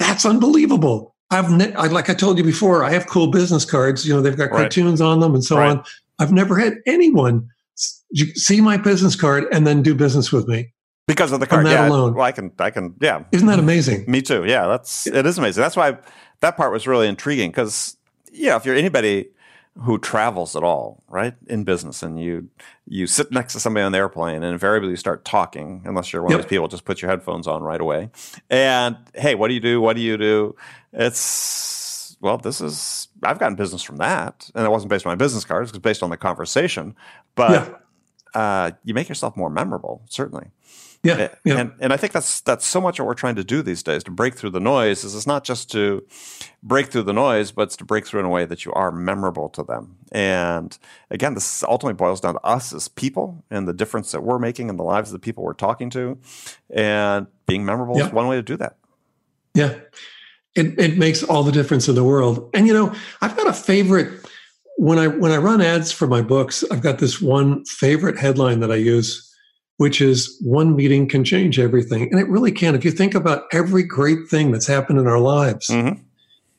That's 0.00 0.26
unbelievable. 0.26 1.14
I've 1.30 1.52
ne- 1.52 1.72
I, 1.74 1.86
like 1.86 2.10
I 2.10 2.14
told 2.14 2.38
you 2.38 2.42
before, 2.42 2.82
I 2.82 2.90
have 2.90 3.06
cool 3.06 3.28
business 3.28 3.64
cards. 3.64 4.04
You 4.04 4.14
know, 4.14 4.20
they've 4.20 4.36
got 4.36 4.50
right. 4.50 4.62
cartoons 4.62 5.00
on 5.00 5.20
them 5.20 5.34
and 5.34 5.44
so 5.44 5.58
right. 5.58 5.70
on. 5.70 5.84
I've 6.18 6.32
never 6.32 6.58
had 6.58 6.78
anyone 6.86 7.48
see 8.34 8.60
my 8.60 8.76
business 8.76 9.14
card 9.14 9.46
and 9.52 9.66
then 9.66 9.82
do 9.82 9.94
business 9.94 10.32
with 10.32 10.48
me 10.48 10.72
because 11.06 11.32
of 11.32 11.40
the 11.40 11.46
card. 11.46 11.66
yeah, 11.66 11.88
alone. 11.88 12.14
Well, 12.14 12.24
I 12.24 12.32
can, 12.32 12.50
I 12.58 12.70
can, 12.70 12.94
yeah. 13.00 13.24
Isn't 13.30 13.46
that 13.46 13.58
amazing? 13.58 14.04
Me 14.08 14.20
too. 14.20 14.44
Yeah, 14.44 14.66
that's 14.66 15.06
it 15.06 15.24
is 15.26 15.38
amazing. 15.38 15.62
That's 15.62 15.76
why 15.76 15.96
that 16.40 16.56
part 16.56 16.72
was 16.72 16.86
really 16.86 17.06
intriguing 17.06 17.50
because 17.50 17.96
yeah, 18.32 18.56
if 18.56 18.64
you're 18.64 18.74
anybody 18.74 19.28
who 19.78 19.98
travels 19.98 20.56
at 20.56 20.62
all, 20.62 21.02
right, 21.08 21.34
in 21.46 21.64
business, 21.64 22.02
and 22.02 22.20
you 22.20 22.48
you 22.86 23.06
sit 23.06 23.30
next 23.30 23.52
to 23.52 23.60
somebody 23.60 23.84
on 23.84 23.92
the 23.92 23.98
airplane, 23.98 24.36
and 24.36 24.52
invariably 24.52 24.90
you 24.90 24.96
start 24.96 25.24
talking, 25.24 25.82
unless 25.84 26.12
you're 26.12 26.22
one 26.22 26.32
yep. 26.32 26.40
of 26.40 26.46
these 26.46 26.50
people, 26.50 26.68
just 26.68 26.84
put 26.84 27.00
your 27.00 27.10
headphones 27.10 27.46
on 27.46 27.62
right 27.62 27.80
away. 27.80 28.10
And 28.48 28.96
hey, 29.14 29.34
what 29.34 29.48
do 29.48 29.54
you 29.54 29.60
do? 29.60 29.80
What 29.80 29.96
do 29.96 30.02
you 30.02 30.16
do? 30.16 30.56
It's 30.92 32.16
well, 32.20 32.36
this 32.36 32.60
is 32.60 33.08
I've 33.22 33.38
gotten 33.38 33.56
business 33.56 33.82
from 33.82 33.96
that, 33.98 34.50
and 34.54 34.66
it 34.66 34.70
wasn't 34.70 34.90
based 34.90 35.06
on 35.06 35.10
my 35.10 35.16
business 35.16 35.44
cards; 35.44 35.70
it 35.70 35.74
was 35.74 35.80
based 35.80 36.02
on 36.02 36.10
the 36.10 36.16
conversation. 36.16 36.94
But 37.34 37.78
yeah. 38.34 38.40
uh, 38.40 38.70
you 38.84 38.92
make 38.92 39.08
yourself 39.08 39.36
more 39.36 39.50
memorable, 39.50 40.02
certainly. 40.08 40.48
Yeah, 41.02 41.28
yeah. 41.44 41.58
And 41.58 41.72
and 41.80 41.92
I 41.94 41.96
think 41.96 42.12
that's 42.12 42.42
that's 42.42 42.66
so 42.66 42.80
much 42.80 42.98
what 42.98 43.06
we're 43.06 43.14
trying 43.14 43.36
to 43.36 43.44
do 43.44 43.62
these 43.62 43.82
days 43.82 44.04
to 44.04 44.10
break 44.10 44.34
through 44.34 44.50
the 44.50 44.60
noise. 44.60 45.02
Is 45.02 45.14
it's 45.14 45.26
not 45.26 45.44
just 45.44 45.70
to 45.72 46.04
break 46.62 46.88
through 46.88 47.04
the 47.04 47.14
noise, 47.14 47.52
but 47.52 47.62
it's 47.62 47.76
to 47.76 47.86
break 47.86 48.06
through 48.06 48.20
in 48.20 48.26
a 48.26 48.30
way 48.30 48.44
that 48.44 48.66
you 48.66 48.72
are 48.72 48.92
memorable 48.92 49.48
to 49.50 49.62
them. 49.62 49.96
And 50.12 50.76
again, 51.10 51.32
this 51.32 51.62
ultimately 51.62 51.94
boils 51.94 52.20
down 52.20 52.34
to 52.34 52.44
us 52.44 52.74
as 52.74 52.88
people 52.88 53.42
and 53.50 53.66
the 53.66 53.72
difference 53.72 54.12
that 54.12 54.22
we're 54.22 54.38
making 54.38 54.68
in 54.68 54.76
the 54.76 54.84
lives 54.84 55.08
of 55.08 55.14
the 55.14 55.18
people 55.20 55.42
we're 55.42 55.54
talking 55.54 55.88
to. 55.90 56.18
And 56.68 57.28
being 57.46 57.64
memorable 57.64 57.96
yeah. 57.96 58.08
is 58.08 58.12
one 58.12 58.26
way 58.26 58.36
to 58.36 58.42
do 58.42 58.58
that. 58.58 58.76
Yeah. 59.54 59.76
It 60.54 60.78
it 60.78 60.98
makes 60.98 61.22
all 61.22 61.44
the 61.44 61.52
difference 61.52 61.88
in 61.88 61.94
the 61.94 62.04
world. 62.04 62.50
And 62.52 62.66
you 62.66 62.74
know, 62.74 62.94
I've 63.22 63.36
got 63.36 63.46
a 63.46 63.54
favorite 63.54 64.26
when 64.76 64.98
I 64.98 65.06
when 65.06 65.32
I 65.32 65.38
run 65.38 65.62
ads 65.62 65.92
for 65.92 66.06
my 66.06 66.20
books, 66.20 66.62
I've 66.70 66.82
got 66.82 66.98
this 66.98 67.22
one 67.22 67.64
favorite 67.64 68.18
headline 68.18 68.60
that 68.60 68.72
I 68.72 68.76
use 68.76 69.29
which 69.80 70.02
is 70.02 70.36
one 70.42 70.76
meeting 70.76 71.08
can 71.08 71.24
change 71.24 71.58
everything. 71.58 72.02
And 72.02 72.20
it 72.20 72.28
really 72.28 72.52
can. 72.52 72.74
If 72.74 72.84
you 72.84 72.90
think 72.90 73.14
about 73.14 73.44
every 73.50 73.82
great 73.82 74.28
thing 74.28 74.50
that's 74.50 74.66
happened 74.66 74.98
in 74.98 75.06
our 75.06 75.18
lives, 75.18 75.68
mm-hmm. 75.68 75.98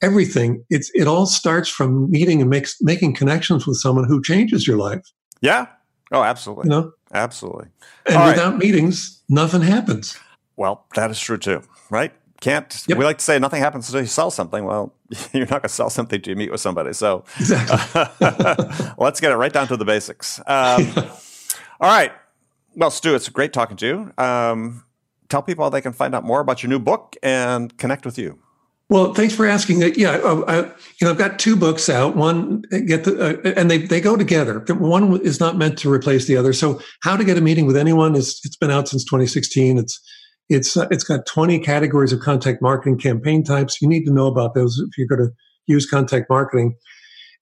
everything, 0.02 0.66
it's 0.72 0.90
it 0.96 1.08
all 1.08 1.28
starts 1.28 1.70
from 1.70 2.10
meeting 2.10 2.42
and 2.42 2.50
makes 2.50 2.82
making 2.82 3.14
connections 3.14 3.68
with 3.68 3.78
someone 3.78 4.06
who 4.08 4.24
changes 4.24 4.66
your 4.66 4.78
life. 4.78 5.04
Yeah. 5.40 5.68
Oh, 6.12 6.24
absolutely. 6.24 6.66
You 6.66 6.70
know? 6.72 6.94
Absolutely. 7.14 7.68
And 8.08 8.16
all 8.16 8.28
without 8.28 8.54
right. 8.54 8.60
meetings, 8.60 9.22
nothing 9.30 9.62
happens. 9.62 10.18
Well, 10.56 10.88
that 10.96 11.12
is 11.12 11.20
true 11.20 11.38
too, 11.38 11.62
right? 11.92 12.14
can't. 12.40 12.84
Yep. 12.88 12.98
We 12.98 13.06
like 13.06 13.20
to 13.20 13.24
say 13.24 13.38
nothing 13.38 13.62
happens 13.62 13.88
until 13.88 14.02
you 14.02 14.08
sell 14.08 14.32
something. 14.32 14.66
Well, 14.66 14.96
you're 15.32 15.42
not 15.42 15.50
going 15.50 15.62
to 15.62 15.70
sell 15.70 15.92
something 15.92 16.18
until 16.18 16.32
you 16.32 16.38
meet 16.38 16.52
with 16.52 16.60
somebody. 16.60 16.94
So 16.94 17.24
exactly. 17.38 18.02
let's 18.98 19.20
get 19.20 19.32
it 19.32 19.36
right 19.36 19.54
down 19.54 19.68
to 19.68 19.78
the 19.78 19.86
basics. 19.86 20.40
Um, 20.48 20.92
all 21.80 21.88
right. 21.88 22.12
Well, 22.76 22.92
Stu, 22.92 23.16
it's 23.16 23.28
great 23.30 23.54
talking 23.54 23.78
to 23.78 23.86
you. 23.86 24.24
Um, 24.24 24.84
tell 25.30 25.42
people 25.42 25.66
how 25.66 25.70
they 25.70 25.82
can 25.82 25.94
find 25.94 26.16
out 26.16 26.24
more 26.24 26.40
about 26.40 26.64
your 26.64 26.70
new 26.70 26.80
book 26.80 27.16
and 27.22 27.76
connect 27.78 28.06
with 28.06 28.18
you. 28.18 28.40
Well, 28.90 29.14
thanks 29.14 29.34
for 29.34 29.46
asking. 29.48 29.94
Yeah, 29.96 30.18
uh, 30.18 30.44
I, 30.50 30.58
you 30.58 31.06
know, 31.06 31.12
I've 31.12 31.18
got 31.18 31.40
two 31.40 31.56
books 31.56 31.88
out. 31.88 32.18
One 32.18 32.62
get 32.86 33.06
the, 33.06 33.40
uh, 33.40 33.54
and 33.56 33.72
they 33.72 33.78
they 33.78 34.02
go 34.02 34.18
together. 34.18 34.60
One 34.68 35.22
is 35.22 35.40
not 35.40 35.58
meant 35.58 35.78
to 35.80 35.92
replace 35.92 36.28
the 36.28 36.36
other. 36.36 36.52
So, 36.52 36.82
how 37.02 37.16
to 37.16 37.24
get 37.24 37.38
a 37.38 37.42
meeting 37.42 37.66
with 37.66 37.78
anyone 37.78 38.16
is 38.16 38.42
it's 38.44 38.58
been 38.58 38.70
out 38.70 38.90
since 38.90 39.06
2016. 39.06 39.78
It's 39.78 39.98
it's 40.50 40.76
uh, 40.76 40.90
it's 40.92 41.06
got 41.06 41.26
20 41.26 41.60
categories 41.60 42.12
of 42.12 42.20
contact 42.20 42.62
marketing 42.62 42.98
campaign 42.98 43.46
types. 43.46 43.82
You 43.82 43.88
need 43.88 44.04
to 44.08 44.14
know 44.14 44.28
about 44.28 44.56
those 44.56 44.78
if 44.86 44.98
you're 44.98 45.08
going 45.08 45.30
to 45.30 45.34
use 45.68 45.90
contact 45.90 46.30
marketing. 46.30 46.76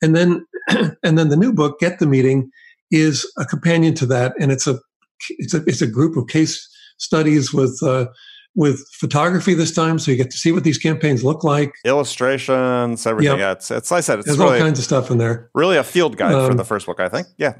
And 0.04 0.16
then 0.16 0.46
and 1.04 1.18
then 1.18 1.30
the 1.30 1.36
new 1.36 1.52
book, 1.52 1.80
Get 1.80 1.98
the 1.98 2.06
Meeting, 2.06 2.52
is 2.92 3.26
a 3.40 3.46
companion 3.46 3.96
to 3.96 4.06
that, 4.06 4.34
and 4.40 4.52
it's 4.52 4.68
a 4.68 4.80
it's 5.38 5.54
a 5.54 5.64
it's 5.66 5.82
a 5.82 5.88
group 5.88 6.18
of 6.18 6.28
case 6.28 6.68
studies 6.98 7.54
with. 7.54 7.82
Uh, 7.84 8.08
with 8.56 8.84
photography 8.94 9.54
this 9.54 9.74
time, 9.74 10.00
so 10.00 10.10
you 10.10 10.18
get 10.18 10.32
to 10.32 10.38
see 10.38 10.52
what 10.52 10.64
these 10.64 10.80
campaigns 10.80 11.24
look 11.24 11.44
like. 11.44 11.72
Illustrations, 11.86 13.06
everything. 13.06 13.34
Yep. 13.34 13.40
Yeah, 13.40 13.52
it's, 13.52 13.72
it's 13.72 13.92
like 13.92 14.00
I 14.00 14.02
said, 14.02 14.20
it's 14.20 14.26
There's 14.26 14.40
really, 14.40 14.58
all 14.58 14.60
kinds 14.60 14.80
of 14.80 14.86
stuff 14.86 15.12
in 15.12 15.18
there. 15.18 15.50
Really 15.54 15.78
a 15.78 15.84
field 15.84 16.18
guide 16.18 16.34
um, 16.34 16.50
for 16.50 16.56
the 16.56 16.66
first 16.66 16.88
book, 16.88 17.00
I 17.00 17.08
think. 17.08 17.28
Yeah. 17.38 17.54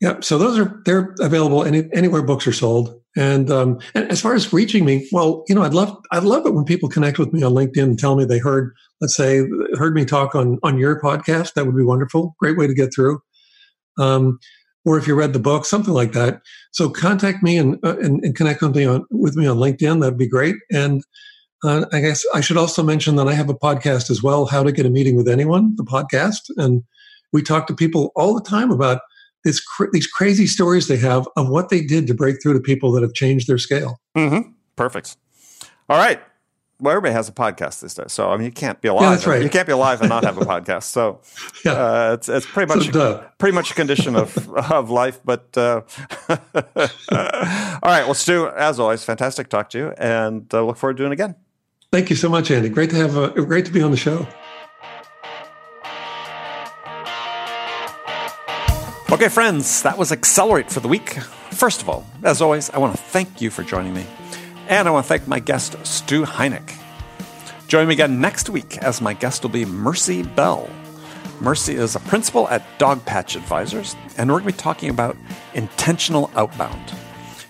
Yeah. 0.00 0.18
So 0.20 0.38
those 0.38 0.58
are 0.58 0.82
they're 0.84 1.14
available 1.20 1.64
any, 1.64 1.88
anywhere 1.92 2.22
books 2.22 2.46
are 2.48 2.52
sold. 2.52 3.00
And 3.16 3.50
um, 3.50 3.78
and 3.94 4.10
as 4.10 4.20
far 4.20 4.34
as 4.34 4.52
reaching 4.52 4.84
me, 4.84 5.08
well, 5.12 5.44
you 5.48 5.54
know, 5.54 5.62
I'd 5.62 5.74
love 5.74 5.96
I'd 6.10 6.24
love 6.24 6.44
it 6.44 6.54
when 6.54 6.64
people 6.64 6.88
connect 6.88 7.18
with 7.18 7.32
me 7.32 7.42
on 7.42 7.52
LinkedIn 7.52 7.84
and 7.84 7.98
tell 7.98 8.16
me 8.16 8.24
they 8.24 8.38
heard, 8.38 8.74
let's 9.00 9.14
say, 9.14 9.44
heard 9.78 9.94
me 9.94 10.04
talk 10.04 10.34
on 10.34 10.58
on 10.62 10.76
your 10.76 11.00
podcast. 11.00 11.54
That 11.54 11.66
would 11.66 11.76
be 11.76 11.84
wonderful. 11.84 12.34
Great 12.40 12.58
way 12.58 12.66
to 12.66 12.74
get 12.74 12.92
through. 12.92 13.20
Um, 13.98 14.38
or 14.84 14.98
if 14.98 15.06
you 15.06 15.14
read 15.14 15.32
the 15.32 15.38
book, 15.38 15.64
something 15.64 15.94
like 15.94 16.12
that. 16.12 16.42
So 16.72 16.88
contact 16.90 17.42
me 17.42 17.56
and 17.56 17.78
uh, 17.84 17.96
and, 17.98 18.22
and, 18.24 18.34
connect 18.34 18.62
with 18.62 18.76
me 18.76 18.84
on 18.84 19.04
with 19.10 19.36
me 19.36 19.46
on 19.46 19.58
LinkedIn. 19.58 20.00
That'd 20.00 20.18
be 20.18 20.28
great. 20.28 20.56
And 20.70 21.02
uh, 21.64 21.86
I 21.92 22.00
guess 22.00 22.24
I 22.34 22.40
should 22.40 22.56
also 22.56 22.82
mention 22.82 23.16
that 23.16 23.28
I 23.28 23.34
have 23.34 23.48
a 23.48 23.54
podcast 23.54 24.10
as 24.10 24.22
well, 24.22 24.46
How 24.46 24.62
to 24.62 24.72
Get 24.72 24.86
a 24.86 24.90
Meeting 24.90 25.16
with 25.16 25.28
Anyone, 25.28 25.76
the 25.76 25.84
podcast, 25.84 26.50
and 26.56 26.82
we 27.32 27.42
talk 27.42 27.66
to 27.68 27.74
people 27.74 28.12
all 28.16 28.34
the 28.34 28.48
time 28.48 28.70
about 28.70 29.00
this 29.44 29.60
cr- 29.60 29.90
these 29.92 30.06
crazy 30.06 30.46
stories 30.46 30.88
they 30.88 30.96
have 30.96 31.28
of 31.36 31.48
what 31.48 31.68
they 31.68 31.82
did 31.82 32.06
to 32.06 32.14
break 32.14 32.42
through 32.42 32.54
to 32.54 32.60
people 32.60 32.92
that 32.92 33.02
have 33.02 33.14
changed 33.14 33.48
their 33.48 33.58
scale. 33.58 34.00
Mm-hmm. 34.16 34.50
Perfect. 34.76 35.16
All 35.88 35.98
right 35.98 36.20
well, 36.82 36.90
everybody 36.90 37.14
has 37.14 37.28
a 37.28 37.32
podcast 37.32 37.80
these 37.80 37.94
days. 37.94 38.12
So 38.12 38.30
I 38.30 38.36
mean, 38.36 38.44
you 38.44 38.50
can't 38.50 38.80
be 38.80 38.88
alive. 38.88 39.04
Yeah, 39.04 39.10
that's 39.10 39.26
right. 39.26 39.42
You 39.42 39.48
can't 39.48 39.66
be 39.66 39.72
alive 39.72 40.00
and 40.00 40.08
not 40.08 40.24
have 40.24 40.36
a 40.36 40.40
podcast. 40.40 40.84
So 40.84 41.20
yeah. 41.64 41.72
uh, 41.72 42.12
it's 42.14 42.28
it's 42.28 42.44
pretty 42.44 42.74
much 42.74 42.90
so 42.92 43.24
pretty 43.38 43.54
much 43.54 43.70
a 43.70 43.74
condition 43.74 44.16
of 44.16 44.36
of 44.72 44.90
life. 44.90 45.20
But 45.24 45.56
uh, 45.56 45.82
all 46.28 46.36
right, 47.84 48.04
well, 48.04 48.14
Stu, 48.14 48.48
as 48.48 48.80
always, 48.80 49.04
fantastic 49.04 49.48
talk 49.48 49.70
to 49.70 49.78
you, 49.78 49.94
and 49.96 50.52
uh, 50.52 50.64
look 50.64 50.76
forward 50.76 50.96
to 50.96 51.02
doing 51.02 51.12
it 51.12 51.14
again. 51.14 51.36
Thank 51.92 52.10
you 52.10 52.16
so 52.16 52.28
much, 52.28 52.50
Andy. 52.50 52.68
Great 52.68 52.90
to 52.90 52.96
have 52.96 53.16
a, 53.16 53.28
great 53.30 53.66
to 53.66 53.72
be 53.72 53.80
on 53.80 53.90
the 53.90 53.96
show. 53.96 54.26
Okay, 59.12 59.28
friends, 59.28 59.82
that 59.82 59.98
was 59.98 60.10
Accelerate 60.10 60.70
for 60.70 60.80
the 60.80 60.88
week. 60.88 61.20
First 61.50 61.82
of 61.82 61.90
all, 61.90 62.06
as 62.24 62.40
always, 62.40 62.70
I 62.70 62.78
want 62.78 62.96
to 62.96 63.00
thank 63.00 63.42
you 63.42 63.50
for 63.50 63.62
joining 63.62 63.92
me. 63.92 64.06
And 64.72 64.88
I 64.88 64.90
want 64.90 65.04
to 65.04 65.08
thank 65.08 65.28
my 65.28 65.38
guest, 65.38 65.76
Stu 65.84 66.24
Heinecke. 66.24 66.72
Join 67.68 67.88
me 67.88 67.92
again 67.92 68.22
next 68.22 68.48
week 68.48 68.78
as 68.78 69.02
my 69.02 69.12
guest 69.12 69.42
will 69.42 69.50
be 69.50 69.66
Mercy 69.66 70.22
Bell. 70.22 70.66
Mercy 71.42 71.74
is 71.74 71.94
a 71.94 72.00
principal 72.00 72.48
at 72.48 72.62
Dogpatch 72.78 73.36
Advisors, 73.36 73.94
and 74.16 74.30
we're 74.30 74.40
going 74.40 74.50
to 74.50 74.56
be 74.56 74.62
talking 74.62 74.88
about 74.88 75.14
intentional 75.52 76.30
outbound. 76.36 76.94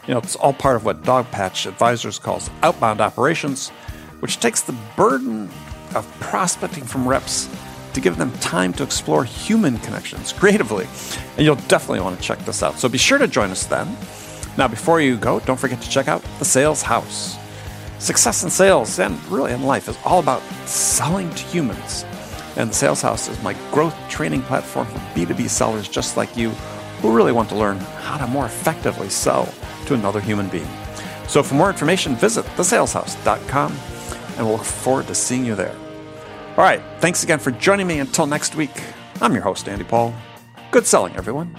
You 0.09 0.15
know, 0.15 0.19
it's 0.19 0.35
all 0.35 0.53
part 0.53 0.75
of 0.75 0.85
what 0.85 1.05
Dogpatch 1.05 1.67
Advisors 1.67 2.19
calls 2.19 2.51
outbound 2.65 3.01
operations, 3.01 3.69
which 4.19 4.41
takes 4.41 4.63
the 4.63 4.75
burden 4.97 5.49
of 5.95 6.13
prospecting 6.19 6.83
from 6.83 7.09
reps 7.09 7.49
to 7.93 8.01
give 8.01 8.17
them 8.17 8.33
time 8.39 8.73
to 8.73 8.83
explore 8.83 9.23
human 9.23 9.79
connections 9.79 10.33
creatively. 10.33 10.89
And 11.37 11.47
you'll 11.47 11.55
definitely 11.55 12.01
want 12.01 12.19
to 12.19 12.23
check 12.23 12.41
this 12.41 12.65
out. 12.65 12.81
So 12.81 12.89
be 12.89 12.99
sure 12.99 13.19
to 13.19 13.29
join 13.29 13.51
us 13.51 13.65
then. 13.67 13.97
Now, 14.59 14.69
before 14.69 15.01
you 15.01 15.17
go, 15.17 15.41
don't 15.41 15.59
forget 15.59 15.81
to 15.81 15.89
check 15.89 16.09
out 16.09 16.23
The 16.39 16.45
Sales 16.45 16.83
House. 16.83 17.39
Success 17.99 18.43
in 18.43 18.51
sales 18.51 18.99
and 18.99 19.23
really 19.27 19.53
in 19.53 19.63
life 19.63 19.89
is 19.89 19.97
all 20.05 20.19
about 20.19 20.43
selling 20.67 21.31
to 21.31 21.43
humans. 21.45 22.05
And 22.57 22.71
The 22.71 22.75
Sales 22.75 23.01
House 23.01 23.29
is 23.29 23.43
my 23.43 23.55
growth 23.71 23.97
training 24.11 24.43
platform 24.43 24.87
for 24.87 24.99
B2B 25.15 25.49
sellers 25.49 25.89
just 25.89 26.17
like 26.17 26.37
you 26.37 26.51
who 27.01 27.17
really 27.17 27.33
want 27.33 27.49
to 27.49 27.57
learn 27.57 27.79
how 27.79 28.19
to 28.19 28.27
more 28.27 28.47
effectively 28.47 29.09
sell 29.09 29.53
to 29.87 29.95
another 29.95 30.21
human 30.21 30.49
being. 30.49 30.69
So, 31.29 31.43
for 31.43 31.55
more 31.55 31.71
information, 31.71 32.15
visit 32.15 32.45
thesaleshouse.com 32.57 33.73
and 34.37 34.47
we'll 34.47 34.57
look 34.57 34.65
forward 34.65 35.07
to 35.07 35.15
seeing 35.15 35.45
you 35.45 35.55
there. 35.55 35.75
All 36.57 36.65
right, 36.65 36.83
thanks 36.99 37.25
again 37.25 37.39
for 37.39 37.51
joining 37.53 37.87
me. 37.87 38.01
Until 38.01 38.27
next 38.27 38.55
week, 38.55 38.83
I'm 39.21 39.33
your 39.33 39.43
host, 39.43 39.69
Andy 39.69 39.85
Paul. 39.85 40.15
Good 40.71 40.87
selling, 40.87 41.17
everyone. 41.17 41.57